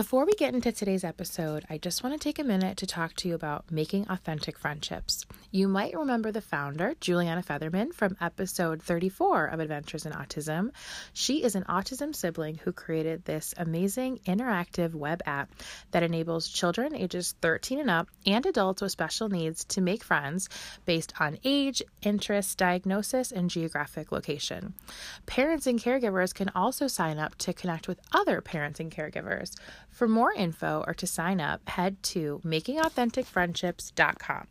Before 0.00 0.24
we 0.24 0.32
get 0.32 0.54
into 0.54 0.72
today's 0.72 1.04
episode, 1.04 1.66
I 1.68 1.76
just 1.76 2.02
want 2.02 2.18
to 2.18 2.18
take 2.18 2.38
a 2.38 2.42
minute 2.42 2.78
to 2.78 2.86
talk 2.86 3.12
to 3.16 3.28
you 3.28 3.34
about 3.34 3.70
making 3.70 4.08
authentic 4.08 4.56
friendships. 4.56 5.26
You 5.50 5.68
might 5.68 5.94
remember 5.94 6.32
the 6.32 6.40
founder, 6.40 6.94
Juliana 7.00 7.42
Featherman, 7.42 7.92
from 7.92 8.16
episode 8.18 8.82
34 8.82 9.48
of 9.48 9.60
Adventures 9.60 10.06
in 10.06 10.12
Autism. 10.12 10.70
She 11.12 11.42
is 11.42 11.54
an 11.54 11.64
autism 11.64 12.14
sibling 12.14 12.54
who 12.54 12.72
created 12.72 13.26
this 13.26 13.52
amazing 13.58 14.20
interactive 14.24 14.94
web 14.94 15.20
app 15.26 15.52
that 15.90 16.02
enables 16.02 16.48
children 16.48 16.96
ages 16.96 17.34
13 17.42 17.80
and 17.80 17.90
up 17.90 18.08
and 18.24 18.46
adults 18.46 18.80
with 18.80 18.92
special 18.92 19.28
needs 19.28 19.64
to 19.64 19.82
make 19.82 20.02
friends 20.02 20.48
based 20.86 21.12
on 21.20 21.36
age, 21.44 21.82
interest, 22.00 22.56
diagnosis, 22.56 23.32
and 23.32 23.50
geographic 23.50 24.12
location. 24.12 24.72
Parents 25.26 25.66
and 25.66 25.78
caregivers 25.78 26.32
can 26.32 26.50
also 26.54 26.86
sign 26.86 27.18
up 27.18 27.34
to 27.36 27.52
connect 27.52 27.86
with 27.86 28.00
other 28.14 28.40
parents 28.40 28.80
and 28.80 28.90
caregivers. 28.90 29.54
For 29.90 30.08
more 30.08 30.32
info 30.32 30.82
or 30.86 30.94
to 30.94 31.06
sign 31.06 31.40
up, 31.40 31.68
head 31.68 32.02
to 32.04 32.40
makingauthenticfriendships.com. 32.44 34.46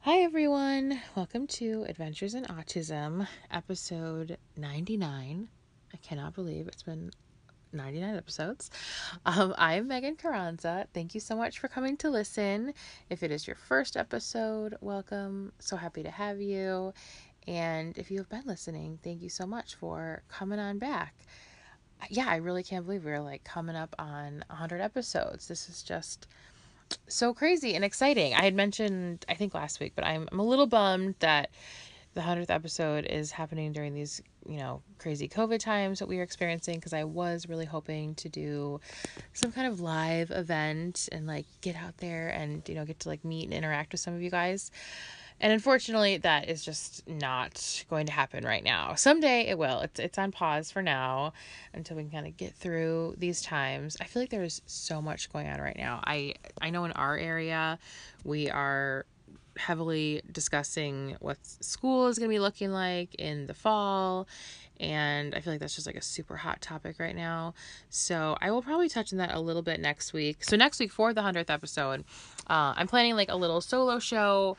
Hi, 0.00 0.20
everyone. 0.20 1.00
Welcome 1.16 1.46
to 1.48 1.84
Adventures 1.88 2.34
in 2.34 2.44
Autism, 2.44 3.26
episode 3.50 4.38
99. 4.56 5.48
I 5.92 5.96
cannot 5.98 6.34
believe 6.34 6.68
it's 6.68 6.82
been 6.82 7.10
99 7.72 8.16
episodes. 8.16 8.70
Um, 9.26 9.54
I'm 9.58 9.88
Megan 9.88 10.16
Carranza. 10.16 10.86
Thank 10.94 11.14
you 11.14 11.20
so 11.20 11.36
much 11.36 11.58
for 11.58 11.68
coming 11.68 11.96
to 11.98 12.10
listen. 12.10 12.72
If 13.10 13.22
it 13.22 13.30
is 13.30 13.46
your 13.46 13.56
first 13.56 13.96
episode, 13.96 14.76
welcome. 14.80 15.52
So 15.58 15.76
happy 15.76 16.02
to 16.02 16.10
have 16.10 16.40
you. 16.40 16.92
And 17.46 17.96
if 17.96 18.10
you 18.10 18.18
have 18.18 18.28
been 18.28 18.44
listening, 18.46 18.98
thank 19.02 19.22
you 19.22 19.28
so 19.28 19.46
much 19.46 19.74
for 19.74 20.22
coming 20.28 20.58
on 20.58 20.78
back. 20.78 21.14
Yeah, 22.10 22.26
I 22.28 22.36
really 22.36 22.62
can't 22.62 22.84
believe 22.84 23.04
we're 23.04 23.20
like 23.20 23.44
coming 23.44 23.76
up 23.76 23.94
on 23.98 24.44
100 24.48 24.80
episodes. 24.80 25.48
This 25.48 25.68
is 25.68 25.82
just 25.82 26.26
so 27.06 27.34
crazy 27.34 27.74
and 27.74 27.84
exciting. 27.84 28.34
I 28.34 28.42
had 28.42 28.54
mentioned, 28.54 29.24
I 29.28 29.34
think 29.34 29.54
last 29.54 29.80
week, 29.80 29.92
but 29.94 30.04
I'm, 30.06 30.28
I'm 30.30 30.38
a 30.38 30.44
little 30.44 30.66
bummed 30.66 31.16
that 31.20 31.50
the 32.18 32.24
100th 32.24 32.50
episode 32.50 33.06
is 33.06 33.30
happening 33.30 33.70
during 33.70 33.94
these, 33.94 34.20
you 34.44 34.56
know, 34.56 34.82
crazy 34.98 35.28
COVID 35.28 35.60
times 35.60 36.00
that 36.00 36.08
we 36.08 36.18
are 36.18 36.24
experiencing 36.24 36.74
because 36.74 36.92
I 36.92 37.04
was 37.04 37.48
really 37.48 37.64
hoping 37.64 38.16
to 38.16 38.28
do 38.28 38.80
some 39.34 39.52
kind 39.52 39.68
of 39.68 39.80
live 39.80 40.32
event 40.32 41.08
and 41.12 41.28
like 41.28 41.46
get 41.60 41.76
out 41.76 41.96
there 41.98 42.30
and, 42.30 42.68
you 42.68 42.74
know, 42.74 42.84
get 42.84 42.98
to 43.00 43.08
like 43.08 43.24
meet 43.24 43.44
and 43.44 43.54
interact 43.54 43.92
with 43.92 44.00
some 44.00 44.14
of 44.14 44.20
you 44.20 44.30
guys. 44.30 44.72
And 45.40 45.52
unfortunately, 45.52 46.16
that 46.16 46.48
is 46.48 46.64
just 46.64 47.06
not 47.06 47.84
going 47.88 48.06
to 48.06 48.12
happen 48.12 48.44
right 48.44 48.64
now. 48.64 48.96
Someday 48.96 49.42
it 49.42 49.56
will. 49.56 49.78
It's 49.82 50.00
it's 50.00 50.18
on 50.18 50.32
pause 50.32 50.72
for 50.72 50.82
now 50.82 51.34
until 51.72 51.96
we 51.96 52.02
can 52.02 52.10
kind 52.10 52.26
of 52.26 52.36
get 52.36 52.52
through 52.52 53.14
these 53.16 53.42
times. 53.42 53.96
I 54.00 54.06
feel 54.06 54.22
like 54.22 54.30
there's 54.30 54.60
so 54.66 55.00
much 55.00 55.32
going 55.32 55.46
on 55.46 55.60
right 55.60 55.78
now. 55.78 56.00
I 56.04 56.34
I 56.60 56.70
know 56.70 56.84
in 56.84 56.90
our 56.92 57.16
area 57.16 57.78
we 58.24 58.50
are 58.50 59.06
heavily 59.58 60.22
discussing 60.30 61.16
what 61.20 61.38
school 61.42 62.06
is 62.08 62.18
going 62.18 62.30
to 62.30 62.34
be 62.34 62.38
looking 62.38 62.72
like 62.72 63.14
in 63.16 63.46
the 63.46 63.54
fall. 63.54 64.26
And 64.80 65.34
I 65.34 65.40
feel 65.40 65.52
like 65.52 65.60
that's 65.60 65.74
just 65.74 65.86
like 65.86 65.96
a 65.96 66.02
super 66.02 66.36
hot 66.36 66.60
topic 66.60 67.00
right 67.00 67.16
now. 67.16 67.54
So 67.90 68.36
I 68.40 68.50
will 68.50 68.62
probably 68.62 68.88
touch 68.88 69.12
on 69.12 69.18
that 69.18 69.34
a 69.34 69.40
little 69.40 69.62
bit 69.62 69.80
next 69.80 70.12
week. 70.12 70.44
So, 70.44 70.56
next 70.56 70.78
week 70.78 70.92
for 70.92 71.12
the 71.12 71.20
100th 71.20 71.50
episode, 71.50 72.04
uh, 72.48 72.74
I'm 72.76 72.86
planning 72.86 73.16
like 73.16 73.30
a 73.30 73.36
little 73.36 73.60
solo 73.60 73.98
show 73.98 74.56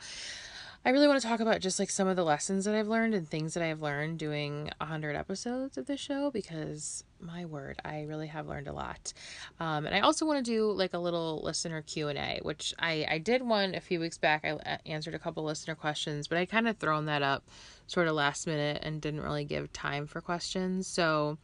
I 0.82 0.90
really 0.90 1.08
want 1.08 1.20
to 1.20 1.28
talk 1.28 1.40
about 1.40 1.60
just 1.60 1.78
like 1.78 1.90
some 1.90 2.08
of 2.08 2.16
the 2.16 2.24
lessons 2.24 2.64
that 2.64 2.74
I've 2.74 2.88
learned 2.88 3.14
and 3.14 3.28
things 3.28 3.52
that 3.52 3.62
I've 3.62 3.82
learned 3.82 4.18
doing 4.18 4.70
100 4.78 5.14
episodes 5.14 5.76
of 5.76 5.84
this 5.84 6.00
show 6.00 6.30
because 6.30 7.04
my 7.20 7.44
word, 7.44 7.78
I 7.84 8.04
really 8.04 8.28
have 8.28 8.48
learned 8.48 8.66
a 8.66 8.72
lot. 8.72 9.12
Um, 9.60 9.84
and 9.84 9.94
I 9.94 10.00
also 10.00 10.24
want 10.24 10.42
to 10.42 10.50
do 10.50 10.72
like 10.72 10.94
a 10.94 10.98
little 10.98 11.42
listener 11.44 11.82
Q&A, 11.82 12.40
which 12.42 12.72
I, 12.78 13.06
I 13.10 13.18
did 13.18 13.42
one 13.42 13.74
a 13.74 13.80
few 13.80 14.00
weeks 14.00 14.16
back. 14.16 14.42
I 14.42 14.78
answered 14.86 15.14
a 15.14 15.18
couple 15.18 15.44
listener 15.44 15.74
questions, 15.74 16.28
but 16.28 16.38
I 16.38 16.46
kind 16.46 16.66
of 16.66 16.78
thrown 16.78 17.04
that 17.06 17.20
up 17.20 17.44
sort 17.86 18.08
of 18.08 18.14
last 18.14 18.46
minute 18.46 18.80
and 18.82 19.02
didn't 19.02 19.20
really 19.20 19.44
give 19.44 19.70
time 19.74 20.06
for 20.06 20.22
questions. 20.22 20.86
So 20.86 21.36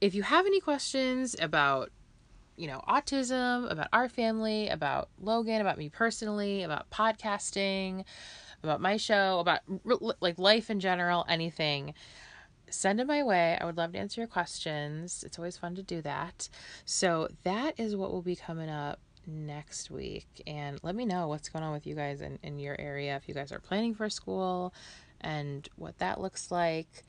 if 0.00 0.12
you 0.12 0.24
have 0.24 0.44
any 0.44 0.58
questions 0.58 1.36
about 1.40 1.92
you 2.60 2.66
know, 2.66 2.82
autism, 2.86 3.70
about 3.72 3.88
our 3.90 4.08
family, 4.08 4.68
about 4.68 5.08
Logan, 5.18 5.62
about 5.62 5.78
me 5.78 5.88
personally, 5.88 6.62
about 6.62 6.90
podcasting, 6.90 8.04
about 8.62 8.82
my 8.82 8.98
show, 8.98 9.38
about 9.38 9.60
like 10.20 10.38
life 10.38 10.68
in 10.68 10.78
general, 10.78 11.24
anything, 11.26 11.94
send 12.68 13.00
it 13.00 13.06
my 13.06 13.22
way. 13.22 13.56
I 13.58 13.64
would 13.64 13.78
love 13.78 13.92
to 13.92 13.98
answer 13.98 14.20
your 14.20 14.28
questions. 14.28 15.24
It's 15.24 15.38
always 15.38 15.56
fun 15.56 15.74
to 15.76 15.82
do 15.82 16.02
that. 16.02 16.50
So, 16.84 17.28
that 17.44 17.80
is 17.80 17.96
what 17.96 18.12
will 18.12 18.20
be 18.20 18.36
coming 18.36 18.68
up 18.68 19.00
next 19.26 19.90
week. 19.90 20.42
And 20.46 20.78
let 20.82 20.94
me 20.94 21.06
know 21.06 21.28
what's 21.28 21.48
going 21.48 21.64
on 21.64 21.72
with 21.72 21.86
you 21.86 21.94
guys 21.94 22.20
in, 22.20 22.38
in 22.42 22.58
your 22.58 22.78
area, 22.78 23.16
if 23.16 23.26
you 23.26 23.34
guys 23.34 23.52
are 23.52 23.58
planning 23.58 23.94
for 23.94 24.10
school 24.10 24.74
and 25.22 25.66
what 25.76 25.98
that 25.98 26.20
looks 26.20 26.50
like 26.50 27.04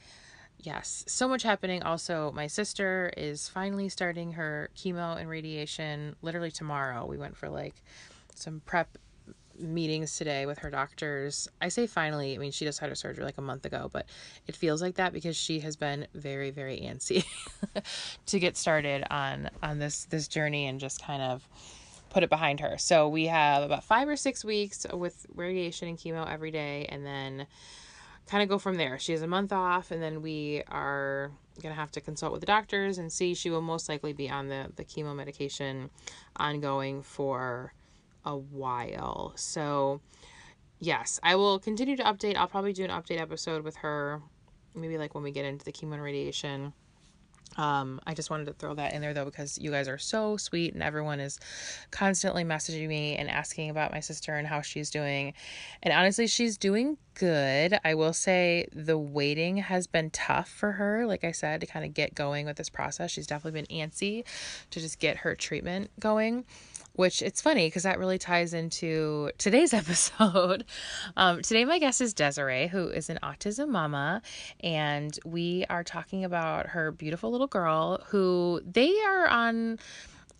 yes, 0.61 1.03
so 1.07 1.27
much 1.27 1.44
happening. 1.44 1.83
Also, 1.83 2.31
my 2.33 2.47
sister 2.47 3.11
is 3.17 3.47
finally 3.47 3.89
starting 3.89 4.33
her 4.33 4.69
chemo 4.75 5.19
and 5.19 5.29
radiation 5.29 6.16
literally 6.22 6.51
tomorrow. 6.51 7.05
We 7.05 7.17
went 7.17 7.38
for 7.38 7.49
like 7.49 7.75
some 8.35 8.61
prep 8.66 8.97
meetings 9.59 10.17
today 10.17 10.45
with 10.45 10.59
her 10.59 10.69
doctors. 10.69 11.47
I 11.61 11.69
say 11.69 11.88
finally, 11.88 12.35
I 12.35 12.38
mean, 12.38 12.51
she 12.51 12.66
just 12.66 12.79
had 12.79 12.89
her 12.89 12.95
surgery 12.95 13.23
like 13.23 13.38
a 13.38 13.41
month 13.41 13.66
ago, 13.66 13.89
but 13.91 14.07
it 14.47 14.55
feels 14.55 14.81
like 14.81 14.95
that 14.95 15.13
because 15.13 15.35
she 15.38 15.59
has 15.59 15.75
been 15.75 16.07
very, 16.13 16.51
very 16.51 16.79
antsy 16.79 17.25
to 18.25 18.39
get 18.39 18.57
started 18.57 19.03
on 19.09 19.49
on 19.61 19.79
this 19.79 20.05
this 20.05 20.28
journey 20.28 20.67
and 20.67 20.79
just 20.79 21.03
kind 21.03 21.22
of 21.22 21.47
put 22.09 22.23
it 22.23 22.29
behind 22.29 22.59
her. 22.59 22.78
So 22.78 23.07
we 23.07 23.28
have 23.28 23.63
about 23.63 23.83
5 23.83 24.09
or 24.09 24.16
6 24.17 24.43
weeks 24.43 24.85
with 24.91 25.25
radiation 25.33 25.88
and 25.88 25.97
chemo 25.97 26.29
every 26.29 26.51
day 26.51 26.85
and 26.89 27.05
then 27.05 27.47
kind 28.31 28.42
of 28.42 28.47
go 28.47 28.58
from 28.58 28.78
there. 28.78 28.97
She 28.97 29.12
has 29.12 29.22
a 29.22 29.28
month 29.28 29.52
off, 29.52 29.92
and 29.92 30.02
then 30.02 30.22
we 30.22 30.64
are 30.69 31.31
going 31.62 31.75
to 31.75 31.80
have 31.80 31.92
to 31.92 32.02
consult 32.02 32.31
with 32.31 32.40
the 32.40 32.47
doctors 32.47 32.97
and 32.97 33.12
see. 33.12 33.34
She 33.34 33.50
will 33.50 33.62
most 33.62 33.90
likely 33.90 34.14
be 34.14 34.30
on 34.30 34.47
the, 34.47 34.72
the 34.78 34.86
chemo 34.86 35.14
medication 35.14 35.90
ongoing 36.38 37.03
for 37.03 37.74
a 38.24 38.38
while. 38.38 39.34
So, 39.36 40.00
yes, 40.80 41.20
I 41.22 41.36
will 41.36 41.59
continue 41.59 41.97
to 41.97 42.03
update. 42.03 42.38
I'll 42.38 42.47
probably 42.47 42.72
do 42.72 42.86
an 42.86 42.90
update 42.90 43.20
episode 43.20 43.66
with 43.66 43.75
her, 43.78 44.22
maybe 44.74 44.97
like 44.97 45.14
when 45.14 45.25
we 45.25 45.31
get 45.31 45.44
into 45.44 45.66
the 45.66 45.74
chemo 45.74 45.96
and 45.96 46.02
radiation 46.02 46.72
um, 47.57 48.00
I 48.07 48.13
just 48.13 48.29
wanted 48.29 48.45
to 48.45 48.53
throw 48.53 48.73
that 48.75 48.94
in 48.94 49.01
there 49.01 49.13
though 49.13 49.25
because 49.25 49.57
you 49.57 49.72
guys 49.72 49.88
are 49.88 49.97
so 49.97 50.38
sweet 50.38 50.73
and 50.73 50.81
everyone 50.81 51.19
is 51.19 51.39
constantly 51.91 52.44
messaging 52.44 52.88
me 52.88 53.16
and 53.16 53.29
asking 53.29 53.69
about 53.69 53.91
my 53.91 54.00
sister 54.00 54.35
and 54.35 54.47
how 54.47 54.62
she's 54.62 54.89
doing. 54.89 55.34
And 55.84 55.94
honestly, 55.94 56.28
she's 56.28 56.57
doing 56.57 56.97
good. 57.16 57.78
I 57.84 57.95
will 57.95 58.13
say 58.13 58.67
the 58.73 58.97
waiting 58.97 59.57
has 59.57 59.88
been 59.88 60.09
tough 60.11 60.50
for 60.50 60.73
her, 60.73 61.06
like 61.06 61.23
I 61.23 61.31
said, 61.31 61.61
to 61.61 61.67
kind 61.67 61.85
of 61.85 61.94
get 61.94 62.16
going 62.16 62.45
with 62.45 62.56
this 62.56 62.69
process. 62.69 63.11
She's 63.11 63.28
definitely 63.28 63.61
been 63.61 63.90
antsy 63.90 64.23
to 64.69 64.79
just 64.79 65.00
get 65.00 65.17
her 65.17 65.35
treatment 65.35 65.91
going 66.00 66.46
which 66.93 67.22
it's 67.22 67.41
funny 67.41 67.67
because 67.67 67.84
that 67.84 67.99
really 67.99 68.17
ties 68.17 68.53
into 68.53 69.31
today's 69.37 69.73
episode. 69.81 70.66
Um, 71.16 71.41
today, 71.41 71.66
my 71.66 71.79
guest 71.79 72.02
is 72.02 72.14
Desiree, 72.14 72.67
who 72.67 72.87
is 72.87 73.09
an 73.09 73.20
autism 73.23 73.70
mama, 73.70 74.22
and 74.61 75.17
we 75.26 75.66
are 75.70 75.84
talking 75.84 76.26
about 76.26 76.67
her 76.67 76.91
beautiful 76.91 77.31
little 77.31 77.41
girl 77.47 78.03
who 78.08 78.61
they 78.66 78.93
are 79.02 79.28
on 79.28 79.79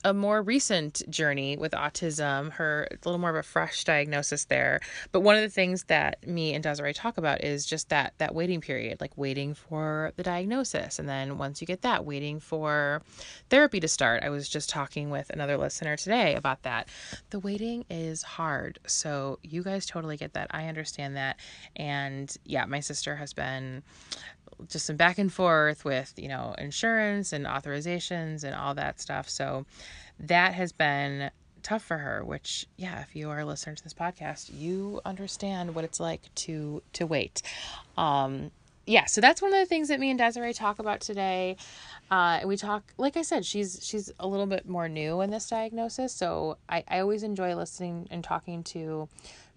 a 0.04 0.14
more 0.14 0.42
recent 0.42 1.08
journey 1.10 1.58
with 1.58 1.74
autism, 1.74 2.52
her 2.54 2.88
a 2.92 2.96
little 3.08 3.20
more 3.20 3.30
of 3.30 3.36
a 3.36 3.44
fresh 3.44 3.84
diagnosis 3.84 4.46
there. 4.46 4.82
But 5.12 5.22
one 5.22 5.36
of 5.36 5.42
the 5.42 5.50
things 5.50 5.84
that 5.86 6.26
me 6.28 6.54
and 6.54 6.64
Desiree 6.64 6.94
talk 6.94 7.18
about 7.18 7.44
is 7.44 7.66
just 7.66 7.90
that 7.90 8.14
that 8.18 8.34
waiting 8.34 8.62
period, 8.62 9.00
like 9.00 9.16
waiting 9.18 9.54
for 9.54 10.12
the 10.16 10.24
diagnosis, 10.24 11.00
and 11.00 11.08
then 11.08 11.38
once 11.38 11.62
you 11.62 11.68
get 11.68 11.82
that, 11.84 12.06
waiting 12.06 12.40
for 12.40 13.02
therapy 13.50 13.80
to 13.80 13.88
start. 13.88 14.24
I 14.24 14.30
was 14.30 14.50
just 14.50 14.70
talking 14.70 15.10
with 15.10 15.30
another 15.30 15.58
listener 15.58 15.96
today 15.98 16.36
about 16.36 16.64
that. 16.64 16.88
The 17.30 17.40
waiting 17.40 17.86
is 17.90 18.24
hard, 18.24 18.80
so 18.88 19.40
you 19.44 19.64
guys 19.64 19.86
totally 19.86 20.18
get 20.18 20.34
that. 20.34 20.48
I 20.52 20.68
understand 20.68 21.16
that, 21.18 21.38
and 21.76 22.36
yeah, 22.46 22.66
my 22.66 22.80
sister 22.80 23.16
has 23.16 23.34
been 23.34 23.84
just 24.68 24.86
some 24.86 24.96
back 24.96 25.18
and 25.18 25.32
forth 25.32 25.86
with, 25.86 26.14
you 26.18 26.28
know, 26.28 26.56
insurance 26.58 27.34
and 27.34 27.46
authorizations 27.46 28.44
and 28.44 28.56
all 28.56 28.74
that 28.76 29.00
stuff. 29.00 29.30
So 29.30 29.66
that 30.20 30.54
has 30.54 30.72
been 30.72 31.32
tough 31.64 31.84
for 31.84 31.98
her, 31.98 32.24
which 32.24 32.66
yeah, 32.78 33.02
if 33.02 33.16
you 33.16 33.30
are 33.30 33.40
a 33.40 33.46
listener 33.46 33.76
to 33.76 33.84
this 33.84 33.94
podcast, 33.94 34.52
you 34.54 35.02
understand 35.06 35.76
what 35.76 35.84
it's 35.84 36.00
like 36.00 36.34
to 36.36 36.82
to 36.94 37.06
wait. 37.06 37.42
Um 37.98 38.52
yeah, 38.88 39.06
so 39.06 39.22
that's 39.22 39.42
one 39.42 39.54
of 39.54 39.60
the 39.60 39.66
things 39.68 39.90
that 39.90 40.00
me 40.00 40.10
and 40.10 40.18
Desiree 40.18 40.54
talk 40.54 40.80
about 40.80 41.02
today. 41.02 41.56
Uh, 42.10 42.40
and 42.42 42.50
we 42.50 42.58
talk, 42.58 42.84
like 42.98 43.16
I 43.16 43.22
said, 43.22 43.46
she's 43.46 43.80
she's 43.82 44.12
a 44.20 44.28
little 44.28 44.48
bit 44.48 44.68
more 44.68 44.90
new 44.90 45.22
in 45.22 45.30
this 45.30 45.48
diagnosis, 45.48 46.14
so 46.14 46.58
I, 46.68 46.84
I 46.88 47.00
always 47.00 47.24
enjoy 47.24 47.56
listening 47.56 48.08
and 48.10 48.24
talking 48.24 48.64
to 48.64 49.08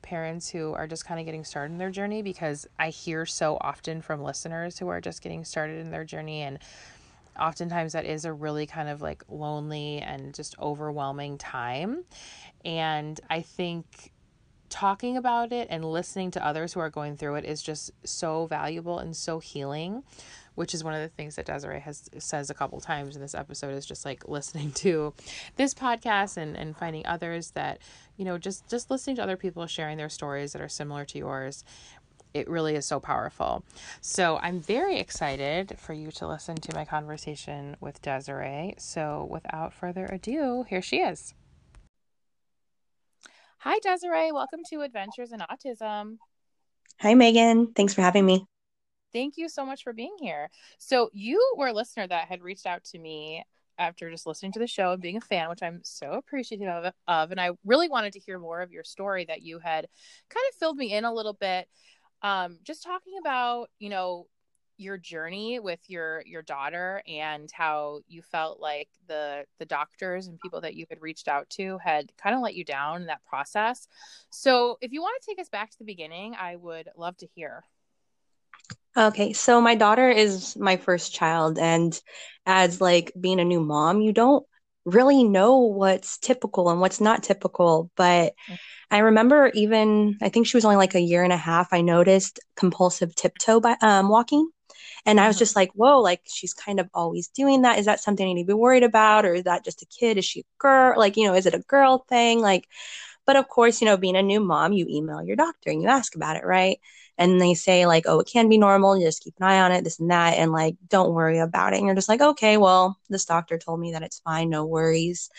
parents 0.05 0.49
who 0.49 0.73
are 0.75 0.87
just 0.87 1.05
kind 1.05 1.19
of 1.19 1.27
getting 1.27 1.45
started 1.45 1.73
in 1.73 1.79
their 1.79 1.91
journey 1.91 2.23
because 2.23 2.67
I 2.79 2.91
hear 2.91 3.27
so 3.27 3.59
often 3.61 4.03
from 4.03 4.23
listeners 4.23 4.79
who 4.79 4.89
are 4.89 5.01
just 5.01 5.23
getting 5.23 5.45
started 5.45 5.81
in 5.81 5.91
their 5.91 6.05
journey 6.05 6.43
and 6.43 6.59
oftentimes 7.41 7.95
that 7.95 8.05
is 8.05 8.25
a 8.25 8.33
really 8.33 8.67
kind 8.67 8.89
of 8.89 9.03
like 9.03 9.25
lonely 9.29 9.99
and 9.99 10.35
just 10.35 10.57
overwhelming 10.61 11.39
time. 11.39 12.05
And 12.65 13.21
I 13.29 13.41
think 13.41 14.13
talking 14.75 15.17
about 15.17 15.53
it 15.53 15.69
and 15.71 15.85
listening 15.85 16.33
to 16.33 16.45
others 16.45 16.73
who 16.73 16.81
are 16.81 16.91
going 16.91 17.17
through 17.17 17.37
it 17.37 17.45
is 17.45 17.63
just 17.63 17.93
so 18.03 18.45
valuable 18.47 18.99
and 18.99 19.15
so 19.15 19.39
healing 19.39 20.03
which 20.57 20.75
is 20.75 20.83
one 20.83 20.95
of 20.95 21.01
the 21.01 21.09
things 21.09 21.37
that 21.37 21.47
Desiree 21.47 21.79
has 21.79 22.11
says 22.19 22.51
a 22.51 22.55
couple 22.55 22.81
times 22.81 23.15
in 23.15 23.23
this 23.23 23.37
episode 23.37 23.73
is 23.75 23.87
just 23.87 24.05
like 24.05 24.27
listening 24.29 24.73
to 24.73 25.15
this 25.55 25.75
podcast 25.75 26.37
and, 26.37 26.57
and 26.57 26.77
finding 26.77 27.07
others 27.07 27.53
that, 27.53 27.79
you 28.17 28.25
know, 28.25 28.37
just 28.37 28.69
just 28.69 28.91
listening 28.91 29.17
to 29.17 29.23
other 29.23 29.37
people 29.37 29.67
sharing 29.67 29.97
their 29.97 30.09
stories 30.09 30.53
that 30.53 30.63
are 30.63 30.69
similar 30.69 31.05
to 31.05 31.19
yours. 31.19 31.65
It 32.33 32.49
really 32.49 32.75
is 32.75 32.85
so 32.85 32.99
powerful. 32.99 33.65
So 34.01 34.39
I'm 34.43 34.61
very 34.61 34.99
excited 34.99 35.77
for 35.79 35.93
you 35.93 36.11
to 36.13 36.27
listen 36.27 36.57
to 36.57 36.75
my 36.75 36.85
conversation 36.85 37.77
with 37.81 38.03
Desiree. 38.03 38.75
So 38.79 39.29
without 39.31 39.73
further 39.73 40.07
ado, 40.07 40.65
here 40.69 40.83
she 40.83 40.97
is. 40.97 41.35
Hi, 43.65 43.79
Desiree. 43.79 44.31
Welcome 44.31 44.61
to 44.69 44.83
Adventures 44.83 45.33
in 45.33 45.41
Autism. 45.41 46.19
Hi, 47.01 47.15
Megan. 47.15 47.73
Thanks 47.73 47.95
for 47.95 48.03
having 48.03 48.27
me. 48.27 48.45
Thank 49.11 49.39
you 49.39 49.49
so 49.49 49.65
much 49.65 49.85
for 49.85 49.95
being 49.95 50.17
here. 50.21 50.51
So, 50.77 51.09
you 51.15 51.55
were 51.57 51.69
a 51.69 51.73
listener 51.73 52.07
that 52.07 52.29
had 52.29 52.43
reached 52.43 52.67
out 52.67 52.85
to 52.85 52.99
me 52.99 53.43
after 53.79 54.11
just 54.11 54.27
listening 54.27 54.53
to 54.53 54.59
the 54.59 54.67
show 54.67 54.93
and 54.93 55.01
being 55.01 55.17
a 55.17 55.21
fan, 55.23 55.49
which 55.49 55.63
I'm 55.63 55.81
so 55.83 56.11
appreciative 56.13 56.69
of, 56.69 56.93
of. 57.09 57.31
And 57.31 57.41
I 57.41 57.53
really 57.65 57.89
wanted 57.89 58.13
to 58.13 58.21
hear 58.21 58.39
more 58.39 58.61
of 58.61 58.71
your 58.71 58.85
story 58.85 59.25
that 59.29 59.41
you 59.41 59.61
had 59.61 59.89
kind 60.29 60.45
of 60.51 60.59
filled 60.59 60.77
me 60.77 60.93
in 60.93 61.07
a 61.07 61.15
little 61.15 61.33
bit. 61.33 61.67
Um, 62.21 62.59
just 62.65 62.83
talking 62.83 63.15
about, 63.19 63.71
you 63.79 63.89
know, 63.89 64.27
your 64.77 64.99
journey 64.99 65.61
with 65.61 65.81
your 65.89 66.23
your 66.27 66.43
daughter 66.43 67.03
and 67.07 67.51
how 67.53 68.01
you 68.09 68.23
felt 68.23 68.61
like 68.61 68.89
the 69.07 69.45
the 69.59 69.65
doctors 69.65 70.27
and 70.27 70.39
people 70.41 70.61
that 70.61 70.75
you 70.75 70.87
had 70.89 71.01
reached 71.01 71.29
out 71.29 71.49
to 71.51 71.79
had 71.79 72.13
kind 72.17 72.35
of 72.35 72.43
let 72.43 72.55
you 72.55 72.65
down 72.65 73.03
in 73.03 73.07
that 73.07 73.25
process. 73.25 73.87
So, 74.31 74.79
if 74.81 74.93
you 74.93 75.01
want 75.01 75.21
to 75.23 75.27
take 75.27 75.41
us 75.41 75.49
back 75.49 75.71
to 75.71 75.79
the 75.79 75.85
beginning, 75.85 76.35
I 76.39 76.57
would 76.57 76.89
love 76.97 77.17
to 77.19 77.27
hear. 77.35 77.65
Okay, 78.97 79.33
so 79.33 79.61
my 79.61 79.75
daughter 79.75 80.09
is 80.09 80.57
my 80.57 80.77
first 80.77 81.13
child, 81.13 81.59
and 81.59 82.01
as 82.47 82.81
like 82.81 83.13
being 83.19 83.41
a 83.41 83.45
new 83.45 83.61
mom, 83.61 84.01
you 84.01 84.13
don't 84.13 84.47
really 84.85 85.25
know 85.25 85.59
what's 85.59 86.19
typical 86.19 86.71
and 86.71 86.81
what's 86.81 87.01
not 87.01 87.23
typical. 87.23 87.91
But 87.97 88.35
I 88.91 88.99
remember 88.99 89.51
even 89.55 90.17
I 90.23 90.29
think 90.29 90.47
she 90.47 90.57
was 90.57 90.65
only 90.65 90.77
like 90.77 90.95
a 90.95 91.01
year 91.01 91.25
and 91.25 91.33
a 91.33 91.37
half. 91.37 91.73
I 91.73 91.81
noticed 91.81 92.39
compulsive 92.57 93.15
tiptoe 93.17 93.61
by 93.61 93.77
um, 93.83 94.09
walking, 94.09 94.49
and 95.07 95.21
I 95.21 95.27
was 95.27 95.37
mm-hmm. 95.37 95.41
just 95.41 95.57
like, 95.57 95.71
whoa, 95.73 96.01
like 96.01 96.23
she's 96.25 96.55
kind 96.55 96.81
of 96.81 96.89
always 96.95 97.29
doing 97.29 97.63
that. 97.63 97.79
Is 97.79 97.87
that 97.87 98.01
something 98.01 98.27
I 98.27 98.33
need 98.33 98.45
to 98.45 98.49
be 98.49 98.55
worried 98.55 98.85
about? 98.85 99.25
Or 99.25 99.35
is 99.35 99.45
that 99.45 99.65
just 99.65 99.83
a 99.83 99.87
kid? 99.87 100.19
Is 100.19 100.25
she 100.25 100.41
a 100.41 100.45
girl? 100.59 100.99
Like, 100.99 101.17
you 101.17 101.27
know, 101.27 101.35
is 101.35 101.47
it 101.47 101.55
a 101.55 101.61
girl 101.61 102.05
thing? 102.09 102.41
Like, 102.41 102.69
but 103.27 103.37
of 103.37 103.49
course, 103.49 103.81
you 103.81 103.87
know, 103.87 103.97
being 103.97 104.17
a 104.17 104.23
new 104.23 104.41
mom, 104.41 104.73
you 104.73 104.87
email 104.89 105.23
your 105.23 105.37
doctor 105.37 105.71
and 105.71 105.83
you 105.83 105.89
ask 105.89 106.15
about 106.15 106.37
it, 106.37 106.45
right? 106.45 106.79
And 107.17 107.41
they 107.41 107.55
say, 107.55 107.87
like, 107.87 108.05
oh, 108.07 108.19
it 108.21 108.27
can 108.27 108.49
be 108.49 108.59
normal. 108.59 108.99
You 108.99 109.07
just 109.07 109.23
keep 109.23 109.35
an 109.39 109.47
eye 109.47 109.61
on 109.61 109.73
it, 109.73 109.85
this 109.85 110.01
and 110.01 110.11
that. 110.11 110.35
And 110.35 110.53
like, 110.53 110.77
don't 110.89 111.15
worry 111.15 111.39
about 111.39 111.73
it. 111.73 111.77
And 111.77 111.87
you're 111.87 111.95
just 111.95 112.09
like, 112.09 112.21
okay, 112.21 112.57
well, 112.57 112.99
this 113.09 113.25
doctor 113.25 113.57
told 113.57 113.81
me 113.81 113.93
that 113.93 114.03
it's 114.03 114.19
fine. 114.21 114.51
No 114.51 114.67
worries. 114.67 115.31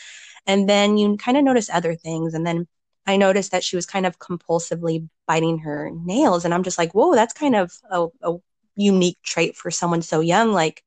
And 0.48 0.70
then 0.70 0.98
you 0.98 1.18
kind 1.18 1.38
of 1.38 1.44
notice 1.44 1.70
other 1.70 1.96
things. 1.96 2.34
And 2.34 2.46
then 2.46 2.68
I 3.06 3.18
noticed 3.18 3.52
that 3.52 3.64
she 3.64 3.76
was 3.76 3.86
kind 3.86 4.06
of 4.06 4.20
compulsively 4.20 5.08
biting 5.28 5.60
her 5.60 5.92
nails. 5.94 6.46
And 6.46 6.54
I'm 6.54 6.64
just 6.64 6.78
like, 6.78 6.94
whoa, 6.94 7.14
that's 7.14 7.34
kind 7.34 7.56
of 7.56 7.74
a, 7.92 8.08
a 8.22 8.36
unique 8.76 9.18
trait 9.24 9.56
for 9.56 9.72
someone 9.72 10.02
so 10.02 10.20
young 10.20 10.52
like 10.52 10.84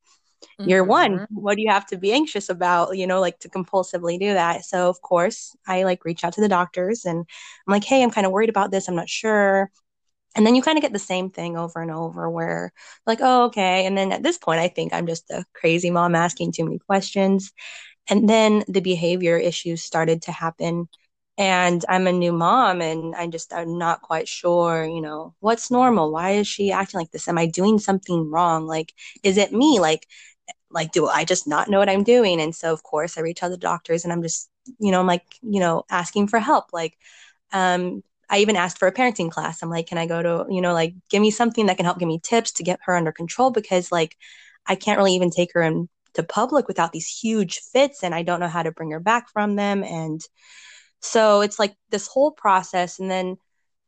mm-hmm. 0.61 0.69
you're 0.69 0.85
one. 0.85 1.27
What 1.31 1.57
do 1.57 1.63
you 1.63 1.71
have 1.71 1.87
to 1.87 1.97
be 1.97 2.13
anxious 2.13 2.49
about 2.49 2.97
you 2.97 3.07
know 3.07 3.21
like 3.21 3.39
to 3.41 3.49
compulsively 3.49 4.19
do 4.19 4.35
that? 4.35 4.65
So 4.65 4.89
of 4.89 5.01
course 5.01 5.57
i 5.67 5.83
like 5.85 6.05
reach 6.05 6.25
out 6.25 6.35
to 6.35 6.41
the 6.41 6.49
doctors 6.49 7.05
and 7.05 7.19
i'm 7.19 7.73
like 7.73 7.85
hey 7.85 8.03
i'm 8.03 8.11
kind 8.11 8.27
of 8.27 8.33
worried 8.33 8.51
about 8.51 8.71
this. 8.71 8.89
I'm 8.89 8.97
not 8.97 9.09
sure. 9.09 9.71
And 10.37 10.47
then 10.47 10.55
you 10.55 10.63
kind 10.63 10.79
of 10.79 10.83
get 10.83 10.93
the 10.93 10.99
same 10.99 11.31
thing 11.31 11.57
over 11.57 11.81
and 11.81 11.91
over 11.91 12.31
where 12.31 12.73
like 13.07 13.19
oh 13.23 13.45
okay. 13.47 13.87
And 13.87 13.97
then 13.97 14.13
at 14.13 14.23
this 14.23 14.39
point 14.39 14.61
i 14.61 14.69
think 14.69 14.93
i'm 14.93 15.07
just 15.07 15.31
a 15.31 15.45
crazy 15.55 15.91
mom 15.91 16.15
asking 16.15 16.53
too 16.53 16.65
many 16.65 16.79
questions. 16.79 17.53
And 18.11 18.29
then 18.29 18.65
the 18.69 18.81
behavior 18.81 19.37
issues 19.37 19.83
started 19.83 20.23
to 20.23 20.33
happen 20.33 20.89
and 21.39 21.85
I'm 21.89 22.09
a 22.09 22.13
new 22.13 22.33
mom 22.33 22.83
and 22.83 23.15
I 23.17 23.29
just 23.29 23.55
I'm 23.55 23.79
not 23.79 24.03
quite 24.03 24.29
sure, 24.29 24.85
you 24.85 25.01
know, 25.01 25.35
what's 25.41 25.71
normal? 25.71 26.13
Why 26.13 26.33
is 26.33 26.49
she 26.49 26.73
acting 26.73 27.01
like 27.01 27.13
this? 27.13 27.29
Am 27.29 27.39
I 27.39 27.47
doing 27.47 27.79
something 27.81 28.31
wrong? 28.31 28.67
Like 28.67 28.93
is 29.23 29.39
it 29.39 29.53
me? 29.53 29.81
Like 29.81 30.07
like 30.71 30.93
do 30.93 31.07
I 31.09 31.25
just 31.25 31.49
not 31.49 31.71
know 31.71 31.79
what 31.79 31.89
I'm 31.89 32.05
doing? 32.05 32.41
And 32.41 32.55
so 32.55 32.73
of 32.73 32.83
course 32.83 33.19
I 33.19 33.23
reach 33.23 33.43
out 33.43 33.51
to 33.51 33.57
doctors 33.57 34.05
and 34.05 34.13
I'm 34.13 34.23
just, 34.23 34.51
you 34.81 34.93
know, 34.93 35.01
I'm 35.01 35.07
like, 35.07 35.25
you 35.43 35.61
know, 35.61 35.85
asking 35.91 36.29
for 36.29 36.41
help. 36.41 36.67
Like 36.73 36.97
um 37.53 38.03
I 38.31 38.41
even 38.41 38.57
asked 38.57 38.79
for 38.79 38.89
a 38.89 38.93
parenting 38.93 39.31
class. 39.31 39.63
I'm 39.63 39.71
like, 39.71 39.87
can 39.89 39.99
I 39.99 40.07
go 40.07 40.23
to, 40.23 40.47
you 40.53 40.61
know, 40.61 40.75
like 40.75 40.95
give 41.11 41.23
me 41.23 41.31
something 41.31 41.67
that 41.67 41.77
can 41.77 41.87
help 41.87 41.99
give 41.99 42.09
me 42.09 42.21
tips 42.23 42.53
to 42.55 42.65
get 42.65 42.81
her 42.85 42.97
under 42.97 43.13
control 43.13 43.51
because 43.51 43.93
like 43.93 44.17
I 44.67 44.75
can't 44.77 44.99
really 44.99 45.15
even 45.15 45.31
take 45.31 45.53
her 45.55 45.63
in 45.63 45.89
to 46.15 46.23
public 46.23 46.69
without 46.69 46.93
these 46.93 47.09
huge 47.09 47.61
fits 47.73 48.03
and 48.05 48.15
I 48.15 48.23
don't 48.23 48.41
know 48.41 48.49
how 48.49 48.63
to 48.65 48.73
bring 48.73 48.91
her 48.93 49.01
back 49.01 49.31
from 49.31 49.57
them 49.57 49.85
and 49.85 50.21
so 51.01 51.41
it's 51.41 51.59
like 51.59 51.75
this 51.91 52.07
whole 52.07 52.31
process. 52.31 52.99
And 52.99 53.11
then 53.11 53.37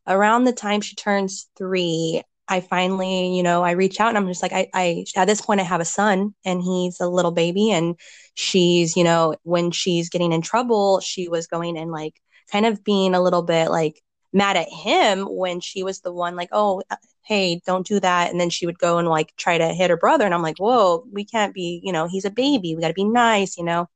around 0.07 0.45
the 0.45 0.53
time 0.53 0.81
she 0.81 0.97
turns 0.97 1.49
three, 1.57 2.23
I 2.49 2.61
finally, 2.61 3.37
you 3.37 3.43
know, 3.43 3.62
I 3.62 3.73
reach 3.73 4.01
out 4.01 4.09
and 4.09 4.19
I'm 4.19 4.27
just 4.27 4.43
like, 4.43 4.53
I, 4.53 4.69
I, 4.75 5.05
at 5.17 5.27
this 5.27 5.41
point, 5.41 5.61
I 5.61 5.65
have 5.65 5.81
a 5.81 5.85
son 5.85 6.35
and 6.45 6.61
he's 6.61 7.01
a 7.01 7.09
little 7.09 7.31
baby. 7.31 7.71
And 7.71 7.97
she's, 8.35 8.97
you 8.97 9.05
know, 9.05 9.37
when 9.45 9.71
she's 9.71 10.11
getting 10.11 10.33
in 10.33 10.43
trouble, 10.43 11.01
she 11.01 11.29
was 11.29 11.47
going 11.47 11.79
and 11.79 11.93
like 11.93 12.15
kind 12.51 12.67
of 12.67 12.82
being 12.82 13.15
a 13.15 13.23
little 13.23 13.43
bit 13.43 13.70
like 13.70 14.03
mad 14.32 14.56
at 14.56 14.69
him 14.69 15.22
when 15.22 15.60
she 15.60 15.82
was 15.82 16.01
the 16.01 16.13
one 16.13 16.37
like, 16.37 16.51
oh, 16.53 16.82
hey, 17.22 17.60
don't 17.67 17.87
do 17.87 18.01
that. 18.01 18.31
And 18.31 18.41
then 18.41 18.51
she 18.51 18.67
would 18.67 18.79
go 18.79 18.99
and 18.99 19.08
like 19.08 19.34
try 19.37 19.58
to 19.58 19.72
hit 19.72 19.91
her 19.91 19.96
brother. 19.96 20.25
And 20.25 20.34
I'm 20.34 20.43
like, 20.43 20.58
whoa, 20.58 21.05
we 21.13 21.25
can't 21.25 21.55
be, 21.55 21.81
you 21.84 21.93
know, 21.93 22.08
he's 22.08 22.25
a 22.25 22.31
baby. 22.31 22.75
We 22.75 22.81
got 22.81 22.89
to 22.89 22.94
be 22.94 23.05
nice, 23.05 23.56
you 23.56 23.65
know? 23.65 23.89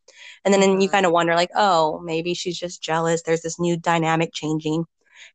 And 0.44 0.52
then 0.52 0.60
mm-hmm. 0.60 0.80
you 0.80 0.88
kind 0.88 1.06
of 1.06 1.12
wonder, 1.12 1.34
like, 1.34 1.50
oh, 1.54 2.00
maybe 2.00 2.34
she's 2.34 2.58
just 2.58 2.82
jealous. 2.82 3.22
There's 3.22 3.42
this 3.42 3.58
new 3.58 3.76
dynamic 3.76 4.32
changing. 4.32 4.84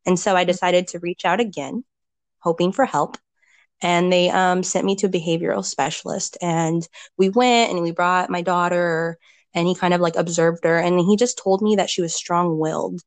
And 0.05 0.19
so 0.19 0.35
I 0.35 0.41
mm-hmm. 0.41 0.47
decided 0.47 0.87
to 0.87 0.99
reach 0.99 1.25
out 1.25 1.39
again, 1.39 1.83
hoping 2.39 2.71
for 2.71 2.85
help. 2.85 3.17
And 3.81 4.11
they 4.11 4.29
um, 4.29 4.63
sent 4.63 4.85
me 4.85 4.95
to 4.97 5.07
a 5.07 5.09
behavioral 5.09 5.63
specialist. 5.63 6.37
And 6.41 6.87
we 7.17 7.29
went 7.29 7.71
and 7.71 7.81
we 7.81 7.91
brought 7.91 8.29
my 8.29 8.41
daughter, 8.41 9.17
and 9.53 9.67
he 9.67 9.75
kind 9.75 9.93
of 9.93 10.01
like 10.01 10.15
observed 10.15 10.63
her. 10.63 10.77
And 10.77 10.99
he 10.99 11.15
just 11.15 11.37
told 11.37 11.61
me 11.61 11.77
that 11.77 11.89
she 11.89 12.01
was 12.01 12.13
strong 12.13 12.59
willed 12.59 13.01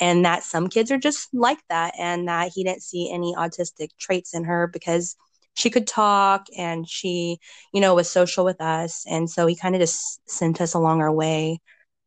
and 0.00 0.24
that 0.24 0.42
some 0.42 0.68
kids 0.68 0.90
are 0.90 0.98
just 0.98 1.32
like 1.32 1.60
that 1.68 1.94
and 1.98 2.28
that 2.28 2.52
he 2.54 2.64
didn't 2.64 2.82
see 2.82 3.12
any 3.12 3.34
autistic 3.34 3.90
traits 3.98 4.34
in 4.34 4.44
her 4.44 4.66
because 4.66 5.16
she 5.54 5.70
could 5.70 5.86
talk 5.86 6.46
and 6.56 6.88
she 6.88 7.38
you 7.72 7.80
know 7.80 7.94
was 7.94 8.10
social 8.10 8.44
with 8.44 8.60
us. 8.60 9.04
And 9.08 9.30
so 9.30 9.46
he 9.46 9.56
kind 9.56 9.74
of 9.74 9.80
just 9.80 10.28
sent 10.28 10.60
us 10.60 10.74
along 10.74 11.00
our 11.00 11.12
way. 11.12 11.60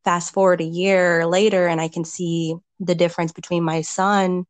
Fast 0.04 0.32
forward 0.32 0.60
a 0.60 0.64
year 0.64 1.26
later 1.26 1.66
and 1.66 1.80
i 1.80 1.88
can 1.88 2.04
see 2.04 2.54
the 2.80 2.94
difference 2.94 3.32
between 3.32 3.62
my 3.62 3.82
son 3.82 4.46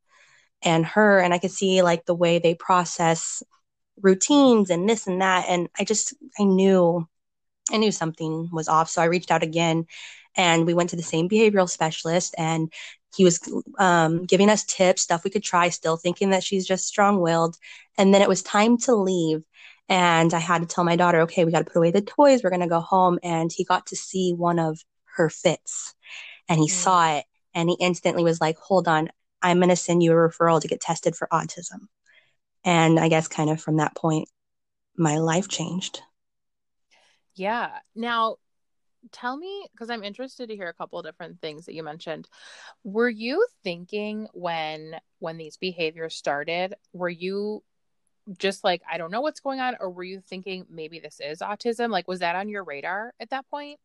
and 0.62 0.84
her. 0.86 1.20
And 1.20 1.32
i 1.32 1.38
could 1.38 1.52
see 1.52 1.82
like 1.82 2.04
the 2.06 2.14
way 2.14 2.38
they 2.38 2.54
process 2.54 3.42
routines 4.00 4.70
and 4.70 4.88
this 4.88 5.06
and 5.06 5.20
that. 5.22 5.46
And 5.48 5.68
i 5.78 5.84
just 5.84 6.14
i 6.38 6.44
knew 6.44 7.06
i 7.70 7.76
knew 7.76 7.92
something 7.92 8.50
was 8.52 8.68
off. 8.68 8.90
So 8.90 9.00
i 9.02 9.06
reached 9.06 9.30
out 9.30 9.42
again 9.44 9.86
and 10.36 10.66
we 10.66 10.74
went 10.74 10.90
to 10.90 10.96
the 10.96 11.02
same 11.02 11.28
behavioral 11.28 11.68
specialist 11.68 12.34
and 12.38 12.72
he 13.14 13.24
was 13.24 13.40
um, 13.78 14.24
giving 14.24 14.50
us 14.50 14.64
tips, 14.64 15.02
stuff 15.02 15.24
we 15.24 15.30
could 15.30 15.42
try, 15.42 15.68
still 15.70 15.96
thinking 15.96 16.30
that 16.30 16.42
she's 16.42 16.66
just 16.66 16.86
strong 16.86 17.20
willed. 17.20 17.56
And 17.96 18.12
then 18.12 18.22
it 18.22 18.28
was 18.28 18.42
time 18.42 18.78
to 18.78 18.94
leave. 18.94 19.42
And 19.88 20.34
I 20.34 20.38
had 20.38 20.60
to 20.60 20.68
tell 20.68 20.84
my 20.84 20.96
daughter, 20.96 21.22
okay, 21.22 21.44
we 21.44 21.52
got 21.52 21.60
to 21.60 21.64
put 21.64 21.78
away 21.78 21.90
the 21.90 22.02
toys. 22.02 22.42
We're 22.42 22.50
going 22.50 22.60
to 22.60 22.68
go 22.68 22.80
home. 22.80 23.18
And 23.22 23.50
he 23.50 23.64
got 23.64 23.86
to 23.86 23.96
see 23.96 24.34
one 24.34 24.58
of 24.58 24.78
her 25.16 25.30
fits 25.30 25.94
and 26.48 26.60
he 26.60 26.66
mm. 26.66 26.70
saw 26.70 27.16
it. 27.16 27.24
And 27.54 27.68
he 27.68 27.76
instantly 27.80 28.22
was 28.22 28.40
like, 28.40 28.58
hold 28.58 28.86
on, 28.86 29.08
I'm 29.42 29.58
going 29.58 29.70
to 29.70 29.76
send 29.76 30.02
you 30.02 30.12
a 30.12 30.14
referral 30.14 30.60
to 30.60 30.68
get 30.68 30.80
tested 30.80 31.16
for 31.16 31.28
autism. 31.32 31.88
And 32.64 33.00
I 33.00 33.08
guess 33.08 33.26
kind 33.28 33.50
of 33.50 33.60
from 33.60 33.78
that 33.78 33.96
point, 33.96 34.28
my 34.96 35.18
life 35.18 35.48
changed. 35.48 36.02
Yeah. 37.34 37.70
Now, 37.94 38.36
tell 39.12 39.36
me 39.36 39.66
because 39.72 39.90
I'm 39.90 40.04
interested 40.04 40.48
to 40.48 40.56
hear 40.56 40.68
a 40.68 40.74
couple 40.74 41.00
different 41.02 41.40
things 41.40 41.66
that 41.66 41.74
you 41.74 41.82
mentioned. 41.82 42.28
Were 42.84 43.08
you 43.08 43.46
thinking 43.64 44.28
when 44.32 44.96
when 45.18 45.36
these 45.36 45.56
behaviors 45.56 46.14
started, 46.14 46.74
were 46.92 47.08
you 47.08 47.62
just 48.38 48.64
like 48.64 48.82
I 48.90 48.98
don't 48.98 49.10
know 49.10 49.20
what's 49.20 49.40
going 49.40 49.60
on 49.60 49.76
or 49.80 49.90
were 49.90 50.04
you 50.04 50.20
thinking 50.20 50.66
maybe 50.70 51.00
this 51.00 51.20
is 51.20 51.40
autism? 51.40 51.90
Like 51.90 52.08
was 52.08 52.20
that 52.20 52.36
on 52.36 52.48
your 52.48 52.64
radar 52.64 53.14
at 53.20 53.30
that 53.30 53.48
point? 53.50 53.78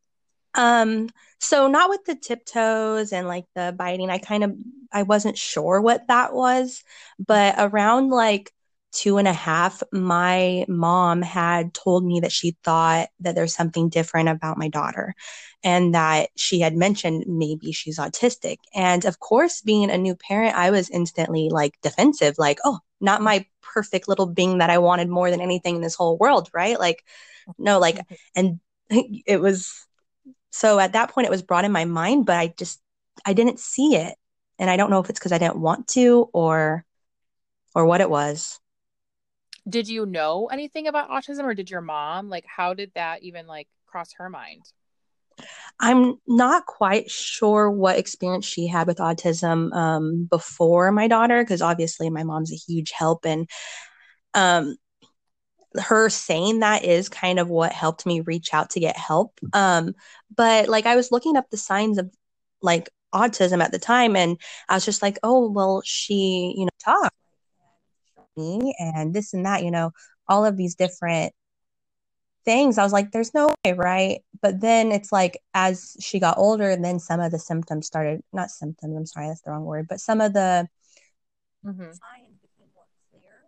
Um, 0.55 1.10
so 1.39 1.67
not 1.67 1.89
with 1.89 2.05
the 2.05 2.15
tiptoes 2.15 3.12
and 3.12 3.27
like 3.27 3.46
the 3.55 3.74
biting. 3.75 4.10
I 4.10 4.20
kind 4.20 4.43
of 4.43 4.55
I 4.91 5.03
wasn't 5.03 5.38
sure 5.38 5.82
what 5.82 6.08
that 6.08 6.34
was, 6.34 6.84
but 7.20 7.55
around 7.58 8.10
like 8.10 8.51
two 8.93 9.17
and 9.17 9.27
a 9.27 9.33
half, 9.33 9.81
my 9.91 10.65
mom 10.69 11.21
had 11.21 11.73
told 11.73 12.05
me 12.05 12.19
that 12.21 12.31
she 12.31 12.55
thought 12.63 13.09
that 13.19 13.35
there's 13.35 13.53
something 13.53 13.89
different 13.89 14.29
about 14.29 14.57
my 14.57 14.69
daughter 14.69 15.15
and 15.63 15.95
that 15.95 16.29
she 16.38 16.59
had 16.59 16.75
mentioned 16.75 17.25
maybe 17.27 17.71
she's 17.71 17.97
autistic. 17.97 18.57
And 18.73 19.03
of 19.05 19.19
course, 19.19 19.62
being 19.62 19.89
a 19.89 19.97
new 19.97 20.15
parent, 20.15 20.55
I 20.55 20.71
was 20.71 20.89
instantly 20.89 21.50
like 21.50 21.73
defensive, 21.81 22.35
like, 22.38 22.59
oh, 22.63 22.79
not 23.01 23.21
my 23.21 23.45
perfect 23.62 24.07
little 24.07 24.27
being 24.27 24.59
that 24.59 24.69
I 24.69 24.77
wanted 24.77 25.09
more 25.09 25.31
than 25.31 25.41
anything 25.41 25.75
in 25.77 25.81
this 25.81 25.95
whole 25.95 26.17
world, 26.17 26.50
right? 26.53 26.79
Like, 26.79 27.03
no, 27.57 27.79
like, 27.79 27.95
mm-hmm. 27.95 28.15
and 28.35 28.59
it 29.25 29.41
was 29.41 29.85
so 30.51 30.77
at 30.77 30.93
that 30.93 31.09
point, 31.09 31.25
it 31.25 31.31
was 31.31 31.41
brought 31.41 31.65
in 31.65 31.71
my 31.71 31.85
mind, 31.85 32.27
but 32.27 32.38
I 32.38 32.53
just, 32.55 32.79
I 33.25 33.33
didn't 33.33 33.59
see 33.59 33.95
it. 33.95 34.15
And 34.59 34.69
I 34.69 34.77
don't 34.77 34.91
know 34.91 35.00
if 35.00 35.09
it's 35.09 35.17
because 35.17 35.31
I 35.31 35.39
didn't 35.39 35.57
want 35.57 35.88
to 35.89 36.29
or, 36.31 36.85
or 37.73 37.85
what 37.85 38.01
it 38.01 38.09
was. 38.09 38.59
Did 39.67 39.88
you 39.88 40.05
know 40.05 40.48
anything 40.51 40.88
about 40.88 41.10
autism 41.10 41.43
or 41.43 41.53
did 41.53 41.70
your 41.70 41.82
mom, 41.82 42.29
like, 42.29 42.46
how 42.46 42.74
did 42.74 42.91
that 42.96 43.24
even 43.24 43.48
like 43.48 43.67
cross 43.86 44.12
her 44.17 44.29
mind? 44.29 44.63
I'm 45.79 46.15
not 46.27 46.65
quite 46.65 47.10
sure 47.10 47.70
what 47.70 47.98
experience 47.98 48.46
she 48.46 48.67
had 48.67 48.88
with 48.88 48.98
autism 48.98 49.74
um, 49.74 50.27
before 50.29 50.91
my 50.91 51.08
daughter, 51.08 51.43
because 51.43 51.62
obviously 51.62 52.10
my 52.10 52.24
mom's 52.24 52.51
a 52.51 52.55
huge 52.55 52.91
help. 52.91 53.25
And 53.25 53.50
um, 54.34 54.75
her 55.75 56.10
saying 56.10 56.60
that 56.60 56.84
is 56.84 57.10
kind 57.10 57.39
of 57.39 57.50
what 57.50 57.72
helped 57.72 58.05
me 58.05 58.20
reach 58.22 58.53
out 58.53 58.72
to 58.72 58.79
get 58.79 58.98
help. 58.98 59.39
Um, 59.53 59.93
but 60.36 60.67
like 60.70 60.86
I 60.86 60.96
was 60.96 61.12
looking 61.12 61.38
up 61.38 61.50
the 61.50 61.58
signs 61.58 61.98
of 61.98 62.12
like 62.62 62.89
autism 63.13 63.63
at 63.63 63.72
the 63.72 63.79
time, 63.79 64.15
and 64.15 64.39
I 64.70 64.75
was 64.75 64.86
just 64.86 65.01
like, 65.01 65.20
oh, 65.24 65.50
well, 65.50 65.82
she, 65.86 66.53
you 66.58 66.65
know, 66.65 66.70
talk 66.84 67.13
me 68.37 68.75
and 68.79 69.13
this 69.13 69.33
and 69.33 69.45
that, 69.45 69.63
you 69.63 69.71
know, 69.71 69.91
all 70.27 70.45
of 70.45 70.57
these 70.57 70.75
different 70.75 71.33
things. 72.45 72.77
I 72.77 72.83
was 72.83 72.93
like, 72.93 73.11
there's 73.11 73.33
no 73.33 73.53
way, 73.65 73.73
right? 73.73 74.21
But 74.41 74.59
then 74.59 74.91
it's 74.91 75.11
like 75.11 75.39
as 75.53 75.95
she 75.99 76.19
got 76.19 76.37
older, 76.37 76.69
and 76.69 76.83
then 76.83 76.99
some 76.99 77.19
of 77.19 77.31
the 77.31 77.39
symptoms 77.39 77.87
started, 77.87 78.21
not 78.33 78.49
symptoms, 78.49 78.95
I'm 78.95 79.05
sorry, 79.05 79.27
that's 79.27 79.41
the 79.41 79.51
wrong 79.51 79.65
word, 79.65 79.87
but 79.87 79.99
some 79.99 80.21
of 80.21 80.33
the 80.33 80.67
mm-hmm. 81.65 81.81
signs 81.81 82.37
became 82.41 82.67
more 82.75 82.87
clear. 83.11 83.47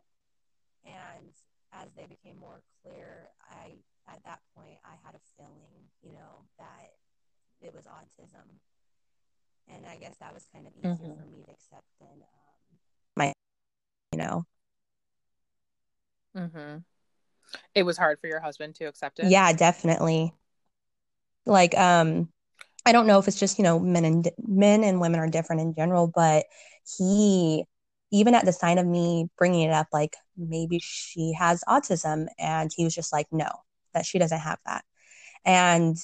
And 0.85 1.33
as 1.73 1.89
they 1.97 2.05
became 2.05 2.39
more 2.39 2.61
clear, 2.83 3.29
I, 3.51 3.73
at 4.07 4.23
that 4.23 4.39
point, 4.55 4.77
I 4.85 4.95
had 5.05 5.15
a 5.15 5.23
feeling, 5.37 5.91
you 6.01 6.13
know, 6.13 6.45
that 6.57 6.91
it 7.61 7.73
was 7.73 7.85
autism. 7.85 8.47
And 9.67 9.85
I 9.87 9.97
guess 9.97 10.15
that 10.19 10.33
was 10.33 10.45
kind 10.53 10.67
of 10.67 10.73
easier 10.77 10.93
mm-hmm. 10.93 11.19
for 11.19 11.27
me 11.27 11.43
to 11.43 11.51
accept 11.51 11.87
than 11.99 12.21
um, 12.21 12.77
my, 13.17 13.33
you 14.11 14.19
know. 14.19 14.45
Mm-hmm. 16.35 16.77
It 17.73 17.83
was 17.83 17.97
hard 17.97 18.19
for 18.19 18.27
your 18.27 18.39
husband 18.39 18.75
to 18.75 18.85
accept 18.85 19.19
it. 19.19 19.29
Yeah, 19.29 19.53
definitely. 19.53 20.33
Like, 21.45 21.77
um, 21.77 22.29
I 22.85 22.91
don't 22.91 23.07
know 23.07 23.19
if 23.19 23.27
it's 23.27 23.39
just 23.39 23.57
you 23.57 23.63
know 23.63 23.79
men 23.79 24.05
and 24.05 24.29
men 24.45 24.83
and 24.83 24.99
women 25.01 25.19
are 25.19 25.29
different 25.29 25.61
in 25.61 25.73
general, 25.73 26.11
but 26.13 26.45
he 26.97 27.63
even 28.11 28.35
at 28.35 28.45
the 28.45 28.53
sign 28.53 28.77
of 28.77 28.85
me 28.85 29.27
bringing 29.37 29.61
it 29.61 29.73
up, 29.73 29.87
like 29.91 30.15
maybe 30.37 30.79
she 30.81 31.33
has 31.33 31.63
autism, 31.67 32.27
and 32.37 32.71
he 32.75 32.83
was 32.83 32.93
just 32.93 33.11
like, 33.11 33.27
no, 33.31 33.49
that 33.93 34.05
she 34.05 34.19
doesn't 34.19 34.39
have 34.39 34.59
that, 34.65 34.83
and 35.45 35.97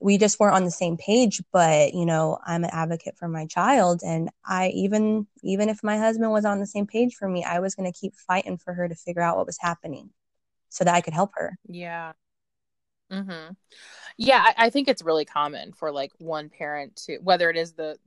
we 0.00 0.18
just 0.18 0.40
weren't 0.40 0.54
on 0.54 0.64
the 0.64 0.70
same 0.70 0.96
page 0.96 1.42
but 1.52 1.94
you 1.94 2.06
know 2.06 2.38
i'm 2.46 2.64
an 2.64 2.70
advocate 2.72 3.16
for 3.16 3.28
my 3.28 3.46
child 3.46 4.00
and 4.04 4.30
i 4.44 4.68
even 4.68 5.26
even 5.42 5.68
if 5.68 5.82
my 5.82 5.96
husband 5.98 6.30
was 6.30 6.44
on 6.44 6.58
the 6.58 6.66
same 6.66 6.86
page 6.86 7.14
for 7.14 7.28
me 7.28 7.44
i 7.44 7.60
was 7.60 7.74
going 7.74 7.90
to 7.90 7.98
keep 7.98 8.14
fighting 8.14 8.56
for 8.56 8.72
her 8.72 8.88
to 8.88 8.94
figure 8.94 9.22
out 9.22 9.36
what 9.36 9.46
was 9.46 9.58
happening 9.60 10.10
so 10.70 10.84
that 10.84 10.94
I 10.94 11.02
could 11.02 11.12
help 11.12 11.32
her. 11.34 11.58
Yeah. 11.68 12.12
Mm-hmm. 13.12 13.52
Yeah, 14.16 14.40
I, 14.46 14.66
I, 14.66 14.70
think 14.70 14.86
it's 14.86 15.02
really 15.02 15.24
common 15.24 15.72
for 15.72 15.90
like 15.90 16.12
one 16.18 16.48
parent 16.48 16.94
to 17.06 17.18
whether 17.22 17.50
it 17.50 17.56
is 17.56 17.72
the 17.72 17.98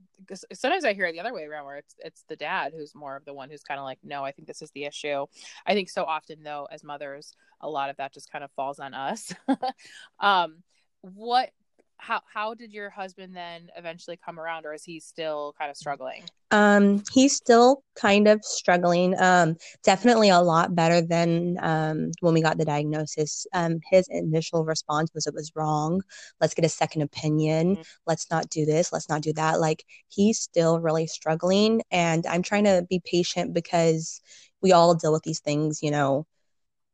sometimes 0.54 0.86
I 0.86 0.94
hear 0.94 1.04
it 1.04 1.12
the 1.12 1.20
other 1.20 1.34
way 1.34 1.44
around 1.44 1.66
where 1.66 1.76
it's 1.76 1.94
it's 1.98 2.24
the 2.28 2.36
dad 2.36 2.72
who's 2.74 2.94
more 2.94 3.14
of 3.14 3.26
the 3.26 3.34
one 3.34 3.50
who's 3.50 3.62
kind 3.62 3.78
of 3.78 3.84
like, 3.84 3.98
no, 4.02 4.24
I 4.24 4.32
think 4.32 4.48
this 4.48 4.62
is 4.62 4.70
the 4.70 4.84
issue. 4.84 5.26
I 5.66 5.74
think 5.74 5.90
so 5.90 6.04
often 6.04 6.42
though, 6.42 6.66
as 6.70 6.82
mothers, 6.82 7.34
a 7.60 7.68
lot 7.68 7.90
of 7.90 7.98
that 7.98 8.14
just 8.14 8.32
kind 8.32 8.42
of 8.42 8.50
falls 8.52 8.78
on 8.78 8.94
us. 8.94 9.34
um, 10.20 10.62
what 11.02 11.50
how 11.98 12.20
how 12.32 12.54
did 12.54 12.72
your 12.72 12.90
husband 12.90 13.34
then 13.34 13.68
eventually 13.76 14.18
come 14.22 14.38
around 14.38 14.66
or 14.66 14.74
is 14.74 14.84
he 14.84 15.00
still 15.00 15.54
kind 15.58 15.70
of 15.70 15.76
struggling? 15.76 16.22
Um 16.50 17.02
he's 17.12 17.34
still 17.34 17.82
kind 17.96 18.28
of 18.28 18.44
struggling 18.44 19.14
um 19.18 19.56
definitely 19.82 20.28
a 20.28 20.40
lot 20.40 20.74
better 20.74 21.00
than 21.00 21.56
um 21.60 22.10
when 22.20 22.34
we 22.34 22.42
got 22.42 22.58
the 22.58 22.64
diagnosis. 22.64 23.46
Um 23.54 23.80
his 23.90 24.06
initial 24.10 24.64
response 24.64 25.10
was 25.14 25.26
it 25.26 25.34
was 25.34 25.52
wrong. 25.54 26.02
Let's 26.40 26.54
get 26.54 26.64
a 26.64 26.68
second 26.68 27.02
opinion. 27.02 27.76
Mm-hmm. 27.76 27.82
let's 28.06 28.30
not 28.30 28.50
do 28.50 28.64
this. 28.66 28.92
Let's 28.92 29.08
not 29.08 29.22
do 29.22 29.32
that. 29.34 29.60
Like 29.60 29.84
he's 30.08 30.38
still 30.38 30.80
really 30.80 31.06
struggling 31.06 31.82
and 31.90 32.26
i'm 32.26 32.42
trying 32.42 32.64
to 32.64 32.86
be 32.88 33.00
patient 33.04 33.52
because 33.52 34.20
we 34.60 34.72
all 34.72 34.94
deal 34.94 35.12
with 35.12 35.22
these 35.22 35.40
things 35.40 35.82
you 35.82 35.90
know 35.90 36.26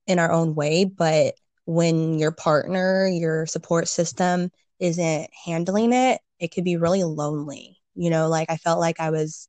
in 0.07 0.19
our 0.19 0.33
own 0.33 0.55
way 0.55 0.85
but 0.85 1.35
when 1.67 2.19
your 2.19 2.33
partner 2.33 3.07
your 3.07 3.47
support 3.47 3.89
system 3.89 4.51
isn't 4.81 5.31
handling 5.45 5.93
it, 5.93 6.21
it 6.39 6.49
could 6.49 6.65
be 6.65 6.77
really 6.77 7.05
lonely. 7.05 7.79
You 7.95 8.11
know, 8.11 8.29
like 8.29 8.51
I 8.51 8.57
felt 8.57 8.81
like 8.81 8.99
I 8.99 9.11
was 9.11 9.49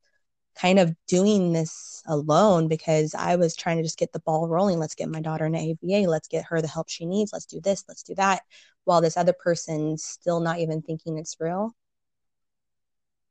kind 0.55 0.79
of 0.79 0.93
doing 1.07 1.53
this 1.53 2.03
alone 2.07 2.67
because 2.67 3.15
I 3.15 3.35
was 3.37 3.55
trying 3.55 3.77
to 3.77 3.83
just 3.83 3.97
get 3.97 4.11
the 4.11 4.19
ball 4.19 4.47
rolling. 4.47 4.79
Let's 4.79 4.95
get 4.95 5.09
my 5.09 5.21
daughter 5.21 5.45
an 5.45 5.55
ABA. 5.55 6.09
Let's 6.09 6.27
get 6.27 6.45
her 6.45 6.61
the 6.61 6.67
help 6.67 6.89
she 6.89 7.05
needs. 7.05 7.31
Let's 7.31 7.45
do 7.45 7.61
this. 7.61 7.83
Let's 7.87 8.03
do 8.03 8.15
that. 8.15 8.41
While 8.83 9.01
this 9.01 9.17
other 9.17 9.33
person's 9.33 10.03
still 10.03 10.39
not 10.39 10.59
even 10.59 10.81
thinking 10.81 11.17
it's 11.17 11.37
real. 11.39 11.75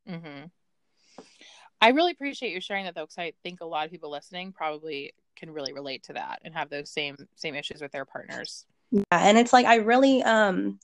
Mm-hmm. 0.08 0.46
I 1.82 1.88
really 1.88 2.12
appreciate 2.12 2.52
you 2.52 2.60
sharing 2.60 2.84
that 2.84 2.94
though, 2.94 3.02
because 3.02 3.18
I 3.18 3.32
think 3.42 3.60
a 3.60 3.66
lot 3.66 3.86
of 3.86 3.90
people 3.90 4.10
listening 4.10 4.52
probably 4.52 5.12
can 5.36 5.50
really 5.50 5.72
relate 5.72 6.04
to 6.04 6.12
that 6.14 6.40
and 6.44 6.54
have 6.54 6.68
those 6.68 6.90
same 6.90 7.16
same 7.36 7.54
issues 7.54 7.80
with 7.80 7.92
their 7.92 8.04
partners. 8.04 8.66
Yeah, 8.90 9.02
and 9.10 9.38
it's 9.38 9.52
like 9.52 9.66
I 9.66 9.76
really 9.76 10.22
um 10.22 10.78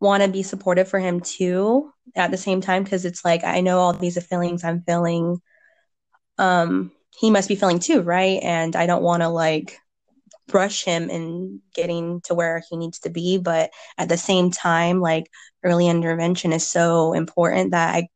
want 0.00 0.22
to 0.22 0.28
be 0.28 0.42
supportive 0.42 0.88
for 0.88 0.98
him 0.98 1.20
too 1.20 1.92
at 2.14 2.30
the 2.30 2.36
same 2.36 2.60
time 2.60 2.84
because 2.84 3.04
it's 3.04 3.24
like 3.24 3.44
I 3.44 3.60
know 3.60 3.78
all 3.78 3.92
these 3.92 4.22
feelings 4.26 4.64
I'm 4.64 4.82
feeling 4.82 5.40
um 6.38 6.92
he 7.18 7.30
must 7.30 7.48
be 7.48 7.56
feeling 7.56 7.80
too 7.80 8.02
right? 8.02 8.40
And 8.42 8.76
I 8.76 8.86
don't 8.86 9.02
want 9.02 9.22
to 9.22 9.28
like 9.28 9.78
rush 10.52 10.84
him 10.84 11.10
in 11.10 11.60
getting 11.74 12.20
to 12.22 12.34
where 12.34 12.62
he 12.70 12.76
needs 12.76 13.00
to 13.00 13.10
be 13.10 13.38
but 13.38 13.70
at 13.98 14.08
the 14.08 14.16
same 14.16 14.50
time 14.50 15.00
like 15.00 15.26
early 15.62 15.88
intervention 15.88 16.52
is 16.52 16.66
so 16.66 17.12
important 17.12 17.72
that 17.72 17.94
I 17.94 18.08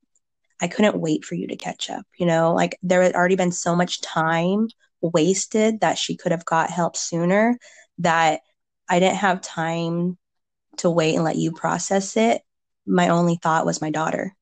I 0.61 0.69
couldn't 0.69 1.01
wait 1.01 1.25
for 1.25 1.35
you 1.35 1.49
to 1.49 1.57
catch 1.57 1.91
up 1.91 2.05
you 2.19 2.27
know? 2.27 2.55
Like 2.55 2.79
there 2.83 3.03
had 3.03 3.15
already 3.15 3.37
been 3.37 3.53
so 3.53 3.75
much 3.75 4.01
time 4.01 4.69
wasted 5.01 5.81
that 5.81 5.99
she 5.99 6.17
could 6.17 6.33
have 6.33 6.45
got 6.45 6.71
help 6.71 6.97
sooner 6.97 7.59
that 7.99 8.41
I 8.89 9.01
didn't 9.01 9.17
have 9.17 9.41
time 9.41 10.17
to 10.79 10.91
wait 10.91 11.15
and 11.15 11.25
let 11.25 11.37
you 11.37 11.53
process 11.53 12.17
it, 12.17 12.43
my 12.87 13.09
only 13.09 13.37
thought 13.37 13.67
was 13.67 13.81
my 13.81 13.91
daughter. 13.91 14.35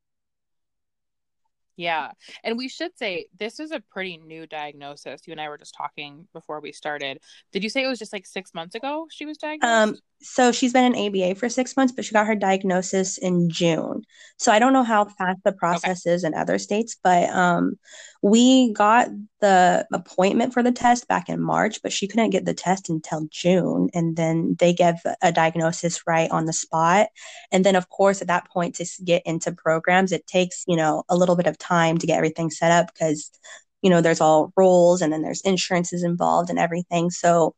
Yeah. 1.81 2.11
And 2.45 2.59
we 2.59 2.69
should 2.69 2.95
say 2.99 3.29
this 3.39 3.59
is 3.59 3.71
a 3.71 3.81
pretty 3.81 4.19
new 4.19 4.47
diagnosis. 4.47 5.23
You 5.27 5.33
and 5.33 5.41
I 5.41 5.49
were 5.49 5.57
just 5.57 5.75
talking 5.75 6.29
before 6.35 6.61
we 6.61 6.73
started. 6.73 7.21
Did 7.53 7.65
you 7.65 7.71
say 7.71 7.83
it 7.83 7.87
was 7.87 7.99
just 7.99 8.13
like 8.13 8.27
six 8.27 8.53
months 8.53 8.75
ago 8.75 9.07
she 9.11 9.25
was 9.25 9.39
diagnosed? 9.39 9.93
Um, 9.93 9.97
so 10.21 10.53
she's 10.53 10.75
been 10.75 10.95
in 10.95 11.07
ABA 11.07 11.37
for 11.37 11.49
six 11.49 11.79
months, 11.79 11.95
but 11.95 12.05
she 12.05 12.13
got 12.13 12.27
her 12.27 12.35
diagnosis 12.35 13.17
in 13.17 13.49
June. 13.49 14.03
So 14.37 14.53
I 14.53 14.59
don't 14.59 14.75
know 14.75 14.83
how 14.83 15.07
fast 15.07 15.39
the 15.43 15.53
process 15.53 16.07
okay. 16.07 16.15
is 16.15 16.23
in 16.23 16.35
other 16.35 16.59
states, 16.59 16.99
but 17.03 17.31
um, 17.31 17.79
we 18.23 18.73
got 18.73 19.09
the 19.41 19.87
appointment 19.93 20.53
for 20.53 20.63
the 20.63 20.73
test 20.73 21.09
back 21.09 21.29
in 21.31 21.41
March, 21.41 21.81
but 21.83 21.93
she 21.93 22.07
couldn't 22.07 22.31
get 22.31 22.45
the 22.45 22.53
test 22.53 22.91
until 22.91 23.27
June. 23.31 23.89
And 23.95 24.15
then 24.17 24.57
they 24.59 24.75
gave 24.75 24.95
a 25.23 25.33
diagnosis 25.33 26.07
right 26.07 26.31
on 26.31 26.45
the 26.45 26.53
spot. 26.53 27.09
And 27.51 27.65
then, 27.65 27.77
of 27.77 27.89
course, 27.89 28.21
at 28.21 28.29
that 28.29 28.51
point, 28.51 28.75
to 28.77 28.87
get 29.05 29.23
into 29.25 29.53
programs, 29.53 30.13
it 30.13 30.27
takes, 30.27 30.65
you 30.69 30.77
know, 30.77 31.03
a 31.09 31.17
little 31.17 31.37
bit 31.37 31.47
of 31.47 31.57
time 31.57 31.97
to 31.99 32.07
get 32.07 32.19
everything 32.19 32.51
set 32.51 32.71
up 32.71 32.93
because, 32.93 33.31
you 33.81 33.89
know, 33.89 34.03
there's 34.03 34.21
all 34.21 34.53
rules 34.55 35.01
and 35.01 35.13
then 35.13 35.23
there's 35.23 35.41
insurances 35.41 36.03
involved 36.03 36.51
and 36.51 36.59
everything. 36.59 37.11
So 37.11 37.55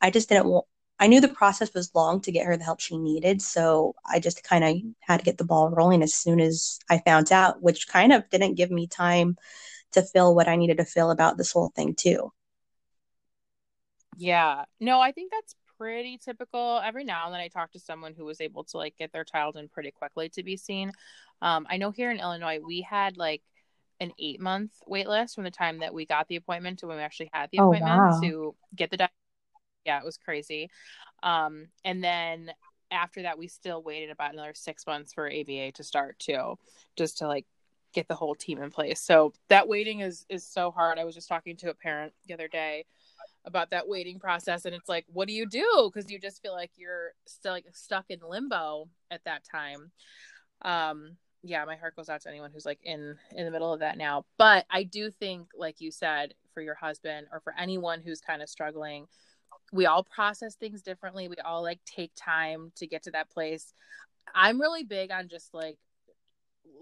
I 0.00 0.10
just 0.10 0.28
didn't 0.28 0.46
want 0.46 0.66
I 1.00 1.08
knew 1.08 1.20
the 1.20 1.28
process 1.28 1.74
was 1.74 1.90
long 1.94 2.20
to 2.20 2.32
get 2.32 2.46
her 2.46 2.56
the 2.56 2.64
help 2.64 2.80
she 2.80 2.96
needed. 2.96 3.42
So 3.42 3.94
I 4.08 4.20
just 4.20 4.44
kind 4.44 4.64
of 4.64 4.76
had 5.00 5.18
to 5.18 5.24
get 5.24 5.38
the 5.38 5.44
ball 5.44 5.68
rolling 5.70 6.02
as 6.02 6.14
soon 6.14 6.40
as 6.40 6.78
I 6.88 6.98
found 6.98 7.32
out, 7.32 7.60
which 7.62 7.88
kind 7.88 8.12
of 8.12 8.28
didn't 8.30 8.54
give 8.54 8.70
me 8.70 8.86
time 8.86 9.36
to 9.94 10.02
feel 10.02 10.34
what 10.34 10.48
I 10.48 10.56
needed 10.56 10.76
to 10.78 10.84
feel 10.84 11.10
about 11.10 11.36
this 11.36 11.52
whole 11.52 11.72
thing, 11.74 11.94
too. 11.94 12.32
Yeah. 14.16 14.64
No, 14.80 15.00
I 15.00 15.12
think 15.12 15.32
that's 15.32 15.54
pretty 15.78 16.18
typical. 16.18 16.80
Every 16.84 17.04
now 17.04 17.26
and 17.26 17.34
then 17.34 17.40
I 17.40 17.48
talk 17.48 17.72
to 17.72 17.80
someone 17.80 18.14
who 18.14 18.24
was 18.24 18.40
able 18.40 18.64
to 18.64 18.76
like 18.76 18.96
get 18.96 19.12
their 19.12 19.24
child 19.24 19.56
in 19.56 19.68
pretty 19.68 19.90
quickly 19.90 20.28
to 20.30 20.42
be 20.42 20.56
seen. 20.56 20.92
Um, 21.42 21.66
I 21.68 21.76
know 21.76 21.90
here 21.90 22.10
in 22.10 22.20
Illinois, 22.20 22.60
we 22.64 22.80
had 22.80 23.16
like 23.16 23.42
an 24.00 24.12
eight 24.18 24.40
month 24.40 24.72
wait 24.86 25.08
list 25.08 25.34
from 25.34 25.44
the 25.44 25.50
time 25.50 25.78
that 25.78 25.94
we 25.94 26.06
got 26.06 26.28
the 26.28 26.36
appointment 26.36 26.78
to 26.80 26.86
when 26.86 26.96
we 26.96 27.02
actually 27.02 27.30
had 27.32 27.48
the 27.50 27.58
appointment 27.58 27.94
oh, 27.94 27.96
wow. 27.96 28.20
to 28.20 28.54
get 28.74 28.90
the 28.90 29.08
yeah 29.84 29.98
it 29.98 30.04
was 30.04 30.16
crazy 30.16 30.68
um 31.22 31.66
and 31.84 32.02
then 32.02 32.50
after 32.90 33.22
that 33.22 33.38
we 33.38 33.46
still 33.46 33.82
waited 33.82 34.10
about 34.10 34.32
another 34.32 34.52
six 34.54 34.86
months 34.86 35.12
for 35.12 35.30
ABA 35.30 35.72
to 35.72 35.84
start 35.84 36.18
too 36.18 36.56
just 36.96 37.18
to 37.18 37.28
like 37.28 37.46
get 37.94 38.08
the 38.08 38.14
whole 38.14 38.34
team 38.34 38.60
in 38.60 38.70
place 38.70 39.00
so 39.00 39.32
that 39.48 39.68
waiting 39.68 40.00
is 40.00 40.26
is 40.28 40.44
so 40.44 40.70
hard 40.70 40.98
i 40.98 41.04
was 41.04 41.14
just 41.14 41.28
talking 41.28 41.56
to 41.56 41.70
a 41.70 41.74
parent 41.74 42.12
the 42.26 42.34
other 42.34 42.48
day 42.48 42.84
about 43.46 43.70
that 43.70 43.88
waiting 43.88 44.18
process 44.18 44.64
and 44.64 44.74
it's 44.74 44.88
like 44.88 45.04
what 45.12 45.28
do 45.28 45.34
you 45.34 45.46
do 45.46 45.90
because 45.92 46.10
you 46.10 46.18
just 46.18 46.42
feel 46.42 46.52
like 46.52 46.70
you're 46.76 47.12
still 47.26 47.52
like 47.52 47.66
stuck 47.72 48.04
in 48.08 48.18
limbo 48.28 48.88
at 49.10 49.22
that 49.24 49.42
time 49.50 49.90
um 50.62 51.16
yeah, 51.44 51.64
my 51.66 51.76
heart 51.76 51.94
goes 51.94 52.08
out 52.08 52.22
to 52.22 52.28
anyone 52.30 52.50
who's 52.52 52.64
like 52.64 52.80
in 52.82 53.16
in 53.36 53.44
the 53.44 53.50
middle 53.50 53.72
of 53.72 53.80
that 53.80 53.98
now. 53.98 54.24
But 54.38 54.64
I 54.70 54.82
do 54.82 55.10
think, 55.10 55.48
like 55.56 55.80
you 55.80 55.90
said, 55.90 56.34
for 56.54 56.62
your 56.62 56.74
husband 56.74 57.26
or 57.30 57.40
for 57.40 57.54
anyone 57.58 58.00
who's 58.00 58.20
kind 58.20 58.42
of 58.42 58.48
struggling, 58.48 59.06
we 59.70 59.86
all 59.86 60.02
process 60.02 60.54
things 60.54 60.82
differently. 60.82 61.28
We 61.28 61.36
all 61.44 61.62
like 61.62 61.80
take 61.84 62.12
time 62.16 62.72
to 62.76 62.86
get 62.86 63.02
to 63.04 63.10
that 63.10 63.30
place. 63.30 63.74
I'm 64.34 64.60
really 64.60 64.84
big 64.84 65.10
on 65.10 65.28
just 65.28 65.52
like 65.52 65.76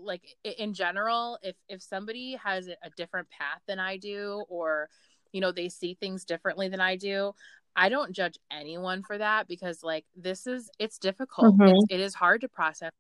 like 0.01 0.37
in 0.45 0.75
general 0.75 1.39
if 1.43 1.57
if 1.69 1.83
somebody 1.83 2.39
has 2.43 2.69
a 2.69 2.91
different 2.97 3.29
path 3.31 3.61
than 3.67 3.79
I 3.79 3.97
do 3.97 4.45
or 4.49 4.89
you 5.33 5.41
know 5.41 5.53
they 5.53 5.69
see 5.69 5.95
things 5.95 6.25
differently 6.25 6.69
than 6.69 6.81
I 6.81 6.97
do 6.97 7.35
I 7.75 7.89
don't 7.89 8.13
judge 8.13 8.39
anyone 8.51 9.03
for 9.03 9.19
that 9.19 9.49
because 9.49 9.83
like 9.83 10.05
this 10.17 10.47
is 10.47 10.71
it's 10.79 10.99
difficult. 10.99 11.55
Mm-hmm. 11.55 11.75
It's, 11.75 11.87
it 11.91 12.01
is 12.01 12.15
hard 12.15 12.43
to 12.43 12.49
process 12.49 12.91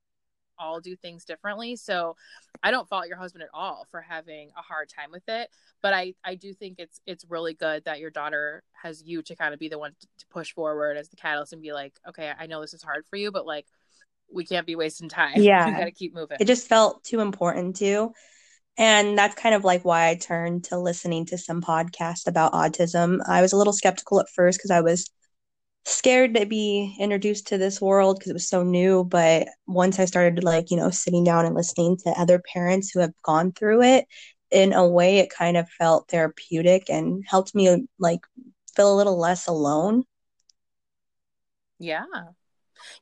all 0.59 0.81
do 0.81 0.97
things 0.97 1.25
differently. 1.25 1.77
So 1.77 2.17
I 2.63 2.71
don't 2.71 2.89
fault 2.89 3.09
your 3.09 3.17
husband 3.17 3.43
at 3.43 3.49
all 3.53 3.87
for 3.91 4.01
having 4.01 4.51
a 4.57 4.63
hard 4.63 4.89
time 4.89 5.11
with 5.11 5.25
it, 5.29 5.51
but 5.83 5.93
I 5.93 6.15
I 6.25 6.37
do 6.37 6.55
think 6.55 6.77
it's 6.79 7.01
it's 7.07 7.25
really 7.29 7.55
good 7.55 7.85
that 7.85 8.01
your 8.01 8.11
daughter 8.11 8.63
has 8.83 9.03
you 9.05 9.23
to 9.23 9.37
kind 9.37 9.53
of 9.53 9.61
be 9.61 9.69
the 9.69 9.79
one 9.79 9.93
to 10.01 10.27
push 10.31 10.53
forward 10.53 10.97
as 10.97 11.09
the 11.09 11.17
catalyst 11.17 11.53
and 11.53 11.63
be 11.63 11.73
like, 11.73 11.95
okay, 12.09 12.33
I 12.39 12.47
know 12.47 12.61
this 12.61 12.75
is 12.75 12.83
hard 12.83 13.05
for 13.11 13.17
you, 13.17 13.31
but 13.31 13.47
like 13.47 13.67
we 14.33 14.45
can't 14.45 14.67
be 14.67 14.77
wasting 14.77 15.09
time. 15.09 15.35
Yeah, 15.43 15.67
we 15.67 15.73
got 15.73 15.85
to 15.85 15.91
keep 15.93 16.15
moving. 16.15 16.39
It 16.41 16.47
just 16.47 16.69
felt 16.69 17.05
too 17.05 17.21
important 17.21 17.77
to. 17.77 18.13
And 18.79 19.19
that's 19.19 19.35
kind 19.35 19.55
of 19.55 19.65
like 19.65 19.85
why 19.85 20.09
I 20.09 20.15
turned 20.15 20.65
to 20.65 20.79
listening 20.79 21.27
to 21.27 21.39
some 21.39 21.61
podcast 21.61 22.27
about 22.27 22.53
autism. 22.53 23.21
I 23.29 23.43
was 23.43 23.53
a 23.53 23.57
little 23.57 23.75
skeptical 23.75 24.19
at 24.21 24.31
first 24.31 24.59
because 24.59 24.71
I 24.71 24.81
was 24.81 25.11
scared 25.85 26.35
to 26.35 26.47
be 26.47 26.97
introduced 26.99 27.49
to 27.49 27.59
this 27.59 27.81
world 27.81 28.19
because 28.19 28.31
it 28.31 28.35
was 28.35 28.49
so 28.49 28.63
new 28.63 29.03
but 29.05 29.49
once 29.67 29.99
i 29.99 30.05
started 30.05 30.45
like 30.45 30.71
you 30.71 30.77
know 30.77 30.91
sitting 30.91 31.25
down 31.25 31.45
and 31.45 31.57
listening 31.57 31.97
to 31.97 32.11
other 32.11 32.41
parents 32.53 32.91
who 32.91 33.01
have 33.01 33.13
gone 33.23 33.51
through 33.51 33.83
it 33.83 34.07
in 34.53 34.73
a 34.73 34.87
way 34.87 35.19
it 35.19 35.29
kind 35.31 35.57
of 35.57 35.69
felt 35.71 36.09
therapeutic 36.09 36.89
and 36.89 37.25
helped 37.27 37.55
me 37.55 37.85
like 37.99 38.21
feel 38.77 38.95
a 38.95 38.97
little 38.97 39.19
less 39.19 39.49
alone 39.49 40.05
yeah 41.79 42.05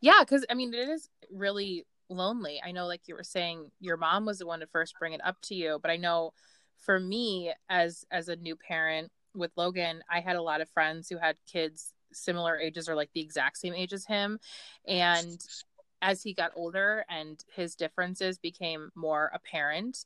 yeah 0.01 0.21
because 0.21 0.45
i 0.51 0.55
mean 0.55 0.73
it 0.75 0.89
is 0.89 1.09
really 1.31 1.85
lonely. 2.13 2.61
I 2.65 2.73
know 2.73 2.87
like 2.87 3.03
you 3.07 3.15
were 3.15 3.23
saying 3.23 3.71
your 3.79 3.97
mom 3.97 4.27
was 4.27 4.39
the 4.39 4.47
one 4.47 4.61
to 4.61 4.67
first 4.67 4.97
bring 4.99 5.13
it 5.13 5.21
up 5.25 5.37
to 5.43 5.55
you 5.55 5.79
but 5.81 5.91
i 5.91 5.97
know 5.97 6.33
for 6.77 6.99
me 6.99 7.53
as 7.69 8.05
as 8.11 8.29
a 8.29 8.37
new 8.37 8.57
parent 8.57 9.11
with 9.35 9.53
logan 9.57 10.03
i 10.11 10.19
had 10.21 10.37
a 10.37 10.43
lot 10.43 10.61
of 10.61 10.69
friends 10.71 11.09
who 11.09 11.19
had 11.19 11.37
kids 11.51 11.95
similar 12.13 12.59
ages 12.59 12.89
or 12.89 12.97
like 12.97 13.11
the 13.15 13.21
exact 13.21 13.59
same 13.59 13.75
age 13.75 13.93
as 13.93 14.05
him 14.07 14.39
and 14.89 15.47
as 16.03 16.23
he 16.23 16.33
got 16.33 16.51
older 16.57 17.05
and 17.09 17.45
his 17.55 17.75
differences 17.77 18.39
became 18.39 18.91
more 18.97 19.31
apparent 19.33 20.05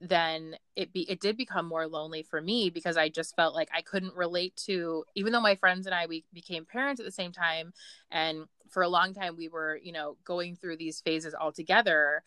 then 0.00 0.56
it 0.76 0.92
be 0.92 1.08
it 1.10 1.20
did 1.20 1.36
become 1.36 1.66
more 1.66 1.86
lonely 1.86 2.22
for 2.22 2.40
me 2.40 2.68
because 2.68 2.96
I 2.96 3.08
just 3.08 3.36
felt 3.36 3.54
like 3.54 3.68
I 3.74 3.80
couldn't 3.80 4.14
relate 4.14 4.56
to 4.66 5.04
even 5.14 5.32
though 5.32 5.40
my 5.40 5.54
friends 5.54 5.86
and 5.86 5.94
I 5.94 6.06
we 6.06 6.24
became 6.32 6.64
parents 6.66 7.00
at 7.00 7.06
the 7.06 7.12
same 7.12 7.32
time 7.32 7.72
and 8.10 8.46
for 8.74 8.82
a 8.82 8.88
long 8.88 9.14
time 9.14 9.36
we 9.36 9.48
were 9.48 9.78
you 9.82 9.92
know 9.92 10.16
going 10.24 10.56
through 10.56 10.76
these 10.76 11.00
phases 11.00 11.32
all 11.32 11.52
together 11.52 12.22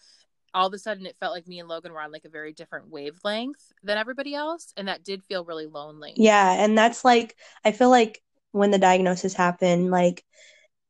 all 0.54 0.68
of 0.68 0.74
a 0.74 0.80
sudden 0.80 1.06
it 1.06 1.18
felt 1.20 1.34
like 1.34 1.48
me 1.48 1.60
and 1.60 1.70
Logan 1.70 1.92
were 1.92 2.02
on 2.02 2.12
like 2.12 2.26
a 2.26 2.30
very 2.30 2.54
different 2.54 2.90
wavelength 2.90 3.74
than 3.84 3.98
everybody 3.98 4.34
else 4.34 4.74
and 4.78 4.88
that 4.88 5.04
did 5.04 5.24
feel 5.24 5.46
really 5.46 5.68
lonely. 5.68 6.14
Yeah, 6.16 6.52
and 6.64 6.78
that's 6.78 7.06
like 7.06 7.36
I 7.64 7.72
feel 7.72 7.90
like 7.90 8.24
when 8.54 8.72
the 8.72 8.80
diagnosis 8.80 9.34
happened, 9.34 9.92
like 9.92 10.24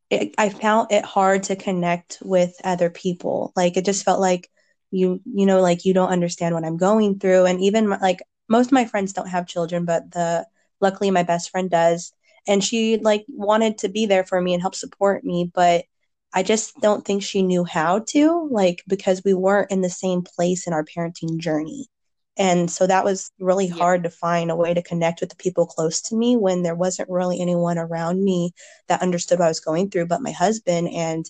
it, 0.09 0.35
I 0.37 0.49
found 0.49 0.91
it 0.91 1.03
hard 1.03 1.43
to 1.43 1.55
connect 1.55 2.19
with 2.21 2.55
other 2.63 2.89
people. 2.89 3.51
Like 3.55 3.75
it 3.77 3.85
just 3.85 4.05
felt 4.05 4.21
like 4.21 4.49
you, 4.91 5.21
you 5.25 5.45
know, 5.45 5.59
like 5.59 5.83
you 5.83 5.93
don't 5.93 6.09
understand 6.09 6.55
what 6.55 6.63
I'm 6.63 6.77
going 6.77 7.19
through. 7.19 7.45
And 7.45 7.59
even 7.61 7.89
like 7.89 8.19
most 8.47 8.67
of 8.67 8.71
my 8.71 8.85
friends 8.85 9.11
don't 9.11 9.27
have 9.27 9.47
children, 9.47 9.83
but 9.85 10.11
the 10.11 10.47
luckily 10.79 11.11
my 11.11 11.23
best 11.23 11.49
friend 11.49 11.69
does, 11.69 12.13
and 12.47 12.63
she 12.63 12.97
like 12.97 13.25
wanted 13.27 13.77
to 13.79 13.89
be 13.89 14.05
there 14.05 14.23
for 14.23 14.41
me 14.41 14.53
and 14.53 14.61
help 14.61 14.75
support 14.75 15.23
me, 15.23 15.51
but 15.53 15.85
I 16.33 16.43
just 16.43 16.75
don't 16.81 17.05
think 17.05 17.23
she 17.23 17.41
knew 17.41 17.63
how 17.63 17.99
to, 18.09 18.47
like 18.51 18.83
because 18.87 19.23
we 19.23 19.33
weren't 19.33 19.71
in 19.71 19.81
the 19.81 19.89
same 19.89 20.21
place 20.21 20.67
in 20.67 20.73
our 20.73 20.83
parenting 20.83 21.37
journey. 21.37 21.87
And 22.37 22.69
so 22.69 22.85
that 22.85 23.03
was 23.03 23.31
really 23.39 23.65
yeah. 23.67 23.75
hard 23.75 24.03
to 24.03 24.09
find 24.11 24.51
a 24.51 24.55
way 24.55 24.73
to 24.73 24.83
connect 24.83 25.21
with 25.21 25.29
the 25.31 25.35
people 25.35 25.65
close 25.65 26.01
to 26.03 26.15
me 26.15 26.37
when 26.37 26.61
there 26.61 26.75
wasn't 26.75 27.09
really 27.09 27.41
anyone 27.41 27.79
around 27.79 28.23
me 28.23 28.51
that 28.87 29.01
understood 29.01 29.39
what 29.39 29.45
I 29.45 29.49
was 29.49 29.59
going 29.59 29.89
through 29.89 30.05
but 30.07 30.21
my 30.21 30.31
husband. 30.31 30.89
And 30.89 31.29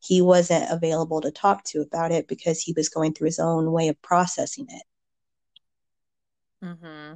he 0.00 0.20
wasn't 0.20 0.70
available 0.70 1.20
to 1.20 1.30
talk 1.30 1.64
to 1.64 1.80
about 1.80 2.12
it 2.12 2.26
because 2.28 2.60
he 2.60 2.72
was 2.76 2.88
going 2.88 3.14
through 3.14 3.26
his 3.26 3.38
own 3.38 3.70
way 3.72 3.88
of 3.88 4.00
processing 4.02 4.66
it. 4.68 4.82
Hmm. 6.62 7.14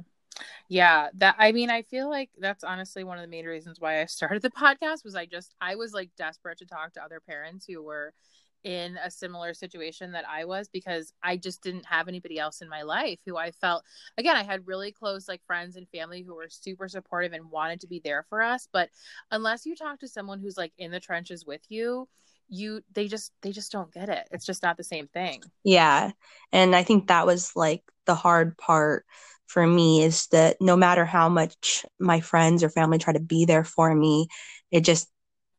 Yeah, 0.69 1.09
that 1.15 1.35
I 1.37 1.51
mean, 1.51 1.69
I 1.69 1.81
feel 1.81 2.09
like 2.09 2.29
that's 2.37 2.63
honestly 2.63 3.03
one 3.03 3.17
of 3.17 3.21
the 3.21 3.27
main 3.29 3.45
reasons 3.45 3.79
why 3.79 4.01
I 4.01 4.05
started 4.05 4.41
the 4.41 4.49
podcast 4.49 5.03
was 5.03 5.15
I 5.15 5.25
just 5.25 5.53
I 5.61 5.75
was 5.75 5.93
like 5.93 6.09
desperate 6.17 6.59
to 6.59 6.65
talk 6.65 6.93
to 6.93 7.03
other 7.03 7.19
parents 7.19 7.65
who 7.67 7.83
were 7.83 8.13
in 8.63 8.97
a 9.03 9.11
similar 9.11 9.53
situation 9.53 10.13
that 10.13 10.23
I 10.27 10.45
was 10.45 10.69
because 10.69 11.11
I 11.21 11.35
just 11.35 11.61
didn't 11.61 11.85
have 11.85 12.07
anybody 12.07 12.39
else 12.39 12.61
in 12.61 12.69
my 12.69 12.83
life 12.83 13.19
who 13.25 13.35
I 13.35 13.51
felt 13.51 13.83
again 14.17 14.37
I 14.37 14.43
had 14.43 14.65
really 14.65 14.91
close 14.91 15.27
like 15.27 15.41
friends 15.45 15.75
and 15.75 15.87
family 15.89 16.21
who 16.21 16.33
were 16.33 16.47
super 16.49 16.87
supportive 16.87 17.33
and 17.33 17.51
wanted 17.51 17.81
to 17.81 17.87
be 17.87 17.99
there 18.01 18.25
for 18.29 18.41
us 18.41 18.69
but 18.71 18.89
unless 19.31 19.65
you 19.65 19.75
talk 19.75 19.99
to 19.99 20.07
someone 20.07 20.39
who's 20.39 20.57
like 20.57 20.71
in 20.77 20.91
the 20.91 20.99
trenches 21.01 21.45
with 21.45 21.61
you 21.67 22.07
you 22.49 22.81
they 22.93 23.07
just 23.07 23.31
they 23.41 23.51
just 23.51 23.71
don't 23.71 23.93
get 23.93 24.09
it. 24.09 24.27
It's 24.31 24.45
just 24.45 24.63
not 24.63 24.77
the 24.77 24.83
same 24.83 25.07
thing. 25.07 25.41
Yeah 25.63 26.11
and 26.51 26.75
i 26.75 26.83
think 26.83 27.07
that 27.07 27.25
was 27.25 27.55
like 27.55 27.83
the 28.05 28.15
hard 28.15 28.57
part 28.57 29.05
for 29.47 29.65
me 29.65 30.03
is 30.03 30.27
that 30.27 30.57
no 30.59 30.75
matter 30.75 31.05
how 31.05 31.29
much 31.29 31.85
my 31.99 32.19
friends 32.19 32.63
or 32.63 32.69
family 32.69 32.97
try 32.97 33.13
to 33.13 33.19
be 33.19 33.45
there 33.45 33.63
for 33.63 33.93
me 33.93 34.27
it 34.71 34.81
just 34.83 35.07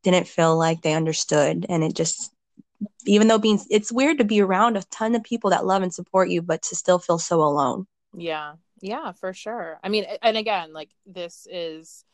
didn't 0.05 0.27
feel 0.27 0.55
like 0.55 0.81
they 0.81 0.93
understood. 0.93 1.65
And 1.67 1.83
it 1.83 1.95
just 1.95 2.31
even 3.05 3.27
though 3.27 3.39
being 3.39 3.59
it's 3.69 3.91
weird 3.91 4.19
to 4.19 4.23
be 4.23 4.41
around 4.41 4.77
a 4.77 4.83
ton 4.91 5.15
of 5.15 5.23
people 5.23 5.49
that 5.49 5.65
love 5.65 5.81
and 5.81 5.93
support 5.93 6.29
you 6.29 6.41
but 6.41 6.61
to 6.63 6.75
still 6.75 6.99
feel 6.99 7.17
so 7.17 7.41
alone. 7.41 7.87
Yeah. 8.15 8.53
Yeah 8.81 9.13
for 9.13 9.33
sure. 9.33 9.79
I 9.83 9.89
mean 9.89 10.05
and 10.21 10.37
again 10.37 10.73
like 10.73 10.89
this 11.05 11.47
is 11.51 12.05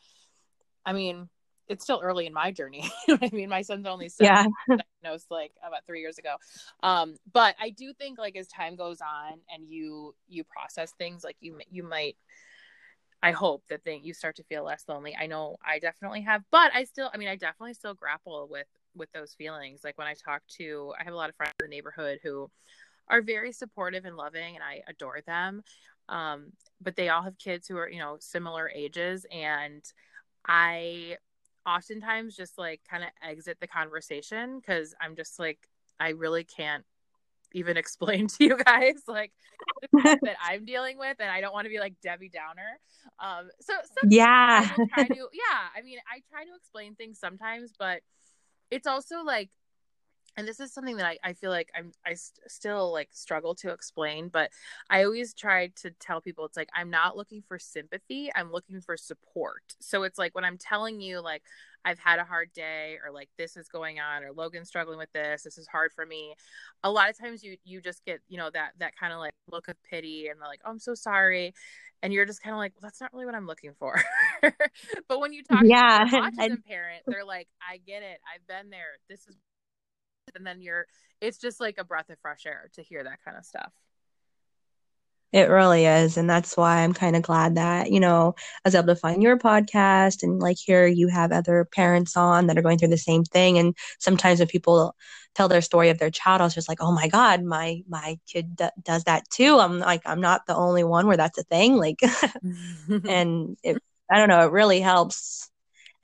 i 0.84 0.92
mean 0.92 1.28
it's 1.68 1.84
still 1.84 2.00
early 2.02 2.26
in 2.26 2.32
my 2.32 2.50
journey 2.50 2.82
you 3.08 3.14
know 3.14 3.18
what 3.20 3.32
i 3.32 3.36
mean 3.36 3.48
my 3.48 3.62
son's 3.62 3.86
only 3.86 4.10
yeah 4.20 4.46
diagnosed 4.68 5.30
like 5.30 5.52
about 5.66 5.84
three 5.86 6.00
years 6.00 6.18
ago 6.18 6.36
um 6.82 7.16
but 7.32 7.54
i 7.60 7.70
do 7.70 7.92
think 7.92 8.18
like 8.18 8.36
as 8.36 8.48
time 8.48 8.76
goes 8.76 9.00
on 9.00 9.38
and 9.52 9.68
you 9.68 10.14
you 10.28 10.44
process 10.44 10.92
things 10.98 11.24
like 11.24 11.36
you 11.40 11.58
you 11.70 11.82
might 11.82 12.16
I 13.22 13.30
hope 13.30 13.62
that 13.70 13.84
they, 13.84 14.00
you 14.02 14.14
start 14.14 14.36
to 14.36 14.42
feel 14.44 14.64
less 14.64 14.84
lonely. 14.88 15.16
I 15.18 15.26
know 15.26 15.56
I 15.64 15.78
definitely 15.78 16.22
have, 16.22 16.42
but 16.50 16.72
I 16.74 16.84
still, 16.84 17.08
I 17.14 17.18
mean, 17.18 17.28
I 17.28 17.36
definitely 17.36 17.74
still 17.74 17.94
grapple 17.94 18.48
with 18.50 18.66
with 18.96 19.10
those 19.12 19.32
feelings. 19.32 19.82
Like 19.84 19.96
when 19.96 20.08
I 20.08 20.14
talk 20.14 20.42
to, 20.58 20.92
I 21.00 21.04
have 21.04 21.14
a 21.14 21.16
lot 21.16 21.30
of 21.30 21.36
friends 21.36 21.54
in 21.60 21.70
the 21.70 21.74
neighborhood 21.74 22.18
who 22.22 22.50
are 23.08 23.22
very 23.22 23.52
supportive 23.52 24.04
and 24.04 24.16
loving, 24.16 24.56
and 24.56 24.64
I 24.64 24.82
adore 24.88 25.20
them. 25.24 25.62
Um, 26.08 26.52
but 26.80 26.96
they 26.96 27.08
all 27.08 27.22
have 27.22 27.38
kids 27.38 27.68
who 27.68 27.76
are, 27.76 27.88
you 27.88 28.00
know, 28.00 28.16
similar 28.18 28.68
ages, 28.74 29.24
and 29.32 29.84
I 30.46 31.16
oftentimes 31.66 32.36
just 32.36 32.58
like 32.58 32.80
kind 32.88 33.02
of 33.02 33.10
exit 33.26 33.58
the 33.60 33.66
conversation 33.66 34.58
because 34.58 34.94
I'm 35.00 35.16
just 35.16 35.38
like, 35.38 35.58
I 36.00 36.10
really 36.10 36.44
can't 36.44 36.84
even 37.52 37.76
explain 37.76 38.26
to 38.28 38.44
you 38.44 38.56
guys 38.56 39.02
like 39.06 39.32
that 39.92 40.36
I'm 40.42 40.64
dealing 40.64 40.98
with, 40.98 41.16
and 41.20 41.30
I 41.30 41.40
don't 41.40 41.52
want 41.52 41.66
to 41.66 41.70
be 41.70 41.78
like 41.78 41.94
Debbie 42.02 42.30
Downer. 42.30 42.78
Um, 43.18 43.50
so 43.60 43.74
yeah, 44.08 44.68
I 44.70 44.86
try 44.94 45.04
to, 45.08 45.14
yeah. 45.32 45.68
I 45.76 45.82
mean, 45.82 45.98
I 46.12 46.22
try 46.30 46.44
to 46.44 46.54
explain 46.56 46.94
things 46.94 47.18
sometimes, 47.18 47.72
but 47.78 48.02
it's 48.70 48.86
also 48.86 49.22
like 49.22 49.50
and 50.36 50.48
this 50.48 50.60
is 50.60 50.72
something 50.72 50.96
that 50.96 51.06
I, 51.06 51.18
I 51.22 51.32
feel 51.34 51.50
like 51.50 51.70
I'm 51.76 51.92
I 52.06 52.14
st- 52.14 52.50
still 52.50 52.92
like 52.92 53.08
struggle 53.12 53.54
to 53.56 53.70
explain, 53.70 54.28
but 54.28 54.50
I 54.88 55.04
always 55.04 55.34
try 55.34 55.68
to 55.76 55.90
tell 55.90 56.20
people 56.20 56.44
it's 56.44 56.56
like 56.56 56.70
I'm 56.74 56.90
not 56.90 57.16
looking 57.16 57.42
for 57.46 57.58
sympathy, 57.58 58.30
I'm 58.34 58.50
looking 58.50 58.80
for 58.80 58.96
support. 58.96 59.74
So 59.80 60.04
it's 60.04 60.18
like 60.18 60.34
when 60.34 60.44
I'm 60.44 60.58
telling 60.58 61.00
you 61.00 61.20
like 61.20 61.42
I've 61.84 61.98
had 61.98 62.18
a 62.18 62.24
hard 62.24 62.52
day 62.52 62.98
or 63.04 63.12
like 63.12 63.28
this 63.36 63.56
is 63.56 63.68
going 63.68 63.98
on 64.00 64.24
or 64.24 64.32
Logan's 64.32 64.68
struggling 64.68 64.98
with 64.98 65.12
this, 65.12 65.42
this 65.42 65.58
is 65.58 65.66
hard 65.66 65.92
for 65.92 66.06
me. 66.06 66.34
A 66.82 66.90
lot 66.90 67.10
of 67.10 67.18
times 67.18 67.42
you 67.42 67.56
you 67.64 67.80
just 67.80 68.04
get, 68.04 68.20
you 68.28 68.38
know, 68.38 68.50
that 68.50 68.72
that 68.78 68.96
kind 68.96 69.12
of 69.12 69.18
like 69.18 69.32
look 69.50 69.68
of 69.68 69.76
pity 69.82 70.28
and 70.28 70.40
they're 70.40 70.48
like, 70.48 70.60
"Oh, 70.64 70.70
I'm 70.70 70.78
so 70.78 70.94
sorry." 70.94 71.52
And 72.02 72.12
you're 72.12 72.26
just 72.26 72.42
kind 72.42 72.52
of 72.52 72.58
like, 72.58 72.72
well, 72.74 72.88
that's 72.88 73.00
not 73.00 73.12
really 73.12 73.26
what 73.26 73.36
I'm 73.36 73.46
looking 73.46 73.74
for. 73.78 73.94
but 75.08 75.20
when 75.20 75.32
you 75.32 75.44
talk 75.44 75.62
yeah, 75.64 76.04
to 76.04 76.16
an 76.16 76.32
autism 76.32 76.64
parent, 76.64 77.04
they're 77.06 77.24
like, 77.24 77.46
I 77.60 77.76
get 77.76 78.02
it. 78.02 78.18
I've 78.32 78.44
been 78.48 78.70
there. 78.70 78.98
This 79.08 79.20
is 79.28 79.36
and 80.34 80.46
then 80.46 80.60
you're 80.60 80.86
it's 81.20 81.38
just 81.38 81.60
like 81.60 81.78
a 81.78 81.84
breath 81.84 82.10
of 82.10 82.18
fresh 82.20 82.46
air 82.46 82.70
to 82.74 82.82
hear 82.82 83.04
that 83.04 83.18
kind 83.24 83.36
of 83.36 83.44
stuff. 83.44 83.72
It 85.32 85.48
really 85.48 85.86
is 85.86 86.18
and 86.18 86.28
that's 86.28 86.58
why 86.58 86.80
i'm 86.80 86.92
kind 86.92 87.16
of 87.16 87.22
glad 87.22 87.54
that 87.54 87.90
you 87.90 88.00
know 88.00 88.34
i 88.36 88.60
was 88.66 88.74
able 88.74 88.88
to 88.88 88.96
find 88.96 89.22
your 89.22 89.38
podcast 89.38 90.22
and 90.22 90.40
like 90.40 90.58
here 90.58 90.86
you 90.86 91.08
have 91.08 91.32
other 91.32 91.64
parents 91.64 92.18
on 92.18 92.48
that 92.48 92.58
are 92.58 92.62
going 92.62 92.76
through 92.76 92.88
the 92.88 92.98
same 92.98 93.24
thing 93.24 93.56
and 93.56 93.74
sometimes 93.98 94.40
when 94.40 94.48
people 94.48 94.94
tell 95.34 95.48
their 95.48 95.62
story 95.62 95.88
of 95.88 95.96
their 95.98 96.10
child 96.10 96.42
i 96.42 96.44
was 96.44 96.52
just 96.54 96.68
like 96.68 96.82
oh 96.82 96.92
my 96.92 97.08
god 97.08 97.42
my 97.42 97.80
my 97.88 98.18
kid 98.30 98.56
d- 98.56 98.66
does 98.82 99.04
that 99.04 99.24
too. 99.30 99.58
I'm 99.58 99.78
like 99.78 100.02
i'm 100.04 100.20
not 100.20 100.42
the 100.46 100.54
only 100.54 100.84
one 100.84 101.06
where 101.06 101.16
that's 101.16 101.38
a 101.38 101.44
thing 101.44 101.76
like 101.76 102.00
and 103.08 103.56
it 103.62 103.78
i 104.10 104.18
don't 104.18 104.28
know 104.28 104.46
it 104.46 104.52
really 104.52 104.82
helps 104.82 105.50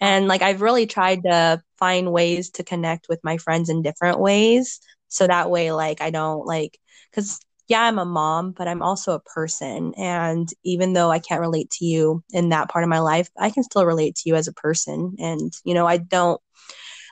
and 0.00 0.28
like 0.28 0.42
I've 0.42 0.62
really 0.62 0.86
tried 0.86 1.22
to 1.24 1.62
find 1.78 2.12
ways 2.12 2.50
to 2.50 2.64
connect 2.64 3.08
with 3.08 3.20
my 3.22 3.36
friends 3.38 3.68
in 3.68 3.82
different 3.82 4.20
ways. 4.20 4.80
So 5.08 5.26
that 5.26 5.50
way, 5.50 5.72
like, 5.72 6.00
I 6.00 6.10
don't 6.10 6.46
like, 6.46 6.78
cause 7.12 7.40
yeah, 7.68 7.82
I'm 7.82 7.98
a 7.98 8.04
mom, 8.04 8.52
but 8.52 8.66
I'm 8.66 8.82
also 8.82 9.12
a 9.12 9.20
person. 9.20 9.92
And 9.96 10.48
even 10.64 10.94
though 10.94 11.10
I 11.10 11.18
can't 11.18 11.40
relate 11.40 11.70
to 11.72 11.84
you 11.84 12.22
in 12.32 12.48
that 12.48 12.70
part 12.70 12.82
of 12.82 12.88
my 12.88 13.00
life, 13.00 13.28
I 13.38 13.50
can 13.50 13.62
still 13.62 13.84
relate 13.84 14.16
to 14.16 14.28
you 14.28 14.36
as 14.36 14.48
a 14.48 14.54
person. 14.54 15.16
And, 15.18 15.52
you 15.64 15.74
know, 15.74 15.86
I 15.86 15.98
don't 15.98 16.40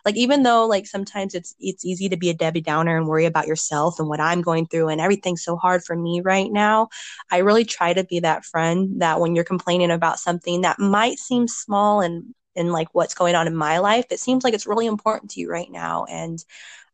like, 0.06 0.16
even 0.16 0.44
though 0.44 0.66
like 0.66 0.86
sometimes 0.86 1.34
it's, 1.34 1.54
it's 1.58 1.84
easy 1.84 2.08
to 2.08 2.16
be 2.16 2.30
a 2.30 2.34
Debbie 2.34 2.60
Downer 2.62 2.96
and 2.96 3.06
worry 3.06 3.26
about 3.26 3.46
yourself 3.46 3.98
and 3.98 4.08
what 4.08 4.20
I'm 4.20 4.40
going 4.40 4.66
through 4.66 4.88
and 4.88 5.00
everything's 5.00 5.44
so 5.44 5.56
hard 5.56 5.84
for 5.84 5.96
me 5.96 6.22
right 6.24 6.50
now. 6.50 6.88
I 7.30 7.38
really 7.38 7.64
try 7.64 7.92
to 7.92 8.04
be 8.04 8.20
that 8.20 8.44
friend 8.44 9.02
that 9.02 9.20
when 9.20 9.34
you're 9.34 9.44
complaining 9.44 9.90
about 9.90 10.20
something 10.20 10.62
that 10.62 10.78
might 10.78 11.18
seem 11.18 11.48
small 11.48 12.00
and 12.00 12.34
and 12.56 12.72
like 12.72 12.88
what's 12.92 13.14
going 13.14 13.34
on 13.34 13.46
in 13.46 13.54
my 13.56 13.78
life 13.78 14.06
it 14.10 14.20
seems 14.20 14.44
like 14.44 14.54
it's 14.54 14.66
really 14.66 14.86
important 14.86 15.30
to 15.30 15.40
you 15.40 15.50
right 15.50 15.70
now 15.70 16.04
and 16.06 16.44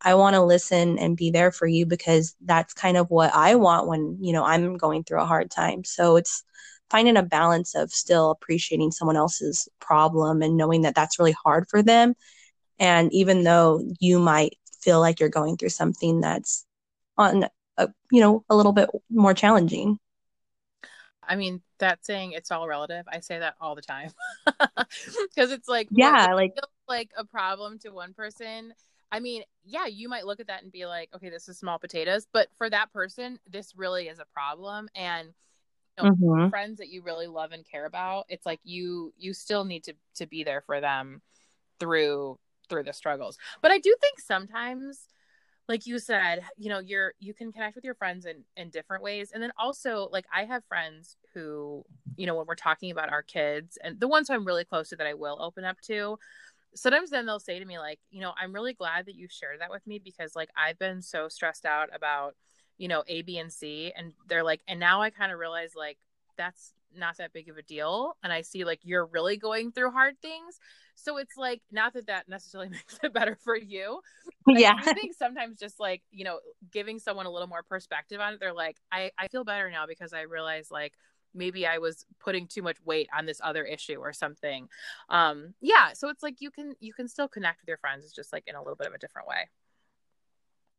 i 0.01 0.13
want 0.13 0.35
to 0.35 0.41
listen 0.41 0.99
and 0.99 1.17
be 1.17 1.31
there 1.31 1.51
for 1.51 1.67
you 1.67 1.85
because 1.85 2.35
that's 2.45 2.73
kind 2.73 2.97
of 2.97 3.09
what 3.09 3.33
i 3.33 3.55
want 3.55 3.87
when 3.87 4.17
you 4.21 4.33
know 4.33 4.43
i'm 4.43 4.77
going 4.77 5.03
through 5.03 5.21
a 5.21 5.25
hard 5.25 5.49
time. 5.49 5.83
So 5.83 6.15
it's 6.15 6.43
finding 6.89 7.17
a 7.17 7.23
balance 7.23 7.73
of 7.75 7.91
still 7.91 8.29
appreciating 8.29 8.91
someone 8.91 9.17
else's 9.17 9.67
problem 9.79 10.43
and 10.43 10.55
knowing 10.55 10.83
that 10.83 10.93
that's 10.93 11.17
really 11.17 11.35
hard 11.43 11.67
for 11.67 11.81
them. 11.81 12.13
And 12.77 13.11
even 13.11 13.43
though 13.43 13.83
you 13.99 14.19
might 14.19 14.57
feel 14.79 14.99
like 14.99 15.19
you're 15.19 15.29
going 15.29 15.57
through 15.57 15.69
something 15.69 16.21
that's 16.21 16.65
on 17.17 17.47
a, 17.77 17.89
you 18.11 18.21
know 18.21 18.43
a 18.49 18.55
little 18.55 18.73
bit 18.73 18.89
more 19.09 19.33
challenging. 19.33 19.97
I 21.27 21.35
mean, 21.35 21.61
that 21.83 22.05
saying 22.05 22.31
it's 22.31 22.51
all 22.51 22.67
relative. 22.67 23.05
I 23.11 23.19
say 23.19 23.39
that 23.39 23.55
all 23.59 23.75
the 23.75 23.81
time 23.81 24.11
because 24.45 25.51
it's 25.51 25.67
like 25.67 25.87
yeah, 25.91 26.33
like 26.33 26.55
like 26.87 27.11
a 27.17 27.25
problem 27.25 27.79
to 27.79 27.89
one 27.89 28.13
person. 28.13 28.73
I 29.11 29.19
mean, 29.19 29.43
yeah, 29.63 29.85
you 29.85 30.09
might 30.09 30.25
look 30.25 30.39
at 30.39 30.47
that 30.47 30.63
and 30.63 30.71
be 30.71 30.87
like, 30.87 31.09
okay, 31.15 31.29
this 31.29 31.47
is 31.47 31.59
small 31.59 31.77
potatoes, 31.77 32.27
but 32.33 32.47
for 32.57 32.67
that 32.69 32.91
person, 32.91 33.37
this 33.47 33.75
really 33.75 34.07
is 34.07 34.17
a 34.17 34.25
problem. 34.33 34.89
And 34.95 35.29
you 35.97 36.03
know, 36.03 36.11
mm-hmm. 36.11 36.49
friends 36.49 36.79
that 36.79 36.89
you 36.89 37.03
really 37.03 37.27
love 37.27 37.51
and 37.51 37.63
care 37.69 37.85
about, 37.85 38.25
it's 38.29 38.45
like 38.45 38.59
you 38.63 39.13
you 39.17 39.33
still 39.33 39.65
need 39.65 39.83
to 39.83 39.93
to 40.15 40.25
be 40.25 40.43
there 40.43 40.61
for 40.61 40.81
them 40.81 41.21
through 41.79 42.39
through 42.69 42.83
the 42.83 42.93
struggles. 42.93 43.37
But 43.61 43.71
I 43.71 43.77
do 43.77 43.93
think 44.01 44.19
sometimes 44.19 45.07
like 45.67 45.85
you 45.85 45.97
said 45.99 46.43
you 46.57 46.69
know 46.69 46.79
you're 46.79 47.13
you 47.19 47.33
can 47.33 47.51
connect 47.51 47.75
with 47.75 47.85
your 47.85 47.95
friends 47.95 48.25
in 48.25 48.43
in 48.57 48.69
different 48.69 49.03
ways. 49.03 49.31
And 49.33 49.41
then 49.41 49.51
also 49.57 50.09
like 50.11 50.25
i 50.33 50.45
have 50.45 50.63
friends 50.65 51.17
who 51.33 51.83
you 52.15 52.25
know 52.25 52.35
when 52.35 52.45
we're 52.47 52.55
talking 52.55 52.91
about 52.91 53.11
our 53.11 53.23
kids 53.23 53.77
and 53.83 53.99
the 53.99 54.07
ones 54.07 54.27
who 54.27 54.33
i'm 54.33 54.45
really 54.45 54.65
close 54.65 54.89
to 54.89 54.95
that 54.95 55.07
i 55.07 55.13
will 55.13 55.41
open 55.41 55.63
up 55.63 55.79
to 55.81 56.17
sometimes 56.75 57.09
then 57.09 57.25
they'll 57.25 57.39
say 57.39 57.59
to 57.59 57.65
me 57.65 57.79
like 57.79 57.99
you 58.11 58.21
know 58.21 58.33
i'm 58.39 58.53
really 58.53 58.73
glad 58.73 59.05
that 59.05 59.15
you 59.15 59.27
shared 59.29 59.61
that 59.61 59.71
with 59.71 59.85
me 59.87 59.99
because 59.99 60.35
like 60.35 60.49
i've 60.55 60.77
been 60.79 61.01
so 61.01 61.27
stressed 61.27 61.65
out 61.65 61.89
about 61.93 62.35
you 62.77 62.87
know 62.87 63.03
a 63.07 63.21
b 63.21 63.37
and 63.37 63.51
c. 63.51 63.91
And 63.95 64.13
they're 64.27 64.43
like 64.43 64.61
and 64.67 64.79
now 64.79 65.01
i 65.01 65.09
kind 65.09 65.31
of 65.31 65.39
realize 65.39 65.73
like 65.75 65.97
that's 66.37 66.73
not 66.95 67.17
that 67.17 67.33
big 67.33 67.49
of 67.49 67.57
a 67.57 67.61
deal 67.61 68.15
and 68.23 68.31
i 68.31 68.41
see 68.41 68.63
like 68.63 68.79
you're 68.83 69.05
really 69.05 69.37
going 69.37 69.71
through 69.71 69.91
hard 69.91 70.15
things 70.21 70.59
so 70.95 71.17
it's 71.17 71.37
like 71.37 71.61
not 71.71 71.93
that 71.93 72.07
that 72.07 72.29
necessarily 72.29 72.69
makes 72.71 72.99
it 73.01 73.13
better 73.13 73.37
for 73.43 73.55
you. 73.55 74.01
yeah. 74.47 74.75
I 74.77 74.93
think 74.93 75.13
sometimes 75.13 75.59
just 75.59 75.79
like, 75.79 76.01
you 76.11 76.23
know, 76.23 76.39
giving 76.71 76.99
someone 76.99 77.25
a 77.25 77.31
little 77.31 77.47
more 77.47 77.63
perspective 77.63 78.19
on 78.19 78.33
it, 78.33 78.39
they're 78.39 78.53
like, 78.53 78.77
I, 78.91 79.11
I 79.17 79.27
feel 79.27 79.43
better 79.43 79.69
now 79.69 79.85
because 79.87 80.13
I 80.13 80.21
realize 80.21 80.69
like 80.71 80.93
maybe 81.33 81.65
I 81.65 81.79
was 81.79 82.05
putting 82.19 82.47
too 82.47 82.61
much 82.61 82.77
weight 82.85 83.09
on 83.17 83.25
this 83.25 83.41
other 83.43 83.63
issue 83.63 83.97
or 83.97 84.13
something. 84.13 84.67
Um, 85.09 85.53
yeah. 85.61 85.93
So 85.93 86.09
it's 86.09 86.23
like 86.23 86.35
you 86.39 86.51
can 86.51 86.73
you 86.79 86.93
can 86.93 87.07
still 87.07 87.27
connect 87.27 87.61
with 87.61 87.67
your 87.67 87.77
friends. 87.77 88.05
It's 88.05 88.13
just 88.13 88.31
like 88.31 88.43
in 88.47 88.55
a 88.55 88.59
little 88.59 88.75
bit 88.75 88.87
of 88.87 88.93
a 88.93 88.99
different 88.99 89.27
way. 89.27 89.49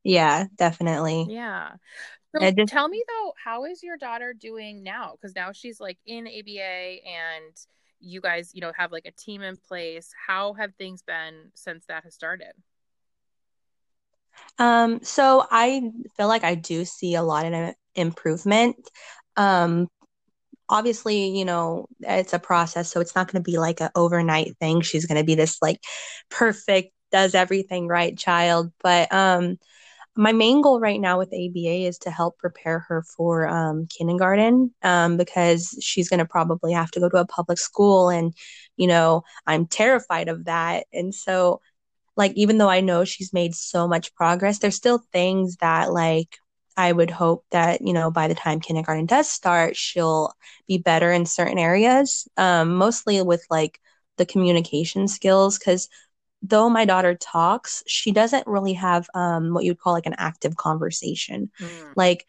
Yeah, 0.05 0.45
definitely. 0.57 1.27
Yeah. 1.29 1.73
So 2.37 2.51
just, 2.51 2.73
tell 2.73 2.89
me 2.89 3.03
though, 3.09 3.33
how 3.43 3.65
is 3.65 3.83
your 3.83 3.97
daughter 3.97 4.35
doing 4.35 4.83
now? 4.83 5.13
Because 5.13 5.35
now 5.35 5.53
she's 5.53 5.81
like 5.81 5.99
in 6.07 6.27
ABA 6.27 6.61
and 7.07 7.55
you 8.01 8.21
guys, 8.21 8.51
you 8.55 8.61
know, 8.61 8.73
have 8.77 8.93
like 8.93 9.07
a 9.07 9.13
team 9.13 9.43
in 9.43 9.57
place. 9.57 10.13
How 10.27 10.53
have 10.55 10.75
things 10.75 11.03
been 11.03 11.51
since 11.55 11.87
that 11.87 12.05
has 12.05 12.15
started? 12.15 12.53
Um, 14.59 15.01
so 15.03 15.47
I 15.51 15.91
feel 16.17 16.29
like 16.29 16.45
I 16.45 16.55
do 16.55 16.85
see 16.85 17.15
a 17.15 17.23
lot 17.23 17.47
of 17.47 17.75
improvement. 17.95 18.77
Um, 19.37 19.89
obviously, 20.69 21.37
you 21.37 21.45
know, 21.45 21.87
it's 22.01 22.33
a 22.33 22.39
process, 22.39 22.91
so 22.91 23.01
it's 23.01 23.15
not 23.15 23.31
going 23.31 23.43
to 23.43 23.51
be 23.51 23.59
like 23.59 23.81
an 23.81 23.91
overnight 23.95 24.57
thing. 24.59 24.81
She's 24.81 25.07
going 25.07 25.19
to 25.19 25.25
be 25.25 25.35
this 25.35 25.59
like 25.63 25.81
perfect, 26.31 26.93
does 27.11 27.35
everything 27.35 27.89
right 27.89 28.17
child, 28.17 28.73
but 28.83 29.13
um, 29.13 29.57
my 30.17 30.33
main 30.33 30.61
goal 30.61 30.81
right 30.81 31.01
now 31.01 31.19
with 31.19 31.33
ABA 31.33 31.87
is 31.87 31.99
to 32.01 32.11
help 32.11 32.39
prepare 32.39 32.81
her 32.81 33.03
for 33.03 33.49
um, 33.49 33.87
kindergarten 33.87 34.73
um, 34.83 35.17
because 35.17 35.77
she's 35.83 36.09
going 36.09 36.19
to 36.19 36.25
probably 36.25 36.73
have 36.73 36.91
to 36.93 37.01
go 37.01 37.09
to 37.09 37.19
a 37.19 37.27
public 37.27 37.59
school. 37.59 38.11
And, 38.11 38.35
you 38.77 38.87
know, 38.87 39.25
I'm 39.47 39.67
terrified 39.67 40.29
of 40.29 40.45
that. 40.45 40.87
And 40.93 41.15
so, 41.15 41.61
like, 42.17 42.33
even 42.37 42.59
though 42.59 42.69
I 42.69 42.81
know 42.81 43.05
she's 43.05 43.33
made 43.33 43.55
so 43.55 43.89
much 43.89 44.15
progress, 44.15 44.59
there's 44.59 44.77
still 44.77 44.99
things 45.13 45.57
that, 45.57 45.93
like, 45.93 46.39
I 46.77 46.93
would 46.93 47.11
hope 47.11 47.45
that, 47.51 47.83
you 47.83 47.93
know, 47.93 48.11
by 48.11 48.29
the 48.29 48.35
time 48.35 48.61
kindergarten 48.61 49.07
does 49.07 49.29
start, 49.31 49.77
she'll 49.77 50.33
be 50.67 50.79
better 50.79 51.13
in 51.13 51.27
certain 51.27 51.59
areas, 51.59 52.27
um, 52.37 52.75
mostly 52.77 53.23
with 53.23 53.45
like 53.51 53.81
the 54.17 54.27
communication 54.27 55.07
skills. 55.09 55.59
Cause 55.59 55.89
though 56.47 56.69
my 56.69 56.85
daughter 56.85 57.15
talks, 57.15 57.83
she 57.87 58.13
doesn't 58.13 58.47
really 58.47 58.75
have 58.75 59.09
um, 59.15 59.55
what 59.55 59.65
you'd 59.65 59.81
call 59.81 59.95
like 59.95 60.07
an 60.07 60.15
active 60.19 60.57
conversation. 60.57 61.51
Mm. 61.59 61.93
Like, 61.97 62.27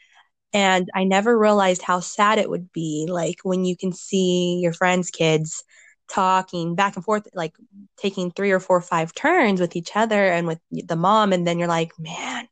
and 0.54 0.90
I 0.96 1.04
never 1.04 1.38
realized 1.38 1.82
how 1.82 2.00
sad 2.00 2.40
it 2.40 2.50
would 2.50 2.72
be, 2.72 3.08
like 3.10 3.40
when 3.44 3.66
you 3.66 3.76
can 3.76 3.92
see 3.92 4.60
your 4.62 4.72
friends' 4.72 5.10
kids 5.10 5.64
talking 6.10 6.76
back 6.76 6.96
and 6.96 7.04
forth, 7.04 7.28
like 7.34 7.56
taking 7.98 8.32
three 8.32 8.52
or 8.52 8.62
four 8.62 8.78
or 8.78 8.82
five 8.82 9.14
turns 9.14 9.60
with 9.60 9.76
each 9.76 9.92
other 9.96 10.28
and 10.28 10.48
with 10.48 10.60
the 10.72 10.96
mom. 10.96 11.34
And 11.34 11.46
then 11.46 11.60
you're 11.60 11.68
like, 11.68 11.92
man, 12.00 12.48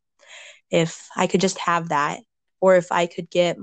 if 0.69 1.07
I 1.15 1.27
could 1.27 1.39
just 1.39 1.59
have 1.59 1.89
that, 1.89 2.19
or 2.59 2.75
if 2.75 2.91
I 2.91 3.05
could 3.05 3.29
get 3.29 3.57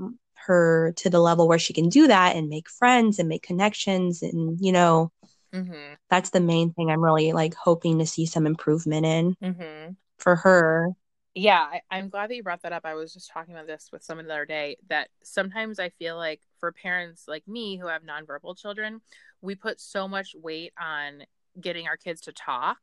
her 0.47 0.95
to 0.97 1.11
the 1.11 1.21
level 1.21 1.47
where 1.47 1.59
she 1.59 1.75
can 1.75 1.91
do 1.91 2.07
that 2.07 2.35
and 2.35 2.49
make 2.49 2.71
friends 2.71 3.19
and 3.19 3.29
make 3.29 3.43
connections 3.43 4.23
and, 4.23 4.59
you 4.59 4.73
know, 4.73 5.13
Mm-hmm. 5.55 5.95
That's 6.09 6.31
the 6.31 6.41
main 6.41 6.73
thing 6.73 6.91
I'm 6.91 7.03
really 7.03 7.33
like 7.33 7.55
hoping 7.55 7.99
to 7.99 8.07
see 8.07 8.27
some 8.27 8.47
improvement 8.47 9.07
in 9.07 9.37
mm-hmm. 9.43 9.93
for 10.19 10.37
her. 10.37 10.91
Yeah, 11.35 11.69
I, 11.91 11.99
am 11.99 12.09
glad 12.09 12.31
that 12.31 12.35
you 12.35 12.43
brought 12.43 12.63
that 12.63 12.73
up. 12.73 12.85
I 12.85 12.95
was 12.95 13.13
just 13.13 13.31
talking 13.31 13.55
about 13.55 13.67
this 13.67 13.91
with 13.93 14.03
someone 14.03 14.27
the 14.27 14.35
other 14.35 14.47
day 14.47 14.77
that 14.89 15.09
sometimes 15.23 15.79
I 15.79 15.91
feel 15.91 16.17
like 16.17 16.41
for 16.59 16.73
parents 16.73 17.25
like 17.29 17.47
me 17.47 17.77
who 17.77 17.87
have 17.87 18.03
nonverbal 18.03 18.59
children, 18.59 19.01
we 19.41 19.55
put 19.55 19.81
so 19.81 20.09
much 20.09 20.35
weight 20.35 20.73
on 20.81 21.23
getting 21.61 21.87
our 21.87 21.97
kids 21.97 22.23
to 22.23 22.33
talk, 22.33 22.79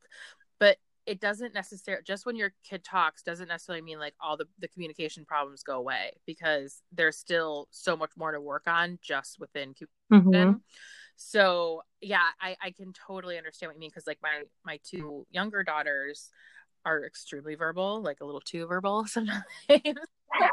but 0.58 0.78
it 1.04 1.20
doesn't 1.20 1.54
necessarily 1.54 2.02
just 2.06 2.26
when 2.26 2.36
your 2.36 2.52
kid 2.64 2.84
talks 2.84 3.22
doesn't 3.22 3.48
necessarily 3.48 3.82
mean 3.82 3.98
like 3.98 4.14
all 4.20 4.36
the, 4.36 4.46
the 4.58 4.68
communication 4.68 5.24
problems 5.24 5.62
go 5.62 5.78
away 5.78 6.12
because 6.26 6.82
there's 6.92 7.16
still 7.16 7.66
so 7.70 7.96
much 7.96 8.10
more 8.16 8.32
to 8.32 8.40
work 8.40 8.64
on 8.66 8.98
just 9.02 9.38
within 9.40 9.74
communication. 10.10 10.54
Mm-hmm. 10.54 10.58
So 11.20 11.82
yeah, 12.00 12.22
I, 12.40 12.56
I 12.62 12.70
can 12.70 12.92
totally 12.92 13.36
understand 13.36 13.68
what 13.70 13.74
you 13.74 13.80
mean 13.80 13.90
because 13.90 14.06
like 14.06 14.20
my 14.22 14.42
my 14.64 14.78
two 14.84 15.26
younger 15.30 15.64
daughters 15.64 16.30
are 16.84 17.04
extremely 17.04 17.56
verbal, 17.56 18.00
like 18.02 18.18
a 18.20 18.24
little 18.24 18.40
too 18.40 18.66
verbal 18.66 19.04
sometimes. 19.08 19.42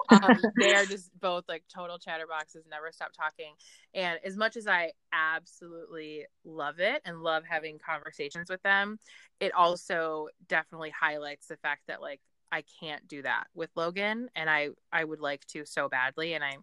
um, 0.10 0.34
they 0.60 0.74
are 0.74 0.88
just 0.88 1.12
both 1.22 1.44
like 1.48 1.64
total 1.74 2.00
chatterboxes, 2.00 2.68
never 2.70 2.92
stop 2.92 3.12
talking. 3.14 3.54
And 3.94 4.20
as 4.26 4.36
much 4.36 4.58
as 4.58 4.68
I 4.68 4.94
absolutely 5.14 6.26
love 6.44 6.80
it 6.80 7.00
and 7.06 7.22
love 7.22 7.44
having 7.48 7.78
conversations 7.78 8.50
with 8.50 8.64
them, 8.64 8.98
it 9.40 9.54
also 9.54 10.30
definitely 10.48 10.90
highlights 11.00 11.46
the 11.46 11.58
fact 11.58 11.84
that 11.88 12.02
like 12.02 12.22
I 12.52 12.64
can't 12.80 13.08
do 13.08 13.22
that 13.22 13.46
with 13.54 13.70
Logan, 13.76 14.30
and 14.36 14.50
I 14.50 14.70
I 14.92 15.04
would 15.04 15.20
like 15.20 15.46
to 15.50 15.64
so 15.64 15.90
badly. 15.90 16.34
And 16.34 16.44
I, 16.44 16.58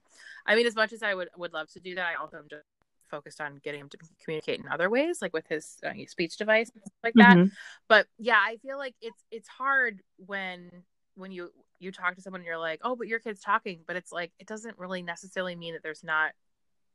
I 0.45 0.57
mean, 0.57 0.67
as 0.67 0.75
much 0.75 0.93
as 0.93 1.05
I 1.05 1.15
would 1.15 1.29
would 1.37 1.53
love 1.53 1.71
to 1.75 1.81
do 1.81 1.95
that, 1.95 2.07
I 2.07 2.21
also 2.21 2.39
am 2.39 2.49
just 2.51 2.65
focused 3.13 3.41
on 3.41 3.61
getting 3.63 3.83
him 3.83 3.89
to 3.91 3.99
communicate 4.25 4.59
in 4.59 4.67
other 4.69 4.91
ways, 4.91 5.21
like 5.23 5.33
with 5.33 5.47
his 5.47 5.77
uh, 5.87 5.93
speech 6.09 6.37
device, 6.37 6.73
like 7.05 7.15
that. 7.15 7.37
Mm-hmm. 7.37 7.55
But 7.89 8.07
yeah, 8.19 8.41
I 8.43 8.57
feel 8.57 8.79
like 8.79 8.95
it's 9.01 9.23
it's 9.31 9.49
hard 9.49 10.03
when 10.17 10.71
when 11.15 11.31
you 11.31 11.51
you 11.79 11.93
talk 11.93 12.17
to 12.17 12.23
someone 12.23 12.41
and 12.41 12.47
you're 12.47 12.59
like, 12.59 12.81
oh, 12.83 12.97
but 12.97 13.09
your 13.09 13.19
kid's 13.19 13.41
talking, 13.41 13.81
but 13.87 13.97
it's 13.97 14.11
like 14.11 14.33
it 14.39 14.47
doesn't 14.47 14.79
really 14.79 15.03
necessarily 15.03 15.55
mean 15.55 15.75
that 15.75 15.83
there's 15.83 16.03
not 16.03 16.33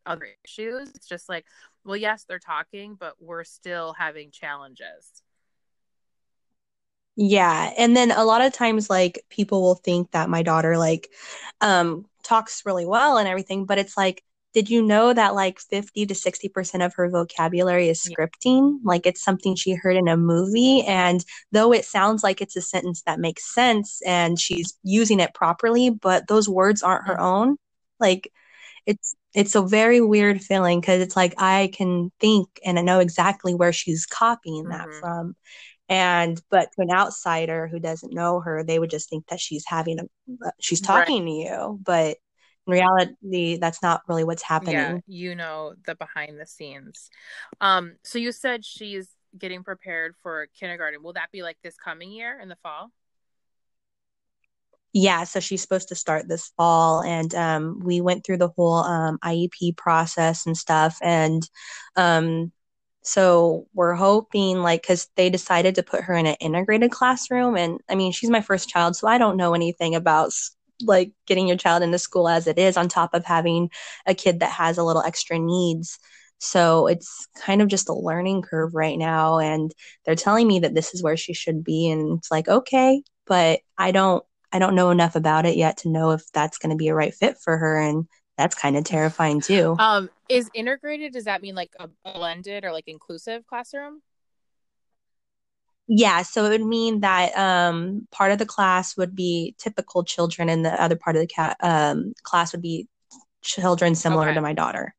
other 0.05 0.27
issues. 0.43 0.89
It's 0.95 1.07
just 1.07 1.29
like, 1.29 1.45
well, 1.85 1.97
yes, 1.97 2.25
they're 2.27 2.39
talking, 2.39 2.95
but 2.99 3.13
we're 3.19 3.43
still 3.43 3.93
having 3.93 4.31
challenges. 4.31 5.21
Yeah. 7.15 7.73
And 7.77 7.95
then 7.95 8.11
a 8.11 8.23
lot 8.23 8.41
of 8.41 8.53
times 8.53 8.89
like 8.89 9.25
people 9.29 9.61
will 9.61 9.75
think 9.75 10.11
that 10.11 10.29
my 10.29 10.43
daughter 10.43 10.77
like 10.77 11.09
um 11.61 12.05
talks 12.23 12.63
really 12.65 12.85
well 12.85 13.17
and 13.17 13.27
everything, 13.27 13.65
but 13.65 13.77
it's 13.77 13.97
like 13.97 14.23
did 14.53 14.69
you 14.69 14.81
know 14.81 15.13
that 15.13 15.35
like 15.35 15.59
50 15.59 16.05
to 16.07 16.13
60% 16.13 16.85
of 16.85 16.93
her 16.95 17.09
vocabulary 17.09 17.89
is 17.89 18.01
scripting? 18.01 18.79
Like 18.83 19.05
it's 19.05 19.23
something 19.23 19.55
she 19.55 19.73
heard 19.73 19.95
in 19.95 20.07
a 20.07 20.17
movie. 20.17 20.83
And 20.83 21.23
though 21.51 21.73
it 21.73 21.85
sounds 21.85 22.23
like 22.23 22.41
it's 22.41 22.55
a 22.55 22.61
sentence 22.61 23.03
that 23.05 23.19
makes 23.19 23.53
sense 23.53 24.01
and 24.05 24.39
she's 24.39 24.77
using 24.83 25.19
it 25.19 25.33
properly, 25.33 25.89
but 25.89 26.27
those 26.27 26.49
words 26.49 26.81
aren't 26.81 27.07
her 27.07 27.19
own. 27.19 27.57
Like 27.99 28.31
it's, 28.85 29.15
it's 29.35 29.55
a 29.55 29.61
very 29.61 30.01
weird 30.01 30.41
feeling 30.41 30.79
because 30.79 31.01
it's 31.01 31.15
like 31.15 31.35
I 31.37 31.69
can 31.73 32.11
think 32.19 32.47
and 32.65 32.79
I 32.79 32.81
know 32.81 32.99
exactly 32.99 33.53
where 33.53 33.73
she's 33.73 34.05
copying 34.05 34.65
mm-hmm. 34.65 34.71
that 34.71 34.87
from. 34.99 35.35
And 35.89 36.41
but 36.49 36.69
to 36.73 36.81
an 36.81 36.91
outsider 36.91 37.67
who 37.67 37.79
doesn't 37.79 38.13
know 38.13 38.39
her, 38.41 38.63
they 38.63 38.79
would 38.79 38.89
just 38.89 39.09
think 39.09 39.27
that 39.27 39.39
she's 39.39 39.63
having 39.67 39.99
a 39.99 40.51
she's 40.59 40.81
talking 40.81 41.23
right. 41.23 41.29
to 41.29 41.31
you. 41.31 41.79
But 41.81 42.17
in 42.67 42.73
reality 42.73 43.57
that's 43.57 43.81
not 43.81 44.01
really 44.07 44.23
what's 44.23 44.43
happening. 44.43 44.73
yeah 44.73 44.97
you 45.07 45.35
know 45.35 45.73
the 45.85 45.95
behind 45.95 46.39
the 46.39 46.45
scenes. 46.45 47.09
Um 47.61 47.95
so 48.03 48.19
you 48.19 48.31
said 48.31 48.65
she's 48.65 49.09
getting 49.37 49.63
prepared 49.63 50.15
for 50.21 50.47
kindergarten. 50.59 51.03
Will 51.03 51.13
that 51.13 51.31
be 51.31 51.43
like 51.43 51.57
this 51.63 51.75
coming 51.77 52.11
year 52.11 52.39
in 52.39 52.49
the 52.49 52.57
fall? 52.57 52.91
Yeah 54.93 55.23
so 55.23 55.39
she's 55.39 55.61
supposed 55.61 55.89
to 55.89 55.95
start 55.95 56.27
this 56.27 56.51
fall 56.57 57.01
and 57.03 57.33
um, 57.35 57.79
we 57.83 58.01
went 58.01 58.25
through 58.25 58.37
the 58.37 58.49
whole 58.49 58.77
um, 58.77 59.19
iep 59.23 59.77
process 59.77 60.45
and 60.45 60.57
stuff 60.57 60.97
and 61.01 61.47
um, 61.95 62.51
so 63.07 63.67
we're 63.73 63.93
hoping 63.93 64.57
like 64.57 64.81
because 64.81 65.07
they 65.15 65.29
decided 65.29 65.75
to 65.75 65.83
put 65.83 66.03
her 66.03 66.13
in 66.13 66.25
an 66.25 66.35
integrated 66.41 66.91
classroom 66.91 67.55
and 67.55 67.79
i 67.89 67.95
mean 67.95 68.11
she's 68.11 68.29
my 68.29 68.41
first 68.41 68.67
child 68.67 68.95
so 68.95 69.07
i 69.07 69.17
don't 69.17 69.37
know 69.37 69.53
anything 69.53 69.95
about 69.95 70.33
like 70.81 71.11
getting 71.25 71.47
your 71.47 71.57
child 71.57 71.83
into 71.83 71.99
school 71.99 72.27
as 72.27 72.47
it 72.47 72.57
is 72.57 72.77
on 72.77 72.87
top 72.87 73.13
of 73.13 73.25
having 73.25 73.69
a 74.05 74.13
kid 74.13 74.39
that 74.39 74.51
has 74.51 74.77
a 74.77 74.83
little 74.83 75.01
extra 75.03 75.39
needs. 75.39 75.99
So 76.39 76.87
it's 76.87 77.27
kind 77.39 77.61
of 77.61 77.67
just 77.67 77.89
a 77.89 77.93
learning 77.93 78.43
curve 78.43 78.75
right 78.75 78.97
now 78.97 79.39
and 79.39 79.71
they're 80.05 80.15
telling 80.15 80.47
me 80.47 80.59
that 80.59 80.75
this 80.75 80.93
is 80.93 81.01
where 81.01 81.17
she 81.17 81.33
should 81.33 81.63
be 81.63 81.89
and 81.89 82.19
it's 82.19 82.29
like 82.29 82.47
okay 82.47 83.01
but 83.27 83.59
i 83.77 83.91
don't 83.91 84.23
i 84.51 84.59
don't 84.59 84.75
know 84.75 84.89
enough 84.89 85.15
about 85.15 85.45
it 85.45 85.57
yet 85.57 85.77
to 85.77 85.89
know 85.89 86.11
if 86.11 86.23
that's 86.31 86.57
going 86.57 86.69
to 86.71 86.75
be 86.75 86.87
a 86.87 86.95
right 86.95 87.13
fit 87.13 87.37
for 87.43 87.57
her 87.57 87.77
and 87.79 88.07
that's 88.37 88.55
kind 88.55 88.77
of 88.77 88.83
terrifying 88.83 89.41
too. 89.41 89.75
Um 89.79 90.09
is 90.29 90.49
integrated 90.53 91.13
does 91.13 91.23
that 91.23 91.41
mean 91.41 91.55
like 91.55 91.71
a 91.79 91.89
blended 92.05 92.63
or 92.63 92.71
like 92.71 92.87
inclusive 92.87 93.45
classroom 93.47 94.01
yeah, 95.87 96.21
so 96.21 96.45
it 96.45 96.49
would 96.49 96.65
mean 96.65 96.99
that 96.99 97.35
um, 97.37 98.07
part 98.11 98.31
of 98.31 98.39
the 98.39 98.45
class 98.45 98.97
would 98.97 99.15
be 99.15 99.55
typical 99.57 100.03
children, 100.03 100.49
and 100.49 100.65
the 100.65 100.81
other 100.81 100.97
part 100.97 101.15
of 101.15 101.21
the 101.21 101.33
ca- 101.33 101.55
um, 101.61 102.13
class 102.23 102.51
would 102.51 102.61
be 102.61 102.87
children 103.41 103.95
similar 103.95 104.25
okay. 104.27 104.35
to 104.35 104.41
my 104.41 104.53
daughter. 104.53 104.93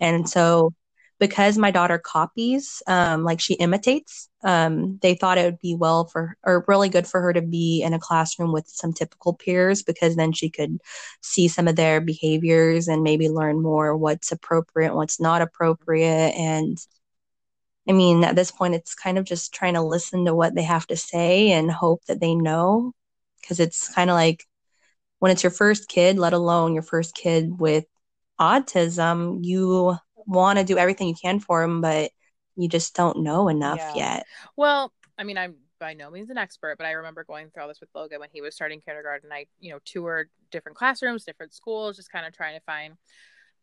And 0.00 0.28
so, 0.28 0.74
because 1.20 1.56
my 1.56 1.70
daughter 1.70 1.98
copies, 1.98 2.82
um, 2.88 3.22
like 3.22 3.40
she 3.40 3.54
imitates, 3.54 4.28
um, 4.42 4.98
they 5.02 5.14
thought 5.14 5.38
it 5.38 5.44
would 5.44 5.60
be 5.60 5.76
well 5.76 6.06
for 6.06 6.36
or 6.42 6.64
really 6.66 6.88
good 6.88 7.06
for 7.06 7.20
her 7.20 7.32
to 7.32 7.42
be 7.42 7.80
in 7.80 7.92
a 7.92 8.00
classroom 8.00 8.52
with 8.52 8.66
some 8.66 8.92
typical 8.92 9.32
peers 9.34 9.84
because 9.84 10.16
then 10.16 10.32
she 10.32 10.50
could 10.50 10.80
see 11.20 11.46
some 11.46 11.68
of 11.68 11.76
their 11.76 12.00
behaviors 12.00 12.88
and 12.88 13.04
maybe 13.04 13.28
learn 13.28 13.62
more 13.62 13.96
what's 13.96 14.32
appropriate, 14.32 14.96
what's 14.96 15.20
not 15.20 15.42
appropriate, 15.42 16.34
and 16.36 16.78
I 17.88 17.92
mean, 17.92 18.22
at 18.24 18.36
this 18.36 18.50
point, 18.50 18.74
it's 18.74 18.94
kind 18.94 19.18
of 19.18 19.24
just 19.24 19.52
trying 19.52 19.74
to 19.74 19.82
listen 19.82 20.24
to 20.26 20.34
what 20.34 20.54
they 20.54 20.62
have 20.62 20.86
to 20.88 20.96
say 20.96 21.50
and 21.50 21.70
hope 21.70 22.04
that 22.06 22.20
they 22.20 22.34
know. 22.34 22.92
Because 23.40 23.58
it's 23.58 23.92
kind 23.92 24.08
of 24.08 24.14
like 24.14 24.44
when 25.18 25.32
it's 25.32 25.42
your 25.42 25.50
first 25.50 25.88
kid, 25.88 26.18
let 26.18 26.32
alone 26.32 26.74
your 26.74 26.82
first 26.82 27.14
kid 27.14 27.58
with 27.58 27.84
autism, 28.40 29.38
you 29.42 29.96
want 30.26 30.58
to 30.58 30.64
do 30.64 30.78
everything 30.78 31.08
you 31.08 31.14
can 31.20 31.40
for 31.40 31.60
them, 31.62 31.80
but 31.80 32.12
you 32.56 32.68
just 32.68 32.94
don't 32.94 33.22
know 33.22 33.48
enough 33.48 33.78
yeah. 33.78 33.94
yet. 33.94 34.26
Well, 34.56 34.92
I 35.18 35.24
mean, 35.24 35.38
I'm 35.38 35.56
by 35.82 35.94
no 35.94 36.10
means 36.10 36.30
an 36.30 36.38
expert, 36.38 36.78
but 36.78 36.86
I 36.86 36.92
remember 36.92 37.24
going 37.24 37.50
through 37.50 37.62
all 37.62 37.68
this 37.68 37.80
with 37.80 37.88
Logan 37.92 38.20
when 38.20 38.28
he 38.32 38.40
was 38.40 38.54
starting 38.54 38.80
kindergarten. 38.80 39.30
I, 39.32 39.46
you 39.58 39.72
know, 39.72 39.80
toured 39.84 40.30
different 40.52 40.78
classrooms, 40.78 41.24
different 41.24 41.52
schools, 41.52 41.96
just 41.96 42.12
kind 42.12 42.24
of 42.24 42.32
trying 42.32 42.56
to 42.56 42.64
find 42.64 42.94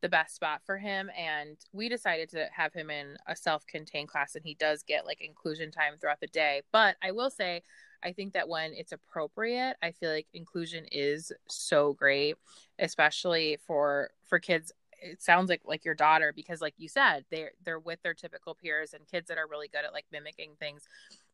the 0.02 0.10
best 0.10 0.36
spot 0.36 0.62
for 0.66 0.78
him 0.78 1.10
and 1.18 1.58
we 1.74 1.90
decided 1.90 2.30
to 2.30 2.48
have 2.52 2.74
him 2.74 2.90
in 2.90 3.18
a 3.28 3.36
self-contained 3.36 4.08
class 4.08 4.36
and 4.36 4.46
he 4.46 4.56
does 4.56 4.84
get 4.84 5.06
like 5.06 5.22
inclusion 5.22 5.72
time 5.72 5.94
throughout 6.00 6.20
the 6.20 6.28
day. 6.28 6.62
But 6.72 6.96
i 7.04 7.12
will 7.12 7.30
say 7.30 7.62
i 8.04 8.14
think 8.14 8.34
that 8.34 8.48
when 8.48 8.72
it's 8.74 8.94
appropriate 8.94 9.76
i 9.84 9.92
feel 9.92 10.12
like 10.12 10.28
inclusion 10.34 10.86
is 10.90 11.34
so 11.48 11.94
great 11.94 12.36
especially 12.80 13.58
for 13.66 14.12
for 14.26 14.40
kids. 14.40 14.72
It 15.02 15.22
sounds 15.22 15.50
like 15.50 15.62
like 15.66 15.86
your 15.86 15.96
daughter 15.96 16.34
because 16.36 16.62
like 16.62 16.74
you 16.78 16.90
said 16.90 17.24
they're 17.32 17.52
they're 17.64 17.80
with 17.80 18.02
their 18.04 18.14
typical 18.14 18.54
peers 18.54 18.94
and 18.94 19.08
kids 19.08 19.28
that 19.30 19.38
are 19.38 19.48
really 19.48 19.70
good 19.70 19.86
at 19.86 19.94
like 19.94 20.06
mimicking 20.12 20.52
things. 20.60 20.88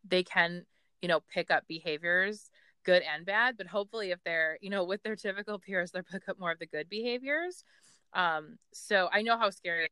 They 0.07 0.23
can 0.23 0.65
you 1.01 1.07
know 1.07 1.21
pick 1.33 1.49
up 1.51 1.63
behaviors 1.67 2.51
good 2.83 3.01
and 3.01 3.25
bad 3.25 3.57
but 3.57 3.65
hopefully 3.65 4.11
if 4.11 4.19
they're 4.23 4.59
you 4.61 4.69
know 4.69 4.83
with 4.83 5.01
their 5.01 5.15
typical 5.15 5.57
peers 5.57 5.91
they'll 5.91 6.03
pick 6.03 6.29
up 6.29 6.39
more 6.39 6.51
of 6.51 6.59
the 6.59 6.67
good 6.67 6.87
behaviors 6.87 7.63
um, 8.15 8.57
so 8.73 9.09
I 9.11 9.21
know 9.21 9.37
how 9.37 9.49
scary. 9.51 9.89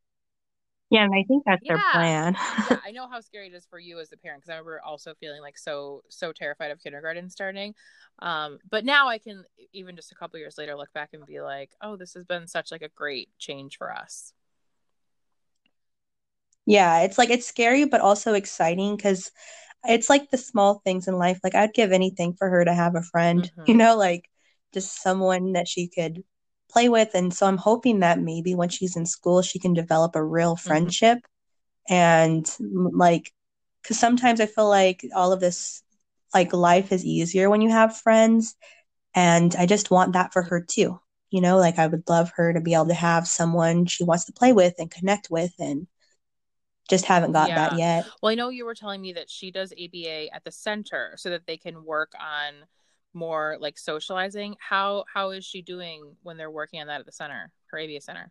Yeah, 0.90 1.04
and 1.04 1.14
I 1.14 1.24
think 1.24 1.44
that's 1.46 1.62
yeah. 1.62 1.74
their 1.74 1.82
plan. 1.92 2.36
yeah, 2.70 2.78
I 2.84 2.90
know 2.90 3.08
how 3.08 3.20
scary 3.20 3.48
it 3.48 3.54
is 3.54 3.66
for 3.68 3.78
you 3.78 4.00
as 4.00 4.12
a 4.12 4.16
parent 4.16 4.42
because 4.42 4.50
I 4.50 4.54
remember 4.54 4.80
also 4.84 5.14
feeling 5.14 5.40
like 5.42 5.58
so 5.58 6.02
so 6.08 6.32
terrified 6.32 6.70
of 6.70 6.80
kindergarten 6.80 7.30
starting. 7.30 7.74
Um, 8.20 8.58
but 8.70 8.84
now 8.84 9.08
I 9.08 9.18
can 9.18 9.44
even 9.72 9.96
just 9.96 10.12
a 10.12 10.14
couple 10.14 10.38
years 10.38 10.56
later 10.56 10.76
look 10.76 10.92
back 10.92 11.10
and 11.12 11.24
be 11.26 11.40
like, 11.40 11.70
oh, 11.80 11.96
this 11.96 12.14
has 12.14 12.24
been 12.24 12.46
such 12.46 12.70
like 12.70 12.82
a 12.82 12.88
great 12.88 13.28
change 13.38 13.76
for 13.76 13.92
us. 13.92 14.32
Yeah, 16.66 17.02
it's 17.02 17.18
like 17.18 17.30
it's 17.30 17.46
scary 17.46 17.84
but 17.84 18.00
also 18.00 18.34
exciting 18.34 18.96
because 18.96 19.30
it's 19.84 20.08
like 20.08 20.30
the 20.30 20.38
small 20.38 20.80
things 20.84 21.08
in 21.08 21.18
life. 21.18 21.40
Like 21.44 21.54
I'd 21.54 21.74
give 21.74 21.92
anything 21.92 22.34
for 22.34 22.48
her 22.48 22.64
to 22.64 22.72
have 22.72 22.94
a 22.94 23.02
friend, 23.02 23.42
mm-hmm. 23.42 23.64
you 23.66 23.76
know, 23.76 23.96
like 23.96 24.30
just 24.72 25.02
someone 25.02 25.52
that 25.52 25.68
she 25.68 25.88
could 25.88 26.22
play 26.74 26.90
with. 26.90 27.14
And 27.14 27.32
so 27.32 27.46
I'm 27.46 27.56
hoping 27.56 28.00
that 28.00 28.20
maybe 28.20 28.54
when 28.54 28.68
she's 28.68 28.96
in 28.96 29.06
school, 29.06 29.40
she 29.40 29.58
can 29.58 29.72
develop 29.72 30.16
a 30.16 30.22
real 30.22 30.56
mm-hmm. 30.56 30.68
friendship. 30.68 31.18
Mm-hmm. 31.88 31.94
And 31.94 32.56
like, 32.94 33.32
because 33.82 33.98
sometimes 33.98 34.40
I 34.40 34.46
feel 34.46 34.68
like 34.68 35.06
all 35.14 35.32
of 35.32 35.40
this, 35.40 35.82
like, 36.34 36.52
life 36.52 36.90
is 36.90 37.04
easier 37.04 37.48
when 37.48 37.60
you 37.60 37.70
have 37.70 37.96
friends. 37.96 38.56
And 39.14 39.54
I 39.56 39.66
just 39.66 39.90
want 39.90 40.14
that 40.14 40.32
for 40.32 40.42
her 40.42 40.60
too. 40.60 41.00
You 41.30 41.40
know, 41.40 41.58
like, 41.58 41.78
I 41.78 41.86
would 41.86 42.08
love 42.08 42.32
her 42.36 42.52
to 42.52 42.60
be 42.60 42.74
able 42.74 42.88
to 42.88 42.94
have 42.94 43.26
someone 43.28 43.86
she 43.86 44.04
wants 44.04 44.24
to 44.26 44.32
play 44.32 44.52
with 44.52 44.74
and 44.78 44.90
connect 44.90 45.30
with. 45.30 45.52
And 45.58 45.86
just 46.88 47.06
haven't 47.06 47.32
got 47.32 47.48
yeah. 47.48 47.54
that 47.54 47.78
yet. 47.78 48.06
Well, 48.22 48.30
I 48.30 48.34
know 48.34 48.50
you 48.50 48.66
were 48.66 48.74
telling 48.74 49.00
me 49.00 49.14
that 49.14 49.30
she 49.30 49.50
does 49.50 49.72
ABA 49.72 50.34
at 50.34 50.44
the 50.44 50.52
center 50.52 51.14
so 51.16 51.30
that 51.30 51.46
they 51.46 51.56
can 51.56 51.84
work 51.84 52.12
on 52.20 52.54
more 53.14 53.56
like 53.60 53.78
socializing 53.78 54.56
how 54.58 55.04
how 55.12 55.30
is 55.30 55.44
she 55.44 55.62
doing 55.62 56.16
when 56.22 56.36
they're 56.36 56.50
working 56.50 56.80
on 56.80 56.88
that 56.88 57.00
at 57.00 57.06
the 57.06 57.12
center 57.12 57.50
her 57.66 57.78
aba 57.78 58.00
center 58.00 58.30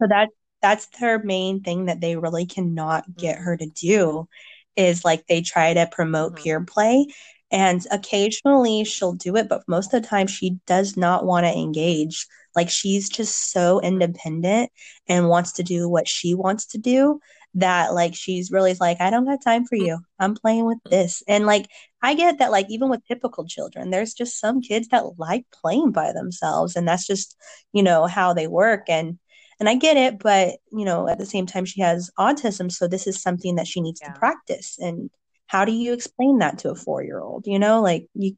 so 0.00 0.08
that 0.08 0.28
that's 0.62 0.86
their 0.98 1.22
main 1.22 1.62
thing 1.62 1.86
that 1.86 2.00
they 2.00 2.16
really 2.16 2.46
cannot 2.46 3.16
get 3.16 3.36
mm-hmm. 3.36 3.44
her 3.44 3.56
to 3.56 3.66
do 3.66 4.28
is 4.76 5.04
like 5.04 5.26
they 5.26 5.42
try 5.42 5.74
to 5.74 5.88
promote 5.90 6.34
Mhm. 6.34 6.42
peer 6.42 6.64
play. 6.64 7.06
And 7.50 7.84
occasionally 7.90 8.84
she'll 8.84 9.14
do 9.14 9.36
it, 9.36 9.48
but 9.48 9.62
most 9.66 9.92
of 9.92 10.02
the 10.02 10.08
time 10.08 10.26
she 10.28 10.60
does 10.66 10.96
not 10.96 11.24
want 11.24 11.46
to 11.46 11.52
engage. 11.52 12.26
Like 12.54 12.70
she's 12.70 13.08
just 13.08 13.50
so 13.50 13.80
independent 13.80 14.70
and 15.08 15.28
wants 15.28 15.52
to 15.52 15.62
do 15.62 15.88
what 15.88 16.06
she 16.08 16.34
wants 16.34 16.66
to 16.66 16.78
do 16.78 17.20
that 17.54 17.94
like 17.94 18.14
she's 18.14 18.50
really 18.50 18.74
like, 18.80 19.00
I 19.00 19.10
don't 19.10 19.24
got 19.24 19.42
time 19.42 19.64
for 19.64 19.76
mm-hmm. 19.76 19.86
you. 19.86 19.98
I'm 20.18 20.34
playing 20.34 20.66
with 20.66 20.78
mm-hmm. 20.78 20.90
this. 20.90 21.22
And 21.26 21.46
like 21.46 21.66
I 22.02 22.14
get 22.14 22.38
that 22.38 22.50
like 22.50 22.66
even 22.70 22.88
with 22.88 23.06
typical 23.06 23.46
children, 23.46 23.90
there's 23.90 24.14
just 24.14 24.38
some 24.40 24.60
kids 24.60 24.88
that 24.88 25.04
like 25.18 25.46
playing 25.52 25.92
by 25.92 26.12
themselves 26.12 26.76
and 26.76 26.86
that's 26.86 27.06
just, 27.06 27.36
you 27.72 27.82
know, 27.82 28.06
how 28.06 28.32
they 28.32 28.46
work 28.46 28.88
and 28.88 29.18
and 29.58 29.68
I 29.68 29.74
get 29.74 29.98
it, 29.98 30.18
but 30.18 30.56
you 30.72 30.86
know, 30.86 31.06
at 31.06 31.18
the 31.18 31.26
same 31.26 31.44
time 31.44 31.66
she 31.66 31.82
has 31.82 32.10
autism, 32.18 32.72
so 32.72 32.88
this 32.88 33.06
is 33.06 33.20
something 33.20 33.56
that 33.56 33.66
she 33.66 33.82
needs 33.82 34.00
Yeah. 34.02 34.12
to 34.12 34.18
practice. 34.18 34.78
And 34.78 35.10
how 35.48 35.66
do 35.66 35.72
you 35.72 35.92
explain 35.92 36.38
that 36.38 36.58
to 36.60 36.70
a 36.70 36.74
4-year-old? 36.74 37.46
You 37.46 37.58
know, 37.58 37.82
like 37.82 38.06
you 38.14 38.36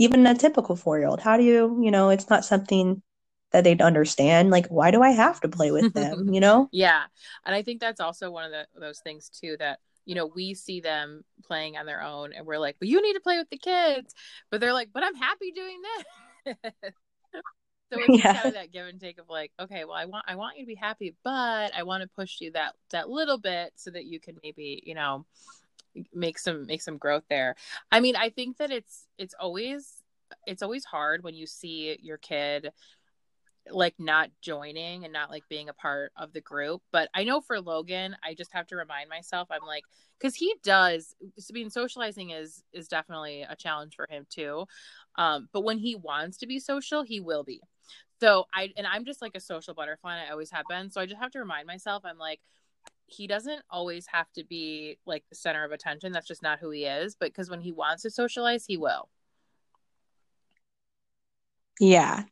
even 0.00 0.26
a 0.26 0.34
typical 0.34 0.76
4-year-old, 0.76 1.20
how 1.20 1.36
do 1.36 1.42
you, 1.44 1.80
you 1.82 1.90
know, 1.90 2.10
it's 2.10 2.30
not 2.30 2.44
something 2.44 3.02
that 3.52 3.64
they'd 3.64 3.82
understand. 3.82 4.50
Like, 4.50 4.66
why 4.68 4.90
do 4.90 5.02
I 5.02 5.10
have 5.10 5.40
to 5.40 5.48
play 5.48 5.70
with 5.70 5.92
them? 5.94 6.32
You 6.32 6.40
know? 6.40 6.70
yeah. 6.70 7.04
And 7.44 7.54
I 7.54 7.62
think 7.62 7.80
that's 7.80 8.00
also 8.00 8.30
one 8.30 8.44
of 8.44 8.50
the, 8.52 8.66
those 8.78 9.00
things 9.00 9.28
too 9.28 9.56
that, 9.58 9.80
you 10.04 10.14
know, 10.14 10.26
we 10.26 10.54
see 10.54 10.80
them 10.80 11.24
playing 11.44 11.76
on 11.76 11.86
their 11.86 12.02
own 12.02 12.32
and 12.32 12.46
we're 12.46 12.58
like, 12.58 12.76
well, 12.80 12.88
you 12.88 13.02
need 13.02 13.14
to 13.14 13.20
play 13.20 13.38
with 13.38 13.50
the 13.50 13.58
kids. 13.58 14.14
But 14.50 14.60
they're 14.60 14.72
like, 14.72 14.90
but 14.92 15.04
I'm 15.04 15.14
happy 15.14 15.52
doing 15.52 15.78
this. 16.46 16.54
so 17.92 18.02
it's 18.02 18.18
Yeah. 18.18 18.34
kind 18.34 18.48
of 18.48 18.54
that 18.54 18.72
give 18.72 18.86
and 18.86 19.00
take 19.00 19.18
of 19.18 19.28
like, 19.28 19.52
okay, 19.60 19.84
well, 19.84 19.94
I 19.96 20.04
want 20.04 20.24
I 20.28 20.36
want 20.36 20.56
you 20.58 20.64
to 20.64 20.68
be 20.68 20.74
happy, 20.74 21.14
but 21.24 21.74
I 21.74 21.82
want 21.84 22.02
to 22.02 22.08
push 22.08 22.40
you 22.40 22.52
that 22.52 22.74
that 22.90 23.08
little 23.08 23.38
bit 23.38 23.72
so 23.76 23.90
that 23.90 24.04
you 24.06 24.20
can 24.20 24.36
maybe, 24.42 24.82
you 24.84 24.94
know, 24.94 25.24
make 26.14 26.38
some 26.38 26.66
make 26.66 26.82
some 26.82 26.98
growth 26.98 27.24
there. 27.30 27.56
I 27.90 28.00
mean, 28.00 28.16
I 28.16 28.30
think 28.30 28.58
that 28.58 28.70
it's 28.70 29.06
it's 29.18 29.34
always 29.34 30.02
it's 30.46 30.62
always 30.62 30.84
hard 30.84 31.22
when 31.24 31.34
you 31.34 31.46
see 31.46 31.98
your 32.02 32.18
kid 32.18 32.70
like 33.70 33.94
not 33.98 34.30
joining 34.40 35.04
and 35.04 35.12
not 35.12 35.30
like 35.30 35.44
being 35.48 35.68
a 35.68 35.74
part 35.74 36.12
of 36.16 36.32
the 36.32 36.40
group. 36.40 36.82
But 36.92 37.08
I 37.14 37.24
know 37.24 37.40
for 37.40 37.60
Logan, 37.60 38.16
I 38.24 38.34
just 38.34 38.52
have 38.52 38.66
to 38.68 38.76
remind 38.76 39.08
myself, 39.08 39.48
I'm 39.50 39.66
like, 39.66 39.84
because 40.18 40.34
he 40.34 40.54
does. 40.62 41.14
I 41.22 41.52
mean, 41.52 41.70
socializing 41.70 42.30
is 42.30 42.62
is 42.72 42.88
definitely 42.88 43.42
a 43.42 43.56
challenge 43.56 43.94
for 43.94 44.06
him 44.10 44.26
too. 44.28 44.66
Um, 45.16 45.48
but 45.52 45.62
when 45.62 45.78
he 45.78 45.94
wants 45.94 46.38
to 46.38 46.46
be 46.46 46.58
social, 46.58 47.02
he 47.02 47.20
will 47.20 47.44
be. 47.44 47.60
So 48.20 48.46
I 48.52 48.70
and 48.76 48.86
I'm 48.86 49.04
just 49.04 49.22
like 49.22 49.36
a 49.36 49.40
social 49.40 49.74
butterfly. 49.74 50.16
And 50.16 50.28
I 50.28 50.32
always 50.32 50.50
have 50.50 50.66
been. 50.68 50.90
So 50.90 51.00
I 51.00 51.06
just 51.06 51.20
have 51.20 51.30
to 51.32 51.38
remind 51.38 51.66
myself, 51.66 52.04
I'm 52.04 52.18
like, 52.18 52.40
he 53.06 53.26
doesn't 53.26 53.62
always 53.70 54.06
have 54.08 54.30
to 54.32 54.44
be 54.44 54.98
like 55.06 55.24
the 55.30 55.36
center 55.36 55.64
of 55.64 55.72
attention. 55.72 56.12
That's 56.12 56.26
just 56.26 56.42
not 56.42 56.58
who 56.58 56.70
he 56.70 56.84
is. 56.84 57.16
But 57.18 57.30
because 57.30 57.50
when 57.50 57.60
he 57.60 57.72
wants 57.72 58.02
to 58.02 58.10
socialize, 58.10 58.66
he 58.66 58.76
will. 58.76 59.08
Yeah. 61.80 62.24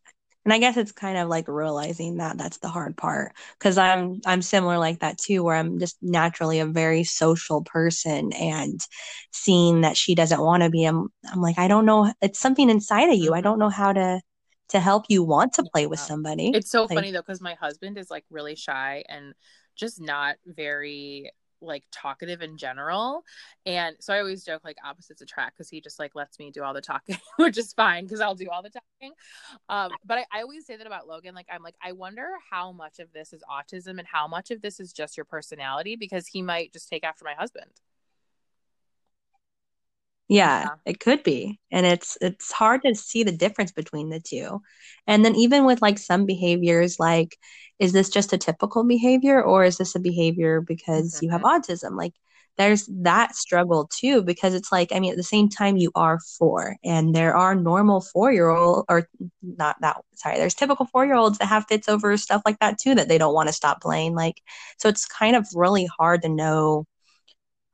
And 0.47 0.53
I 0.55 0.59
guess 0.59 0.79
it's 0.79 0.93
kind 0.93 1.19
of 1.19 1.29
like 1.29 1.49
realizing 1.49 2.19
that 2.19 2.39
that's 2.39 2.59
the 2.59 2.69
hard 2.71 2.97
part 2.97 3.35
because 3.59 3.79
I'm 3.79 4.23
I'm 4.27 4.43
similar 4.43 4.79
like 4.79 5.01
that 5.01 5.19
too 5.19 5.45
where 5.45 5.57
I'm 5.57 5.81
just 5.81 5.99
naturally 6.03 6.61
a 6.61 6.67
very 6.67 7.05
social 7.05 7.65
person 7.65 8.33
and 8.33 8.81
seeing 9.33 9.83
that 9.83 9.99
she 9.99 10.15
doesn't 10.15 10.41
want 10.41 10.63
to 10.63 10.71
be 10.71 10.85
I'm 10.87 11.09
I'm 11.31 11.43
like 11.43 11.59
I 11.59 11.69
don't 11.69 11.87
know 11.87 12.13
it's 12.23 12.39
something 12.41 12.71
inside 12.71 13.11
of 13.11 13.17
you. 13.19 13.35
I 13.35 13.41
Mhm. 13.41 13.43
don't 13.43 13.59
know 13.59 13.71
how 13.71 13.93
to 13.93 14.23
to 14.71 14.81
help 14.81 15.07
you 15.11 15.25
want 15.25 15.55
to 15.55 15.65
play 15.65 15.87
with 15.87 16.01
somebody. 16.01 16.55
It's 16.55 16.71
so 16.71 16.89
Like 16.91 16.99
funny 16.99 17.11
though 17.13 17.21
because 17.21 17.41
my 17.41 17.55
husband 17.55 17.99
is 17.99 18.11
like 18.11 18.25
really 18.31 18.55
shy 18.57 19.05
and 19.09 19.35
just 19.75 20.01
not 20.01 20.37
very 20.47 21.31
like 21.66 21.85
talkative 21.90 22.42
in 22.42 22.57
general. 22.57 23.24
And 23.64 23.96
so 24.00 24.14
i 24.14 24.18
always 24.18 24.44
joke 24.44 24.62
like 24.64 24.76
opposites 24.85 25.20
attract 25.20 25.57
because 25.57 25.68
he 25.68 25.81
just 25.81 25.98
like 25.98 26.14
lets 26.14 26.38
me 26.38 26.50
do 26.50 26.62
all 26.62 26.74
the 26.74 26.81
talking 26.81 27.18
which 27.37 27.59
is 27.59 27.72
fine 27.72 28.05
because 28.05 28.20
i'll 28.20 28.35
do 28.35 28.48
all 28.50 28.62
the 28.62 28.70
talking. 28.70 29.12
Um 29.68 29.90
but 30.05 30.18
I, 30.18 30.26
I 30.33 30.42
always 30.42 30.66
say 30.66 30.76
that 30.76 30.87
about 30.87 31.09
logan 31.09 31.35
like 31.35 31.46
i'm 31.50 31.62
like 31.62 31.74
i 31.83 31.92
wonder 31.92 32.29
how 32.50 32.72
much 32.72 32.98
of 32.98 33.12
this 33.12 33.33
is 33.33 33.42
autism 33.50 33.98
and 33.98 34.07
how 34.07 34.29
much 34.29 34.50
of 34.50 34.62
this 34.62 34.81
is 34.81 34.92
just 34.92 35.16
your 35.16 35.24
personality 35.24 35.96
because 35.96 36.26
he 36.26 36.42
might 36.42 36.72
just 36.72 36.88
take 36.88 37.05
after 37.05 37.24
my 37.24 37.35
husband 37.35 37.70
Yeah, 40.29 40.62
Yeah. 40.65 40.69
it 40.85 41.01
could 41.01 41.23
be. 41.23 41.61
And 41.71 41.87
it's 41.87 42.19
it's 42.21 42.51
hard 42.53 42.83
to 42.83 42.95
see 42.95 43.23
the 43.23 43.33
difference 43.33 43.73
between 43.73 44.11
the 44.11 44.21
two. 44.21 44.61
And 45.07 45.25
then 45.25 45.35
even 45.37 45.65
with 45.65 45.83
like 45.83 45.99
some 45.99 46.27
behaviors, 46.27 46.99
like 46.99 47.37
is 47.79 47.93
this 47.93 48.09
just 48.09 48.33
a 48.33 48.39
typical 48.39 48.85
behavior 48.85 49.43
or 49.43 49.65
is 49.65 49.77
this 49.79 49.95
a 49.95 50.01
behavior 50.01 50.61
because 50.61 51.21
you 51.23 51.31
have 51.31 51.43
mm-hmm. 51.43 51.61
autism? 51.73 51.97
Like 51.97 52.15
there's 52.57 52.89
that 52.91 53.37
struggle 53.37 53.87
too, 53.93 54.23
because 54.23 54.55
it's 54.55 54.73
like, 54.73 54.91
I 54.93 54.99
mean, 54.99 55.11
at 55.11 55.17
the 55.19 55.23
same 55.23 55.49
time 55.51 55.77
you 55.77 55.91
are 55.95 56.19
four 56.39 56.77
and 56.85 57.15
there 57.15 57.37
are 57.37 57.55
normal 57.55 58.01
four-year-old 58.01 58.87
or 58.89 59.09
not 59.43 59.77
that, 59.83 59.99
sorry, 60.15 60.39
there's 60.39 60.55
typical 60.55 60.87
four-year-olds 60.87 61.39
that 61.39 61.47
have 61.47 61.67
fits 61.69 61.89
over 61.89 62.17
stuff 62.17 62.43
like 62.47 62.59
that 62.61 62.79
too 62.79 62.95
that 62.95 63.09
they 63.09 63.19
don't 63.19 63.35
want 63.35 63.49
to 63.49 63.53
stop 63.53 63.83
playing. 63.83 64.15
Like, 64.15 64.41
so 64.79 64.89
it's 64.89 65.05
kind 65.07 65.37
of 65.37 65.47
really 65.55 65.87
hard 65.99 66.23
to 66.23 66.29
know 66.31 66.87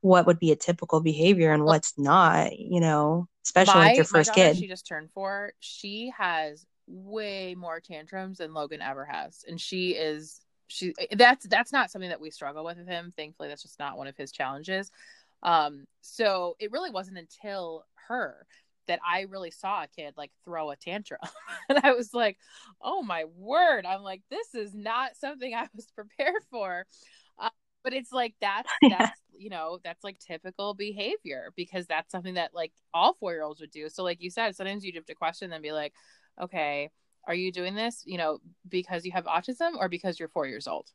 what 0.03 0.25
would 0.27 0.37
be 0.37 0.51
a 0.51 0.55
typical 0.55 1.01
behavior 1.01 1.53
and 1.53 1.63
what's 1.63 1.97
not, 1.97 2.57
you 2.59 2.81
know, 2.81 3.27
especially 3.45 3.73
my, 3.73 3.87
with 3.89 3.95
your 3.97 4.05
first 4.05 4.29
daughter 4.29 4.49
kid. 4.49 4.57
she 4.57 4.67
just 4.67 4.87
turned 4.87 5.11
four 5.11 5.53
she 5.59 6.11
has 6.17 6.65
way 6.87 7.55
more 7.55 7.79
tantrums 7.79 8.37
than 8.37 8.53
logan 8.53 8.81
ever 8.81 9.05
has 9.05 9.43
and 9.47 9.59
she 9.59 9.91
is 9.91 10.41
she 10.67 10.93
that's 11.11 11.45
that's 11.47 11.71
not 11.71 11.91
something 11.91 12.09
that 12.09 12.21
we 12.21 12.29
struggle 12.29 12.63
with 12.63 12.77
with 12.77 12.87
him 12.87 13.13
thankfully 13.15 13.49
that's 13.49 13.61
just 13.61 13.79
not 13.79 13.97
one 13.97 14.07
of 14.07 14.17
his 14.17 14.31
challenges. 14.31 14.91
Um 15.43 15.85
so 16.01 16.55
it 16.59 16.71
really 16.71 16.89
wasn't 16.89 17.17
until 17.17 17.85
her 18.07 18.45
that 18.87 18.99
i 19.07 19.21
really 19.21 19.51
saw 19.51 19.83
a 19.83 19.87
kid 19.87 20.13
like 20.17 20.31
throw 20.43 20.71
a 20.71 20.75
tantrum. 20.75 21.21
And 21.69 21.79
i 21.83 21.93
was 21.93 22.13
like 22.13 22.37
oh 22.81 23.01
my 23.01 23.25
word 23.37 23.85
i'm 23.85 24.01
like 24.01 24.21
this 24.29 24.55
is 24.55 24.73
not 24.73 25.15
something 25.15 25.53
i 25.53 25.67
was 25.75 25.87
prepared 25.95 26.43
for 26.49 26.85
but 27.83 27.93
it's 27.93 28.11
like 28.11 28.35
that's 28.41 28.77
Yeah. 28.81 28.89
that's 28.89 29.19
you 29.37 29.49
know 29.49 29.79
that's 29.83 30.03
like 30.03 30.19
typical 30.19 30.73
behavior 30.73 31.51
because 31.55 31.87
that's 31.87 32.11
something 32.11 32.35
that 32.35 32.53
like 32.53 32.71
all 32.93 33.13
four 33.15 33.33
year 33.33 33.43
olds 33.43 33.61
would 33.61 33.71
do 33.71 33.89
so 33.89 34.03
like 34.03 34.21
you 34.21 34.29
said 34.29 34.55
sometimes 34.55 34.83
you 34.85 34.91
have 34.95 35.05
to 35.05 35.15
question 35.15 35.51
and 35.53 35.63
be 35.63 35.71
like 35.71 35.93
okay 36.41 36.89
are 37.27 37.35
you 37.35 37.51
doing 37.51 37.75
this 37.75 38.03
you 38.05 38.17
know 38.17 38.39
because 38.69 39.05
you 39.05 39.11
have 39.11 39.25
autism 39.25 39.75
or 39.77 39.89
because 39.89 40.19
you're 40.19 40.29
four 40.29 40.47
years 40.47 40.67
old 40.67 40.89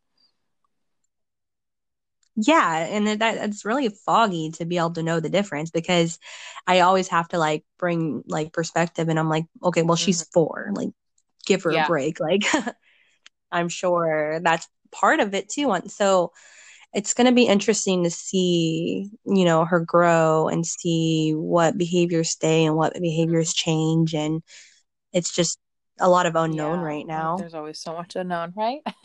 Yeah, 2.37 2.79
and 2.87 3.09
it, 3.09 3.19
that 3.19 3.37
it's 3.39 3.65
really 3.65 3.89
foggy 3.89 4.53
to 4.53 4.65
be 4.65 4.79
able 4.79 4.93
to 4.93 5.03
know 5.03 5.19
the 5.21 5.29
difference 5.29 5.71
because 5.71 6.19
I 6.67 6.81
always 6.81 7.09
have 7.09 7.29
to 7.29 7.39
like 7.39 7.65
bring 7.79 8.23
like 8.29 8.53
perspective 8.53 9.09
and 9.09 9.19
I'm 9.19 9.29
like, 9.29 9.47
okay, 9.63 9.83
well 9.83 9.97
she's 9.97 10.23
mm-hmm. 10.23 10.29
four, 10.33 10.71
like 10.75 10.91
give 11.47 11.65
her 11.65 11.75
Yeah. 11.75 11.77
a 11.77 11.83
break. 11.83 12.21
Like 12.21 12.45
I'm 13.53 13.69
sure 13.69 14.41
that's 14.43 14.69
part 14.93 15.21
of 15.21 15.35
it 15.35 15.49
too. 15.51 15.73
And 15.73 15.91
so 15.91 16.33
it's 16.95 17.15
going 17.15 17.27
to 17.27 17.35
be 17.35 17.47
interesting 17.47 18.05
to 18.05 18.11
see, 18.11 19.11
you 19.27 19.45
know, 19.45 19.65
her 19.65 19.81
grow 19.81 20.49
and 20.49 20.67
see 20.67 21.33
what 21.33 21.79
behaviors 21.79 22.31
stay 22.31 22.65
and 22.65 22.77
what 22.77 22.95
behaviors 23.01 23.53
change 23.53 24.15
and 24.15 24.43
it's 25.13 25.33
just 25.35 25.59
a 26.01 26.09
lot 26.09 26.27
of 26.27 26.37
unknown 26.37 26.81
Yeah, 26.81 26.83
right 26.83 27.07
now. 27.07 27.37
there's 27.37 27.55
always 27.55 27.79
so 27.81 27.93
much 27.93 28.17
unknown 28.17 28.53
right 28.57 28.81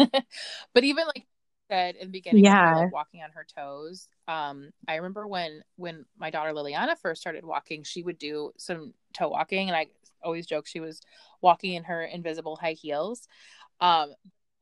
but 0.74 0.84
even 0.84 1.06
like 1.08 1.17
you 1.17 1.24
said 1.69 1.96
in 1.96 2.08
the 2.08 2.12
beginning 2.12 2.62
Yeah. 2.62 2.74
like 2.74 2.89
walking 2.91 3.22
on 3.22 3.32
her 3.32 3.46
toes 3.58 4.08
um 4.28 4.69
i 4.88 4.96
remember 4.96 5.28
when 5.28 5.62
when 5.76 6.06
my 6.17 6.30
daughter 6.30 6.52
liliana 6.54 6.98
first 7.02 7.19
started 7.22 7.43
walking 7.43 7.84
she 7.84 8.02
would 8.04 8.17
do 8.17 8.52
some 8.58 8.93
toe 9.13 9.28
walking 9.30 9.67
and 9.69 9.76
i 9.76 9.88
always 10.24 10.46
joke 10.46 10.67
she 10.67 10.80
was 10.80 11.02
walking 11.41 11.74
in 11.74 11.84
her 11.84 12.04
invisible 12.04 12.56
high 12.56 12.74
heels 12.74 13.28
um 13.82 14.13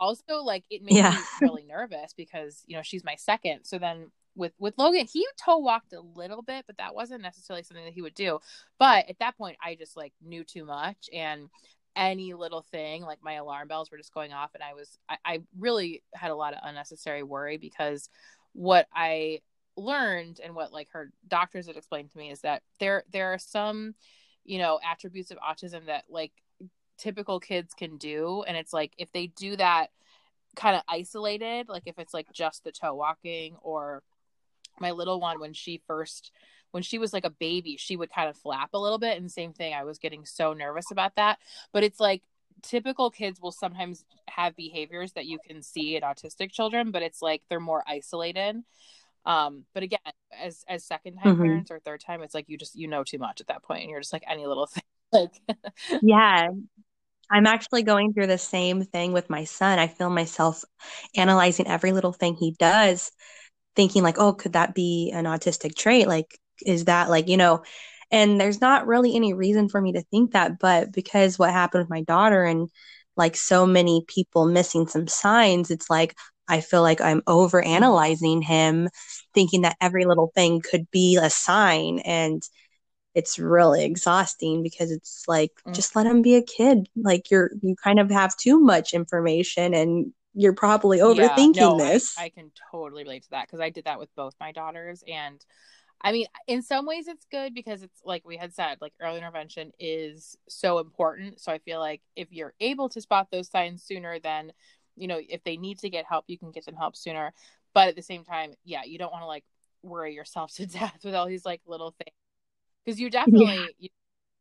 also 0.01 0.37
like 0.43 0.65
it 0.71 0.83
made 0.83 0.95
Yeah. 0.97 1.09
me 1.09 1.29
really 1.39 1.63
nervous 1.63 2.13
because 2.17 2.63
you 2.67 2.77
know 2.77 2.83
she's 2.83 3.05
my 3.05 3.15
second. 3.15 3.61
So 3.65 3.79
then 3.79 4.11
with 4.35 4.53
with 4.59 4.73
logan 4.79 5.07
he 5.13 5.27
toe 5.45 5.59
walked 5.59 5.93
a 5.93 6.01
little 6.01 6.41
bit 6.41 6.65
but 6.67 6.77
that 6.77 6.95
wasn't 6.95 7.21
necessarily 7.21 7.63
something 7.63 7.85
that 7.85 7.93
he 7.93 8.03
would 8.03 8.15
do. 8.15 8.39
But 8.79 9.09
at 9.09 9.19
that 9.19 9.37
point 9.37 9.57
i 9.63 9.75
just 9.75 9.97
like 9.97 10.13
knew 10.23 10.43
too 10.45 10.65
much. 10.65 11.09
And 11.13 11.49
any 11.95 12.33
little 12.33 12.63
thing 12.71 13.03
like 13.03 13.19
my 13.21 13.33
alarm 13.33 13.67
bells 13.69 13.91
were 13.91 13.97
just 13.97 14.13
going 14.13 14.31
off 14.33 14.51
and 14.53 14.63
i 14.63 14.73
was 14.73 14.97
I, 15.09 15.17
I 15.25 15.39
really 15.59 16.03
had 16.15 16.31
a 16.31 16.35
lot 16.35 16.53
of 16.53 16.59
unnecessary 16.63 17.21
worry 17.23 17.57
because 17.57 18.09
what 18.53 18.87
i 18.95 19.41
learned 19.77 20.39
and 20.43 20.55
what 20.55 20.71
like 20.73 20.89
her 20.93 21.11
doctors 21.27 21.67
had 21.67 21.77
explained 21.77 22.11
to 22.11 22.17
me 22.17 22.31
is 22.31 22.41
that 22.41 22.63
there 22.79 23.03
there 23.11 23.33
are 23.33 23.39
some 23.39 23.95
you 24.45 24.57
know 24.57 24.79
attributes 24.89 25.31
of 25.31 25.37
autism 25.39 25.85
that 25.87 26.05
like 26.09 26.31
typical 26.97 27.39
kids 27.39 27.73
can 27.73 27.97
do. 27.97 28.43
And 28.47 28.57
it's 28.57 28.73
like 28.73 28.93
if 28.97 29.11
they 29.11 29.27
do 29.27 29.55
that 29.57 29.87
kind 30.55 30.75
of 30.75 30.83
isolated 30.89 31.69
like 31.69 31.83
if 31.85 31.97
it's 31.99 32.13
like 32.13 32.27
just 32.33 32.63
the 32.63 32.71
toe 32.71 32.93
walking 32.93 33.55
or 33.63 34.03
my 34.79 34.91
little 34.91 35.19
one 35.19 35.39
when 35.39 35.53
she 35.53 35.81
first 35.87 36.31
when 36.71 36.83
she 36.83 36.97
was 36.97 37.13
like 37.13 37.25
a 37.25 37.29
baby 37.29 37.77
she 37.77 37.95
would 37.97 38.11
kind 38.11 38.29
of 38.29 38.37
flap 38.37 38.69
a 38.73 38.79
little 38.79 38.97
bit. 38.99 39.17
And 39.17 39.31
same 39.31 39.53
thing 39.53 39.73
i 39.73 39.83
was 39.83 39.99
getting 39.99 40.25
so 40.25 40.53
nervous 40.53 40.91
about 40.91 41.15
that. 41.15 41.39
But 41.73 41.83
it's 41.83 41.99
like 41.99 42.23
typical 42.63 43.11
kids 43.11 43.41
will 43.41 43.51
sometimes 43.51 44.05
have 44.29 44.55
behaviors 44.55 45.13
that 45.13 45.25
you 45.25 45.39
can 45.39 45.61
see 45.63 45.95
in 45.95 46.03
autistic 46.03 46.51
children 46.51 46.91
but 46.91 47.01
it's 47.03 47.21
like 47.21 47.43
they're 47.49 47.59
more 47.59 47.83
isolated. 47.87 48.57
Um, 49.25 49.65
but 49.73 49.83
again, 49.83 49.99
as 50.39 50.65
as 50.67 50.83
second 50.85 51.17
time 51.17 51.37
hmm 51.37 51.37
parents 51.37 51.71
or 51.71 51.79
third 51.79 52.01
time, 52.01 52.23
it's 52.23 52.33
like 52.33 52.49
you 52.49 52.57
just 52.57 52.75
you 52.75 52.87
know 52.87 53.03
too 53.03 53.19
much 53.19 53.41
at 53.41 53.47
that 53.47 53.63
point, 53.63 53.81
and 53.83 53.91
you're 53.91 53.99
just 54.01 54.13
like 54.13 54.23
any 54.29 54.47
little 54.47 54.65
thing. 54.67 54.83
Like, 55.11 55.31
Yeah, 56.01 56.49
I'm 57.31 57.47
actually 57.47 57.83
going 57.83 58.13
through 58.13 58.27
the 58.27 58.37
same 58.37 58.83
thing 58.83 59.13
with 59.13 59.29
my 59.29 59.45
son. 59.45 59.79
I 59.79 59.87
feel 59.87 60.09
myself 60.09 60.63
analyzing 61.15 61.67
every 61.67 61.93
little 61.93 62.13
thing 62.13 62.35
he 62.35 62.53
does, 62.59 63.11
thinking 63.75 64.03
like, 64.03 64.19
oh, 64.19 64.33
could 64.33 64.53
that 64.53 64.75
be 64.75 65.11
an 65.13 65.25
autistic 65.25 65.75
trait? 65.75 66.07
Like, 66.07 66.39
is 66.65 66.85
that 66.85 67.09
like, 67.09 67.29
you 67.29 67.37
know, 67.37 67.63
and 68.11 68.39
there's 68.41 68.61
not 68.61 68.87
really 68.87 69.15
any 69.15 69.33
reason 69.33 69.69
for 69.69 69.81
me 69.81 69.93
to 69.93 70.03
think 70.11 70.31
that, 70.33 70.59
but 70.59 70.91
because 70.93 71.39
what 71.39 71.51
happened 71.51 71.83
with 71.83 71.89
my 71.89 72.03
daughter 72.03 72.43
and 72.43 72.69
like 73.17 73.35
so 73.35 73.65
many 73.65 74.03
people 74.07 74.45
missing 74.47 74.87
some 74.87 75.07
signs, 75.07 75.71
it's 75.71 75.89
like 75.89 76.15
I 76.47 76.61
feel 76.61 76.81
like 76.81 77.01
I'm 77.01 77.21
over 77.27 77.61
analyzing 77.63 78.41
him, 78.41 78.89
thinking 79.33 79.61
that 79.63 79.77
every 79.81 80.05
little 80.05 80.31
thing 80.35 80.61
could 80.61 80.89
be 80.91 81.17
a 81.21 81.29
sign. 81.29 81.99
And 81.99 82.43
it's 83.15 83.39
really 83.39 83.83
exhausting 83.85 84.63
because 84.63 84.91
it's 84.91 85.25
like 85.27 85.51
Mm. 85.65 85.73
just 85.73 85.95
let 85.95 86.07
him 86.07 86.21
be 86.21 86.35
a 86.35 86.41
kid 86.43 86.87
like 86.95 87.29
you're 87.31 87.51
you 87.61 87.75
kind 87.83 87.99
of 87.99 88.09
have 88.11 88.35
too 88.37 88.59
much 88.59 88.93
information 88.93 89.73
and 89.73 90.13
you're 90.33 90.53
probably 90.53 90.99
yeah, 91.03 91.47
overthinking 91.49 91.51
no, 91.51 91.79
I 91.81 91.97
this 91.97 92.25
I 92.25 92.29
can 92.29 92.51
totally 92.71 93.03
relate 93.03 93.23
to 93.23 93.29
that 93.31 93.47
because 93.47 93.59
I 93.59 93.69
did 93.69 93.85
that 93.85 93.99
with 93.99 94.13
both 94.15 94.35
my 94.39 94.51
daughters, 94.51 95.03
and 95.07 95.43
I 96.01 96.11
mean, 96.13 96.27
in 96.47 96.61
some 96.63 96.85
ways 96.87 97.07
it's 97.07 97.25
good 97.31 97.53
because 97.55 97.83
it's 97.83 98.01
like 98.05 98.25
we 98.25 98.37
had 98.37 98.53
said, 98.53 98.79
like 98.81 98.93
early 99.01 99.17
intervention 99.19 99.71
is 99.79 100.37
so 100.49 100.79
important. 100.79 101.41
So 101.41 101.51
I 101.51 101.59
feel 101.59 101.79
like 101.79 102.01
if 102.15 102.29
you're 102.31 102.53
able 102.61 102.89
to 102.89 103.01
spot 103.01 103.29
those 103.31 103.49
signs 103.49 103.83
sooner, 103.83 104.19
then, 104.19 104.53
you 104.97 105.07
know, 105.07 105.19
if 105.29 105.43
they 105.45 105.57
need 105.57 105.79
to 105.79 105.89
get 105.89 106.05
help, 106.05 106.25
you 106.27 106.37
can 106.39 106.51
get 106.51 106.65
them 106.65 106.75
help 106.75 106.95
sooner. 106.97 107.33
But 107.73 107.89
at 107.89 107.95
the 107.97 108.03
same 108.03 108.23
time, 108.25 108.53
yeah, 108.65 108.83
you 108.85 108.99
don't 108.99 109.11
want 109.13 109.23
to 109.23 109.27
like 109.27 109.45
worry 109.83 110.13
yourself 110.15 110.53
to 110.55 110.67
death 110.67 110.99
with 111.05 111.15
all 111.15 111.27
these 111.27 111.45
like 111.45 111.61
little 111.67 111.91
things 111.91 112.15
because 112.85 112.99
you 112.99 113.09
yeah 113.25 113.45
definitely 113.47 113.75
you, 113.79 113.89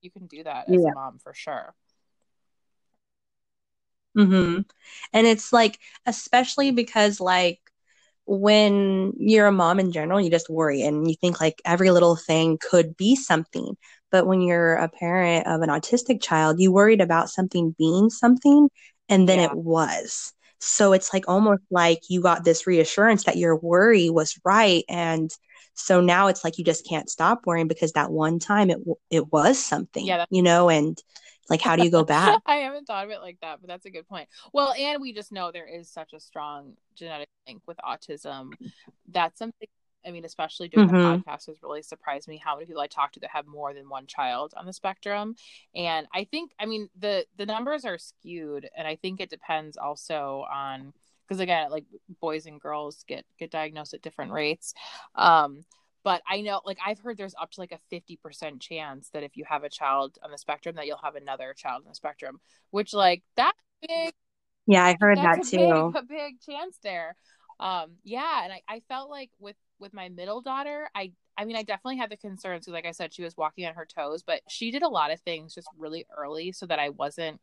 you 0.01 0.11
can 0.11 0.27
do 0.27 0.43
that 0.45 0.69
as 0.69 0.85
a 0.85 0.95
mom 0.95 1.19
for 1.19 1.35
sure. 1.35 1.75
mm-hmm. 4.17 4.61
and 5.13 5.27
it's 5.27 5.53
like 5.53 5.79
especially 6.07 6.71
because 6.71 7.21
like 7.21 7.61
when 8.27 9.13
you're 9.19 9.49
a 9.49 9.53
mom 9.53 9.81
in 9.81 9.91
general, 9.91 10.21
you 10.21 10.31
just 10.31 10.49
worry 10.49 10.83
and 10.83 11.09
you 11.09 11.17
think 11.21 11.41
like 11.41 11.61
every 11.65 11.91
little 11.91 12.15
thing 12.15 12.59
could 12.61 12.97
be 12.97 13.17
something. 13.17 13.77
But 14.13 14.25
when 14.25 14.41
you're 14.41 14.75
a 14.75 14.89
parent 14.89 15.49
of 15.49 15.63
an 15.63 15.69
autistic 15.69 16.23
child, 16.23 16.61
you 16.61 16.71
worried 16.71 17.01
about 17.01 17.29
something 17.29 17.75
being 17.77 18.09
something 18.09 18.69
and 19.09 19.29
then 19.29 19.41
it 19.41 19.55
was. 19.57 20.33
So 20.61 20.93
it's 20.93 21.13
like 21.13 21.29
almost 21.29 21.63
like 21.73 22.03
you 22.09 22.21
got 22.21 22.45
this 22.45 22.69
reassurance 22.69 23.25
that 23.25 23.37
your 23.37 23.57
worry 23.57 24.11
was 24.11 24.39
right. 24.45 24.85
And 24.89 25.31
so 25.81 26.01
now 26.01 26.29
it's 26.29 26.45
like 26.45 26.59
you 26.59 26.65
just 26.65 26.87
can't 26.89 27.11
stop 27.11 27.47
worrying 27.47 27.69
because 27.69 27.93
that 27.93 28.11
one 28.13 28.39
time 28.39 28.71
it 28.71 28.79
it 29.11 29.33
was 29.33 29.59
something, 29.59 30.17
Yeah, 30.17 30.27
you 30.31 30.43
know, 30.43 30.71
and 30.71 30.99
like 31.51 31.61
how 31.63 31.77
do 31.77 31.83
you 31.83 31.91
go 31.91 32.05
back? 32.05 32.41
I 32.47 32.57
haven't 32.57 32.87
thought 32.87 33.05
of 33.05 33.11
it 33.11 33.21
like 33.21 33.39
that, 33.43 33.61
but 33.61 33.69
that's 33.69 33.87
a 33.87 33.91
good 33.91 34.09
point. 34.09 34.29
Well, 34.53 34.73
and 34.73 35.01
we 35.01 35.13
just 35.13 35.33
know 35.33 35.51
there 35.53 35.67
is 35.67 35.89
such 35.91 36.13
a 36.13 36.21
strong 36.21 36.75
genetic 36.97 37.29
link 37.47 37.63
with 37.67 37.79
autism. 37.79 38.57
That's 39.09 39.39
something, 39.39 39.69
I 40.07 40.11
mean, 40.11 40.25
especially 40.25 40.69
doing 40.69 40.87
the 40.87 40.95
hmm 40.95 41.23
podcast 41.23 41.47
has 41.47 41.63
really 41.63 41.83
surprised 41.83 42.29
me 42.29 42.39
how 42.43 42.57
many 42.57 42.67
people 42.67 42.83
I 42.83 42.87
talk 42.87 43.13
to 43.13 43.21
that 43.21 43.31
have 43.31 43.47
more 43.47 43.75
than 43.75 43.89
one 43.89 44.07
child 44.07 44.55
on 44.57 44.67
the 44.67 44.73
spectrum. 44.73 45.35
And 45.75 46.07
I 46.15 46.25
think, 46.25 46.53
I 46.59 46.67
mean, 46.67 46.89
the 46.99 47.27
the 47.37 47.47
numbers 47.47 47.85
are 47.85 47.99
skewed, 47.99 48.69
and 48.77 48.87
I 48.87 48.97
think 48.97 49.21
it 49.21 49.31
depends 49.31 49.77
also 49.77 50.47
on 50.53 50.93
because 51.31 51.41
again, 51.41 51.71
like 51.71 51.85
boys 52.21 52.47
and 52.47 52.61
girls 52.61 53.05
get 53.07 53.25
get 53.39 53.53
diagnosed 53.53 53.95
at 53.95 54.03
different 54.03 54.33
rates. 54.33 54.75
Um, 55.15 55.65
but 56.03 56.23
I 56.29 56.41
know, 56.41 56.61
like, 56.65 56.79
I've 56.85 56.99
heard 56.99 57.19
there's 57.19 57.35
up 57.41 57.51
to 57.53 57.61
like 57.61 57.73
a 57.73 57.95
50% 57.95 58.61
chance 58.61 59.11
that 59.11 59.23
if 59.23 59.37
you 59.37 59.45
have 59.47 59.65
a 59.65 59.69
child 59.69 60.19
on 60.23 60.31
the 60.31 60.39
spectrum, 60.39 60.77
that 60.77 60.87
you'll 60.87 60.99
have 61.03 61.17
another 61.17 61.55
child 61.55 61.83
on 61.85 61.91
the 61.91 61.95
spectrum, 61.95 62.41
which, 62.71 62.95
like, 62.95 63.23
that 63.37 63.53
big. 63.87 64.15
Yeah, 64.67 64.85
I 64.85 64.97
heard 64.99 65.19
that 65.19 65.39
a 65.39 65.43
big, 65.43 65.51
too. 65.51 65.93
a 65.95 66.03
big 66.03 66.41
chance 66.41 66.79
there. 66.83 67.17
Um, 67.59 67.97
yeah. 68.03 68.45
And 68.45 68.53
I, 68.53 68.63
I 68.69 68.83
felt 68.89 69.11
like 69.11 69.31
with, 69.39 69.57
with 69.79 69.93
my 69.93 70.09
middle 70.09 70.41
daughter, 70.41 70.89
I, 70.95 71.13
I 71.37 71.45
mean, 71.45 71.57
I 71.57 71.63
definitely 71.63 71.99
had 71.99 72.11
the 72.11 72.17
concerns 72.17 72.65
because, 72.65 72.73
like 72.73 72.87
I 72.87 72.93
said, 72.93 73.13
she 73.13 73.23
was 73.23 73.37
walking 73.37 73.67
on 73.67 73.75
her 73.75 73.87
toes, 73.87 74.23
but 74.23 74.41
she 74.49 74.71
did 74.71 74.83
a 74.83 74.89
lot 74.89 75.11
of 75.11 75.21
things 75.21 75.55
just 75.55 75.69
really 75.77 76.07
early 76.17 76.53
so 76.53 76.65
that 76.67 76.79
I 76.79 76.89
wasn't 76.91 77.41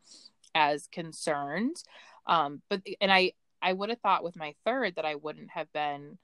as 0.56 0.88
concerned. 0.92 1.76
Um, 2.26 2.62
but, 2.70 2.82
and 3.00 3.12
I, 3.12 3.34
I 3.62 3.74
would 3.74 3.90
have 3.90 4.00
thought 4.00 4.24
with 4.24 4.36
my 4.36 4.54
third 4.66 4.96
that 4.96 5.06
I 5.06 5.16
wouldn't 5.16 5.50
have 5.52 5.72
been 5.74 6.18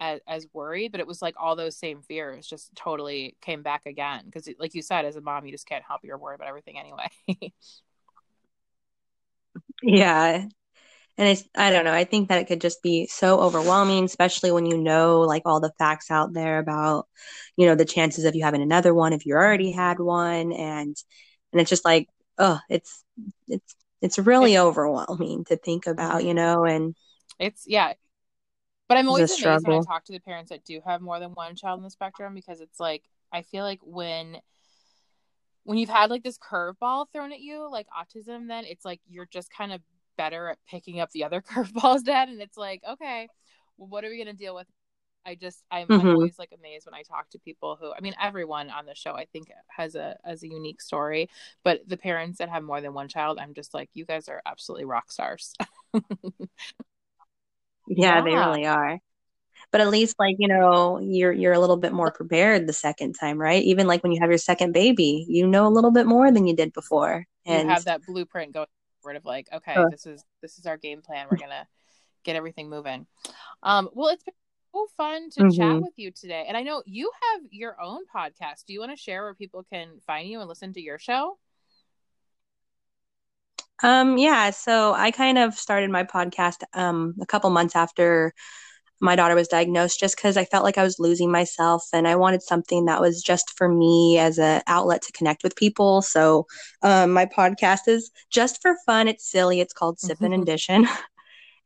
as, 0.00 0.20
as 0.26 0.46
worried, 0.52 0.92
but 0.92 1.00
it 1.00 1.06
was 1.06 1.22
like 1.22 1.34
all 1.38 1.56
those 1.56 1.76
same 1.76 2.02
fears 2.02 2.46
just 2.46 2.74
totally 2.74 3.36
came 3.42 3.62
back 3.62 3.86
again. 3.86 4.22
Because, 4.24 4.48
like 4.58 4.74
you 4.74 4.82
said, 4.82 5.04
as 5.04 5.16
a 5.16 5.20
mom, 5.20 5.46
you 5.46 5.52
just 5.52 5.68
can't 5.68 5.84
help. 5.86 6.00
You're 6.04 6.18
worried 6.18 6.36
about 6.36 6.48
everything 6.48 6.78
anyway. 6.78 7.08
Yeah. 9.82 10.46
And 11.18 11.28
it's, 11.28 11.44
I 11.54 11.70
don't 11.70 11.84
know, 11.84 11.92
I 11.92 12.04
think 12.04 12.28
that 12.28 12.40
it 12.40 12.46
could 12.46 12.60
just 12.60 12.82
be 12.82 13.06
so 13.06 13.40
overwhelming, 13.40 14.04
especially 14.04 14.52
when 14.52 14.64
you 14.64 14.78
know 14.78 15.20
like 15.20 15.42
all 15.44 15.60
the 15.60 15.72
facts 15.78 16.10
out 16.10 16.32
there 16.32 16.58
about, 16.58 17.08
you 17.56 17.66
know, 17.66 17.74
the 17.74 17.84
chances 17.84 18.24
of 18.24 18.34
you 18.34 18.42
having 18.42 18.62
another 18.62 18.94
one 18.94 19.12
if 19.12 19.26
you 19.26 19.34
already 19.34 19.70
had 19.72 19.98
one. 19.98 20.52
And, 20.52 20.96
and 21.52 21.60
it's 21.60 21.68
just 21.68 21.84
like, 21.84 22.08
oh, 22.38 22.58
it's, 22.70 23.04
it's, 23.48 23.74
it's 24.00 24.18
really 24.18 24.54
It's, 24.54 24.60
overwhelming 24.60 25.44
to 25.46 25.56
think 25.56 25.86
about, 25.86 26.24
you 26.24 26.34
know, 26.34 26.64
and 26.64 26.94
it's, 27.38 27.64
yeah. 27.66 27.94
But 28.88 28.98
I'm 28.98 29.08
always 29.08 29.30
amazed 29.30 29.66
when 29.66 29.78
I 29.78 29.82
talk 29.82 30.04
to 30.06 30.12
the 30.12 30.20
parents 30.20 30.50
that 30.50 30.64
do 30.64 30.80
have 30.84 31.00
more 31.00 31.20
than 31.20 31.30
one 31.30 31.54
child 31.54 31.78
on 31.78 31.84
the 31.84 31.90
spectrum 31.90 32.34
because 32.34 32.60
it's 32.60 32.80
like, 32.80 33.04
I 33.32 33.42
feel 33.42 33.64
like 33.64 33.80
when, 33.82 34.38
when 35.62 35.78
you've 35.78 35.90
had 35.90 36.10
like 36.10 36.24
this 36.24 36.38
curveball 36.38 37.06
thrown 37.12 37.32
at 37.32 37.40
you, 37.40 37.70
like 37.70 37.86
autism, 37.88 38.48
then 38.48 38.64
it's 38.64 38.84
like 38.84 39.00
you're 39.08 39.28
just 39.30 39.50
kind 39.50 39.72
of 39.72 39.80
better 40.16 40.50
at 40.50 40.58
picking 40.68 41.00
up 41.00 41.10
the 41.12 41.24
other 41.24 41.40
curveballs 41.50 42.04
then 42.04 42.28
and 42.28 42.42
it's 42.42 42.58
like 42.58 42.82
okay 42.86 43.26
well 43.78 43.88
what 43.88 44.04
are 44.04 44.10
we 44.10 44.22
going 44.22 44.26
to 44.26 44.34
deal 44.34 44.54
with 44.54 44.66
i 45.26 45.34
just 45.34 45.62
i'm 45.70 45.92
i'm 45.98 46.08
hmm 46.08 46.14
always 46.14 46.38
like 46.38 46.52
amazed 46.58 46.86
when 46.86 46.94
i 46.94 47.02
talk 47.02 47.28
to 47.30 47.38
people 47.38 47.76
who 47.80 47.92
i 47.92 48.00
mean 48.00 48.14
everyone 48.20 48.70
on 48.70 48.86
the 48.86 48.94
show 48.94 49.12
i 49.14 49.24
think 49.26 49.48
has 49.68 49.94
a 49.94 50.16
has 50.24 50.42
a 50.42 50.48
unique 50.48 50.80
story 50.80 51.28
but 51.64 51.80
the 51.86 51.96
parents 51.96 52.38
that 52.38 52.48
have 52.48 52.62
more 52.62 52.80
than 52.80 52.94
one 52.94 53.08
child 53.08 53.38
i'm 53.40 53.54
just 53.54 53.74
like 53.74 53.90
you 53.94 54.04
guys 54.04 54.28
are 54.28 54.42
absolutely 54.46 54.84
rock 54.84 55.10
stars 55.12 55.54
Yeah, 57.86 58.20
they 58.20 58.36
really 58.36 58.66
are. 58.66 58.98
But 59.72 59.80
at 59.82 59.90
least 59.90 60.16
like, 60.18 60.36
you 60.38 60.48
know, 60.48 61.00
you're, 61.00 61.32
you're 61.32 61.52
a 61.52 61.60
little 61.60 61.76
bit 61.76 61.92
more 61.92 62.12
prepared 62.12 62.66
the 62.66 62.72
second 62.72 63.14
time, 63.14 63.38
right? 63.38 63.62
Even 63.64 63.86
like 63.86 64.02
when 64.02 64.12
you 64.12 64.20
have 64.20 64.30
your 64.30 64.38
second 64.38 64.72
baby, 64.72 65.26
you 65.28 65.46
know 65.46 65.66
a 65.66 65.70
little 65.70 65.92
bit 65.92 66.06
more 66.06 66.32
than 66.32 66.46
you 66.46 66.56
did 66.56 66.72
before. 66.72 67.26
you 67.46 67.60
And, 67.60 67.68
have 67.68 67.84
that 67.84 68.04
blueprint 68.06 68.52
going 68.54 68.66
forward 69.02 69.16
of 69.16 69.24
like 69.24 69.48
okay 69.52 69.84
uh, 69.84 69.90
this 69.90 70.06
is 70.06 70.24
this 70.42 70.58
is 70.58 70.66
our 70.66 70.76
game 70.76 71.02
plan 71.02 71.26
we're 71.30 71.38
gonna 71.38 71.66
get 72.24 72.36
everything 72.36 72.68
moving 72.70 73.06
um 73.62 73.88
well 73.94 74.08
it's 74.08 74.24
been 74.24 74.34
so 74.72 74.86
fun 74.96 75.30
to 75.30 75.44
chat 75.50 75.76
mhm. 75.76 75.82
with 75.82 75.92
you 75.96 76.10
today 76.10 76.44
and 76.48 76.56
i 76.56 76.62
know 76.62 76.82
you 76.86 77.10
have 77.22 77.42
your 77.50 77.80
own 77.80 78.02
podcast 78.14 78.64
do 78.66 78.72
you 78.72 78.80
want 78.80 78.90
to 78.90 78.96
share 78.96 79.22
where 79.22 79.34
people 79.34 79.64
can 79.72 79.88
find 80.06 80.28
you 80.28 80.40
and 80.40 80.48
listen 80.48 80.72
to 80.72 80.80
your 80.80 80.98
show 80.98 81.38
Um, 83.82 84.18
yeah, 84.18 84.50
so 84.50 84.92
I 84.92 85.10
kind 85.10 85.38
of 85.38 85.54
started 85.54 85.90
my 85.90 86.04
podcast 86.04 86.62
um 86.74 87.14
a 87.20 87.26
couple 87.26 87.50
months 87.50 87.76
after 87.76 88.34
my 89.00 89.16
daughter 89.16 89.34
was 89.34 89.48
diagnosed 89.48 89.98
just 89.98 90.16
because 90.16 90.36
I 90.36 90.44
felt 90.44 90.64
like 90.64 90.76
I 90.76 90.82
was 90.82 90.98
losing 90.98 91.32
myself 91.32 91.84
and 91.92 92.06
I 92.06 92.16
wanted 92.16 92.42
something 92.42 92.84
that 92.84 93.00
was 93.00 93.22
just 93.22 93.56
for 93.56 93.68
me 93.68 94.18
as 94.18 94.38
an 94.38 94.62
outlet 94.66 95.02
to 95.02 95.12
connect 95.12 95.42
with 95.42 95.56
people. 95.56 96.02
So 96.02 96.46
um 96.82 97.12
my 97.12 97.26
podcast 97.26 97.88
is 97.88 98.10
just 98.30 98.60
for 98.62 98.76
fun. 98.86 99.08
It's 99.08 99.30
silly. 99.30 99.60
It's 99.60 99.72
called 99.72 99.98
Sippin' 99.98 100.34
and 100.34 100.46
Dishin'. 100.48 100.86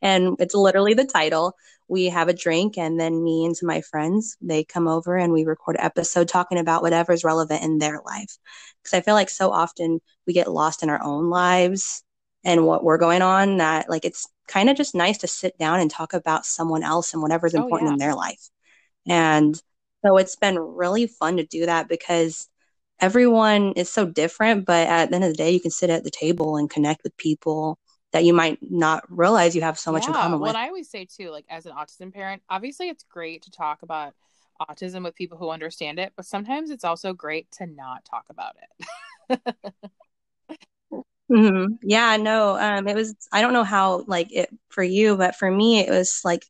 And 0.04 0.36
it's 0.38 0.54
literally 0.54 0.92
the 0.92 1.06
title. 1.06 1.56
We 1.88 2.06
have 2.06 2.28
a 2.28 2.34
drink 2.34 2.76
and 2.78 3.00
then 3.00 3.24
me 3.24 3.46
and 3.46 3.56
some 3.56 3.68
of 3.68 3.74
my 3.74 3.80
friends, 3.80 4.36
they 4.40 4.62
come 4.62 4.86
over 4.86 5.16
and 5.16 5.32
we 5.32 5.44
record 5.44 5.76
an 5.76 5.84
episode 5.84 6.28
talking 6.28 6.58
about 6.58 6.82
whatever 6.82 7.12
is 7.12 7.24
relevant 7.24 7.62
in 7.62 7.78
their 7.78 8.00
life. 8.04 8.36
Because 8.82 8.96
I 8.96 9.00
feel 9.00 9.14
like 9.14 9.30
so 9.30 9.50
often 9.50 10.00
we 10.26 10.34
get 10.34 10.50
lost 10.50 10.82
in 10.82 10.90
our 10.90 11.02
own 11.02 11.30
lives 11.30 12.04
and 12.44 12.66
what 12.66 12.84
we're 12.84 12.98
going 12.98 13.22
on 13.22 13.56
that 13.56 13.88
like 13.88 14.04
it's 14.04 14.28
kind 14.46 14.68
of 14.68 14.76
just 14.76 14.94
nice 14.94 15.18
to 15.18 15.26
sit 15.26 15.56
down 15.56 15.80
and 15.80 15.90
talk 15.90 16.12
about 16.12 16.44
someone 16.44 16.82
else 16.82 17.14
and 17.14 17.22
whatever's 17.22 17.54
oh 17.54 17.62
important 17.62 17.88
yeah 17.88 17.92
in 17.94 17.98
their 17.98 18.14
life. 18.14 18.50
And 19.06 19.60
so 20.04 20.18
it's 20.18 20.36
been 20.36 20.58
really 20.58 21.06
fun 21.06 21.38
to 21.38 21.46
do 21.46 21.64
that 21.64 21.88
because 21.88 22.46
everyone 23.00 23.72
is 23.72 23.90
so 23.90 24.06
different, 24.06 24.66
but 24.66 24.86
at 24.86 25.08
the 25.08 25.14
end 25.14 25.24
of 25.24 25.30
the 25.30 25.36
day, 25.36 25.50
you 25.50 25.60
can 25.60 25.70
sit 25.70 25.90
at 25.90 26.04
the 26.04 26.10
table 26.10 26.56
and 26.58 26.68
connect 26.68 27.02
with 27.04 27.16
people 27.16 27.78
that 28.14 28.24
you 28.24 28.32
might 28.32 28.58
not 28.62 29.04
realize 29.10 29.54
you 29.54 29.62
have 29.62 29.78
so 29.78 29.92
much 29.92 30.06
in 30.06 30.14
common 30.14 30.40
with. 30.40 30.48
and 30.48 30.56
i 30.56 30.66
always 30.68 30.88
say 30.88 31.04
too 31.04 31.30
like 31.30 31.44
as 31.50 31.66
an 31.66 31.72
autism 31.72 32.12
parent 32.12 32.42
obviously 32.48 32.88
it's 32.88 33.04
great 33.04 33.42
to 33.42 33.50
talk 33.50 33.82
about 33.82 34.14
autism 34.70 35.02
with 35.02 35.14
people 35.16 35.36
who 35.36 35.50
understand 35.50 35.98
it 35.98 36.12
but 36.16 36.24
sometimes 36.24 36.70
it's 36.70 36.84
also 36.84 37.12
great 37.12 37.50
to 37.50 37.66
not 37.66 38.04
talk 38.04 38.24
about 38.30 38.54
it 39.28 39.40
hmm 41.28 41.66
Yeah, 41.82 42.16
no, 42.16 42.58
um, 42.58 42.86
it 42.86 42.94
was, 42.94 43.14
I 43.32 43.40
don't 43.40 43.52
know 43.52 43.64
how 43.64 44.04
like 44.06 44.32
it 44.32 44.48
for 44.68 44.82
you, 44.84 45.16
but 45.16 45.36
for 45.36 45.50
me, 45.50 45.80
it 45.80 45.90
was 45.90 46.20
like 46.24 46.44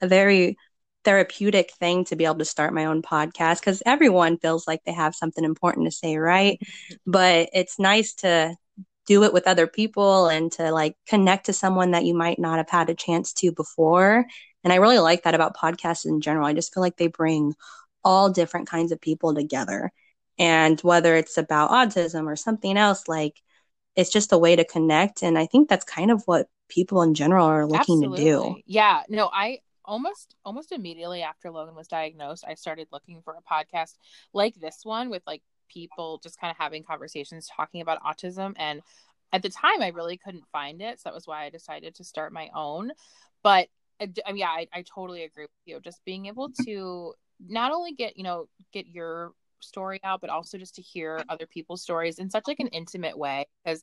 a 0.00 0.08
very 0.08 0.56
therapeutic 1.04 1.72
thing 1.80 2.04
to 2.04 2.16
be 2.16 2.24
able 2.24 2.38
to 2.38 2.44
start 2.44 2.74
my 2.74 2.84
own 2.86 3.02
podcast 3.02 3.60
because 3.60 3.82
everyone 3.86 4.38
feels 4.38 4.66
like 4.68 4.80
they 4.84 4.92
have 4.92 5.14
something 5.14 5.44
important 5.44 5.86
to 5.86 5.90
say, 5.90 6.16
right? 6.16 6.60
but 7.06 7.48
it's 7.52 7.78
nice 7.78 8.14
to 8.14 8.54
do 9.10 9.24
it 9.24 9.32
with 9.32 9.48
other 9.48 9.66
people 9.66 10.28
and 10.28 10.52
to 10.52 10.70
like 10.70 10.94
connect 11.08 11.46
to 11.46 11.52
someone 11.52 11.90
that 11.90 12.04
you 12.04 12.14
might 12.14 12.38
not 12.38 12.58
have 12.58 12.70
had 12.70 12.88
a 12.88 12.94
chance 12.94 13.32
to 13.32 13.50
before. 13.50 14.24
And 14.62 14.72
I 14.72 14.76
really 14.76 15.00
like 15.00 15.24
that 15.24 15.34
about 15.34 15.56
podcasts 15.56 16.06
in 16.06 16.20
general. 16.20 16.46
I 16.46 16.52
just 16.52 16.72
feel 16.72 16.80
like 16.80 16.96
they 16.96 17.08
bring 17.08 17.54
all 18.04 18.30
different 18.30 18.68
kinds 18.68 18.92
of 18.92 19.00
people 19.00 19.34
together. 19.34 19.90
And 20.38 20.80
whether 20.82 21.16
it's 21.16 21.36
about 21.36 21.72
autism 21.72 22.26
or 22.26 22.36
something 22.36 22.76
else, 22.76 23.08
like 23.08 23.34
it's 23.96 24.12
just 24.12 24.30
a 24.32 24.38
way 24.38 24.54
to 24.54 24.64
connect. 24.64 25.24
And 25.24 25.36
I 25.36 25.46
think 25.46 25.68
that's 25.68 25.84
kind 25.84 26.12
of 26.12 26.22
what 26.26 26.46
people 26.68 27.02
in 27.02 27.14
general 27.14 27.46
are 27.46 27.66
looking 27.66 28.04
Absolutely. 28.04 28.18
to 28.18 28.24
do. 28.24 28.56
Yeah. 28.64 29.02
No, 29.08 29.28
I 29.32 29.58
almost 29.84 30.36
almost 30.44 30.70
immediately 30.70 31.22
after 31.22 31.50
Logan 31.50 31.74
was 31.74 31.88
diagnosed, 31.88 32.44
I 32.46 32.54
started 32.54 32.86
looking 32.92 33.22
for 33.24 33.34
a 33.34 33.42
podcast 33.42 33.94
like 34.32 34.54
this 34.54 34.82
one 34.84 35.10
with 35.10 35.24
like 35.26 35.42
people 35.72 36.20
just 36.22 36.40
kind 36.40 36.50
of 36.50 36.56
having 36.56 36.82
conversations 36.82 37.48
talking 37.54 37.80
about 37.80 38.02
autism 38.02 38.54
and 38.58 38.80
at 39.32 39.42
the 39.42 39.48
time 39.48 39.80
I 39.80 39.88
really 39.88 40.16
couldn't 40.16 40.44
find 40.52 40.82
it, 40.82 40.98
so 40.98 41.02
that 41.04 41.14
was 41.14 41.26
why 41.26 41.44
I 41.44 41.50
decided 41.50 41.94
to 41.94 42.04
start 42.04 42.32
my 42.32 42.50
own. 42.54 42.90
But 43.42 43.68
I 44.00 44.06
mean, 44.28 44.38
yeah, 44.38 44.48
I, 44.48 44.66
I 44.72 44.82
totally 44.82 45.24
agree 45.24 45.44
with 45.44 45.50
you. 45.66 45.78
Just 45.80 46.04
being 46.04 46.26
able 46.26 46.48
mm-hmm. 46.48 46.64
to 46.64 47.14
not 47.46 47.72
only 47.72 47.92
get 47.92 48.16
you 48.16 48.24
know 48.24 48.48
get 48.72 48.86
your 48.86 49.32
story 49.62 50.00
out 50.04 50.22
but 50.22 50.30
also 50.30 50.56
just 50.56 50.74
to 50.74 50.82
hear 50.82 51.22
other 51.28 51.46
people's 51.46 51.82
stories 51.82 52.18
in 52.18 52.30
such 52.30 52.44
like 52.46 52.60
an 52.60 52.68
intimate 52.68 53.16
way 53.16 53.46
because 53.62 53.82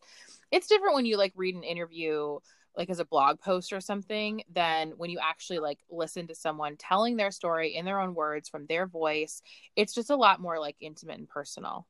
it's 0.52 0.68
different 0.68 0.96
when 0.96 1.06
you 1.06 1.18
like 1.18 1.32
read 1.36 1.54
an 1.54 1.64
interview 1.64 2.40
like 2.78 2.90
as 2.90 3.00
a 3.00 3.06
blog 3.06 3.42
post 3.42 3.74
or 3.74 3.82
something 3.82 4.44
than 4.54 4.92
when 4.92 5.10
you 5.10 5.20
actually 5.22 5.60
like 5.60 5.80
listen 5.90 6.28
to 6.28 6.36
someone 6.36 6.78
telling 6.78 7.18
their 7.18 7.32
story 7.32 7.76
in 7.76 7.86
their 7.86 8.00
own 8.00 8.14
words 8.14 8.48
from 8.48 8.66
their 8.68 8.86
voice 8.86 9.42
it's 9.76 9.94
just 9.94 10.10
a 10.10 10.16
lot 10.16 10.40
more 10.40 10.60
like 10.60 10.76
intimate 10.80 11.18
and 11.18 11.28
personal 11.28 11.88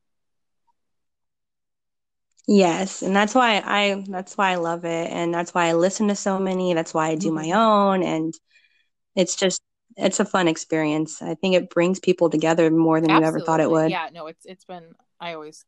yes 2.47 3.01
and 3.01 3.15
that's 3.15 3.35
why 3.35 3.61
i 3.65 4.03
that's 4.07 4.37
why 4.37 4.51
i 4.51 4.55
love 4.55 4.85
it 4.85 5.11
and 5.11 5.33
that's 5.33 5.53
why 5.53 5.65
i 5.65 5.73
listen 5.73 6.07
to 6.07 6.15
so 6.15 6.39
many 6.39 6.73
that's 6.73 6.93
why 6.93 7.09
i 7.09 7.15
do 7.15 7.31
my 7.31 7.47
mm-hmm. 7.47 7.57
own 7.57 8.03
and 8.03 8.33
it's 9.15 9.35
just 9.35 9.61
it's 9.97 10.19
a 10.19 10.25
fun 10.25 10.47
experience. 10.47 11.21
I 11.21 11.33
think 11.33 11.55
it 11.55 11.69
brings 11.69 11.99
people 11.99 12.29
together 12.29 12.69
more 12.69 13.01
than 13.01 13.09
Absolutely. 13.09 13.23
you 13.23 13.27
ever 13.27 13.45
thought 13.45 13.59
it 13.59 13.69
would. 13.69 13.89
Yeah, 13.89 14.09
no, 14.13 14.27
it's 14.27 14.45
it's 14.45 14.63
been 14.63 14.83
I 15.19 15.33
always 15.33 15.65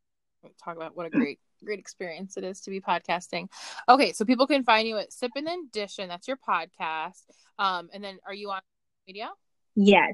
talk 0.63 0.75
about 0.75 0.95
what 0.95 1.07
a 1.07 1.09
great 1.17 1.39
great 1.63 1.79
experience 1.79 2.37
it 2.37 2.43
is 2.43 2.61
to 2.61 2.69
be 2.69 2.81
podcasting. 2.81 3.47
Okay, 3.87 4.13
so 4.13 4.25
people 4.25 4.47
can 4.47 4.63
find 4.63 4.87
you 4.87 4.97
at 4.97 5.11
Sippin' 5.11 5.47
and 5.47 5.71
Dishin. 5.71 6.07
That's 6.07 6.27
your 6.27 6.37
podcast. 6.37 7.23
Um, 7.57 7.89
and 7.93 8.03
then 8.03 8.19
are 8.25 8.33
you 8.33 8.51
on 8.51 8.61
media? 9.07 9.29
Yes. 9.75 10.13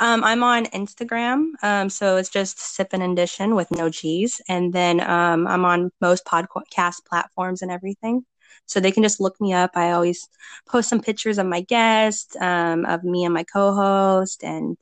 Um, 0.00 0.24
I'm 0.24 0.42
on 0.42 0.66
Instagram. 0.66 1.50
Um, 1.62 1.88
so 1.90 2.16
it's 2.16 2.28
just 2.28 2.58
Sippin' 2.58 3.02
and 3.02 3.16
Dishin 3.16 3.54
with 3.54 3.70
no 3.70 3.88
G's. 3.88 4.40
And 4.48 4.72
then 4.72 5.00
um, 5.00 5.46
I'm 5.46 5.64
on 5.64 5.90
most 6.00 6.24
podcast 6.24 7.04
platforms 7.08 7.62
and 7.62 7.70
everything. 7.70 8.24
So 8.66 8.80
they 8.80 8.90
can 8.90 9.02
just 9.02 9.20
look 9.20 9.40
me 9.40 9.52
up. 9.52 9.72
I 9.74 9.92
always 9.92 10.28
post 10.68 10.88
some 10.88 11.00
pictures 11.00 11.38
of 11.38 11.46
my 11.46 11.60
guest, 11.60 12.36
um, 12.40 12.84
of 12.84 13.04
me 13.04 13.24
and 13.24 13.32
my 13.32 13.44
co-host, 13.44 14.42
and 14.42 14.76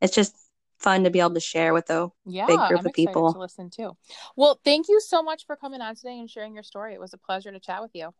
it's 0.00 0.14
just 0.14 0.36
fun 0.78 1.04
to 1.04 1.10
be 1.10 1.20
able 1.20 1.34
to 1.34 1.40
share 1.40 1.72
with 1.72 1.90
a 1.90 2.10
yeah, 2.26 2.46
big 2.46 2.58
group 2.68 2.80
I'm 2.80 2.86
of 2.86 2.92
people. 2.92 3.32
To 3.32 3.38
listen 3.38 3.70
to. 3.70 3.96
Well, 4.36 4.60
thank 4.64 4.88
you 4.88 5.00
so 5.00 5.22
much 5.22 5.46
for 5.46 5.56
coming 5.56 5.80
on 5.80 5.94
today 5.94 6.18
and 6.18 6.28
sharing 6.28 6.54
your 6.54 6.62
story. 6.62 6.94
It 6.94 7.00
was 7.00 7.12
a 7.12 7.18
pleasure 7.18 7.52
to 7.52 7.60
chat 7.60 7.82
with 7.82 7.92
you. 7.94 8.12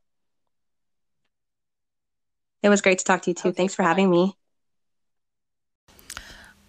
It 2.63 2.69
was 2.71 2.81
great 2.81 2.99
to 2.99 3.05
talk 3.05 3.23
to 3.23 3.31
you 3.31 3.35
too. 3.35 3.49
Okay, 3.49 3.57
Thanks 3.57 3.75
for 3.75 3.83
bye. 3.83 3.89
having 3.89 4.11
me. 4.11 4.37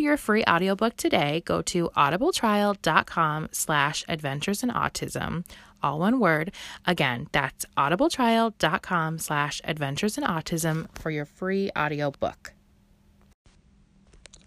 your 0.00 0.16
free 0.16 0.44
audiobook 0.44 0.96
today, 0.96 1.42
go 1.44 1.62
to 1.62 1.90
audibletrial.com 1.96 3.48
slash 3.52 4.04
adventures 4.08 4.62
in 4.62 4.70
autism 4.70 5.44
all 5.82 5.98
one 5.98 6.20
word. 6.20 6.52
Again, 6.86 7.26
that's 7.32 7.66
audibletrial.com 7.76 9.18
slash 9.18 9.60
adventures 9.64 10.16
in 10.16 10.24
autism 10.24 10.86
for 10.96 11.10
your 11.10 11.24
free 11.24 11.70
audiobook. 11.76 12.52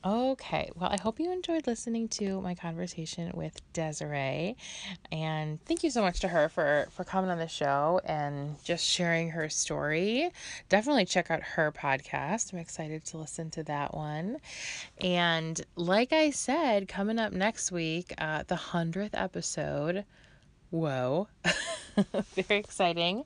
Okay, 0.05 0.69
well, 0.75 0.91
I 0.91 1.01
hope 1.01 1.19
you 1.19 1.31
enjoyed 1.31 1.65
listening 1.65 2.07
to 2.09 2.39
my 2.39 2.53
conversation 2.53 3.31
with 3.33 3.59
Desiree, 3.73 4.55
and 5.11 5.59
thank 5.65 5.83
you 5.83 5.89
so 5.89 6.03
much 6.03 6.19
to 6.19 6.27
her 6.27 6.47
for 6.47 6.87
for 6.91 7.03
coming 7.03 7.31
on 7.31 7.39
the 7.39 7.47
show 7.47 7.99
and 8.05 8.63
just 8.63 8.85
sharing 8.85 9.31
her 9.31 9.49
story. 9.49 10.29
Definitely 10.69 11.05
check 11.05 11.31
out 11.31 11.41
her 11.41 11.71
podcast. 11.71 12.53
I'm 12.53 12.59
excited 12.59 13.03
to 13.05 13.17
listen 13.17 13.49
to 13.51 13.63
that 13.63 13.95
one. 13.95 14.37
And 14.99 15.59
like 15.75 16.13
I 16.13 16.29
said, 16.29 16.87
coming 16.87 17.17
up 17.17 17.33
next 17.33 17.71
week, 17.71 18.13
uh, 18.19 18.43
the 18.45 18.57
hundredth 18.57 19.15
episode. 19.15 20.05
Whoa, 20.69 21.29
very 22.35 22.59
exciting. 22.59 23.23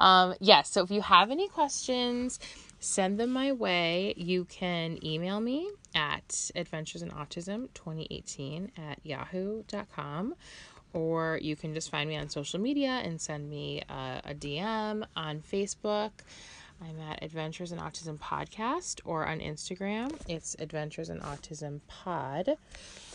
Um, 0.00 0.30
yes, 0.30 0.40
yeah, 0.40 0.62
so 0.62 0.82
if 0.82 0.90
you 0.90 1.00
have 1.00 1.30
any 1.30 1.46
questions 1.48 2.40
send 2.80 3.18
them 3.18 3.30
my 3.30 3.52
way. 3.52 4.14
You 4.16 4.44
can 4.44 5.04
email 5.04 5.40
me 5.40 5.70
at 5.94 6.28
adventuresinautism 6.28 7.68
2018 7.74 8.72
at 8.76 9.00
yahoo.com 9.02 10.34
or 10.92 11.38
you 11.42 11.56
can 11.56 11.74
just 11.74 11.90
find 11.90 12.08
me 12.08 12.16
on 12.16 12.28
social 12.28 12.58
media 12.58 13.00
and 13.04 13.20
send 13.20 13.48
me 13.48 13.82
uh, 13.88 14.20
a, 14.24 14.30
a 14.30 14.34
DM 14.34 15.04
on 15.16 15.40
Facebook. 15.40 16.10
I'm 16.80 17.00
at 17.00 17.22
Adventures 17.22 17.72
in 17.72 17.78
Autism 17.78 18.18
Podcast 18.18 19.00
or 19.04 19.26
on 19.26 19.40
Instagram. 19.40 20.14
It's 20.28 20.54
Adventures 20.58 21.10
in 21.10 21.18
Autism 21.20 21.80
Pod. 21.88 22.56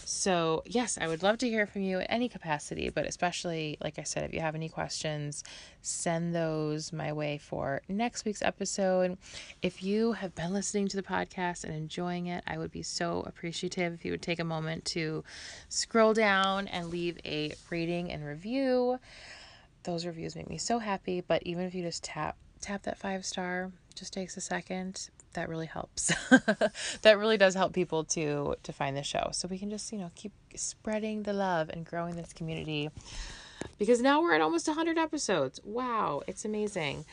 So, 0.05 0.63
yes, 0.65 0.97
I 0.99 1.07
would 1.07 1.23
love 1.23 1.37
to 1.39 1.49
hear 1.49 1.65
from 1.65 1.81
you 1.81 1.99
at 1.99 2.07
any 2.09 2.27
capacity, 2.27 2.89
but 2.89 3.05
especially, 3.05 3.77
like 3.81 3.97
I 3.97 4.03
said, 4.03 4.23
if 4.23 4.33
you 4.33 4.41
have 4.41 4.55
any 4.55 4.67
questions, 4.67 5.43
send 5.81 6.35
those 6.35 6.91
my 6.91 7.13
way 7.13 7.37
for 7.37 7.81
next 7.87 8.25
week's 8.25 8.41
episode. 8.41 9.17
If 9.61 9.81
you 9.81 10.13
have 10.13 10.35
been 10.35 10.51
listening 10.51 10.89
to 10.89 10.97
the 10.97 11.03
podcast 11.03 11.63
and 11.63 11.73
enjoying 11.73 12.27
it, 12.27 12.43
I 12.45 12.57
would 12.57 12.71
be 12.71 12.83
so 12.83 13.23
appreciative 13.25 13.93
if 13.93 14.03
you 14.03 14.11
would 14.11 14.21
take 14.21 14.39
a 14.39 14.45
moment 14.45 14.83
to 14.85 15.23
scroll 15.69 16.13
down 16.13 16.67
and 16.67 16.89
leave 16.89 17.17
a 17.23 17.53
rating 17.69 18.11
and 18.11 18.25
review. 18.25 18.99
Those 19.83 20.05
reviews 20.05 20.35
make 20.35 20.49
me 20.49 20.57
so 20.57 20.79
happy, 20.79 21.21
but 21.21 21.43
even 21.43 21.65
if 21.65 21.73
you 21.73 21.81
just 21.81 22.03
tap 22.03 22.35
tap 22.59 22.83
that 22.83 22.97
five 22.97 23.25
star, 23.25 23.71
just 23.95 24.13
takes 24.13 24.37
a 24.37 24.41
second 24.41 25.09
that 25.33 25.49
really 25.49 25.65
helps. 25.65 26.11
that 27.01 27.17
really 27.17 27.37
does 27.37 27.53
help 27.53 27.73
people 27.73 28.03
to 28.05 28.55
to 28.63 28.73
find 28.73 28.95
the 28.95 29.03
show. 29.03 29.29
So 29.31 29.47
we 29.47 29.57
can 29.57 29.69
just, 29.69 29.91
you 29.91 29.99
know, 29.99 30.11
keep 30.15 30.33
spreading 30.55 31.23
the 31.23 31.33
love 31.33 31.69
and 31.69 31.85
growing 31.85 32.15
this 32.15 32.33
community. 32.33 32.89
Because 33.79 34.01
now 34.01 34.21
we're 34.21 34.33
at 34.33 34.41
almost 34.41 34.67
100 34.67 34.97
episodes. 34.97 35.59
Wow, 35.63 36.21
it's 36.27 36.43
amazing. 36.43 37.05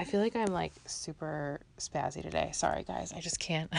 I 0.00 0.04
feel 0.04 0.20
like 0.20 0.34
I'm 0.34 0.46
like 0.46 0.72
super 0.86 1.60
spazzy 1.78 2.22
today. 2.22 2.50
Sorry 2.54 2.84
guys, 2.84 3.12
I 3.14 3.20
just 3.20 3.38
can't 3.38 3.70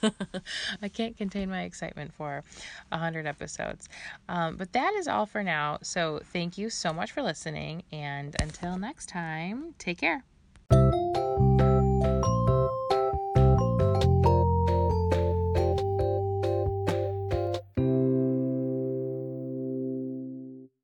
I 0.82 0.88
can't 0.88 1.16
contain 1.16 1.50
my 1.50 1.62
excitement 1.62 2.14
for 2.14 2.44
100 2.90 3.26
episodes. 3.26 3.88
Um, 4.28 4.56
but 4.56 4.72
that 4.74 4.94
is 4.94 5.08
all 5.08 5.26
for 5.26 5.42
now. 5.42 5.78
So 5.82 6.20
thank 6.32 6.56
you 6.56 6.70
so 6.70 6.92
much 6.92 7.10
for 7.10 7.20
listening 7.20 7.82
and 7.90 8.36
until 8.40 8.78
next 8.78 9.08
time, 9.08 9.74
take 9.78 9.98
care. 9.98 10.22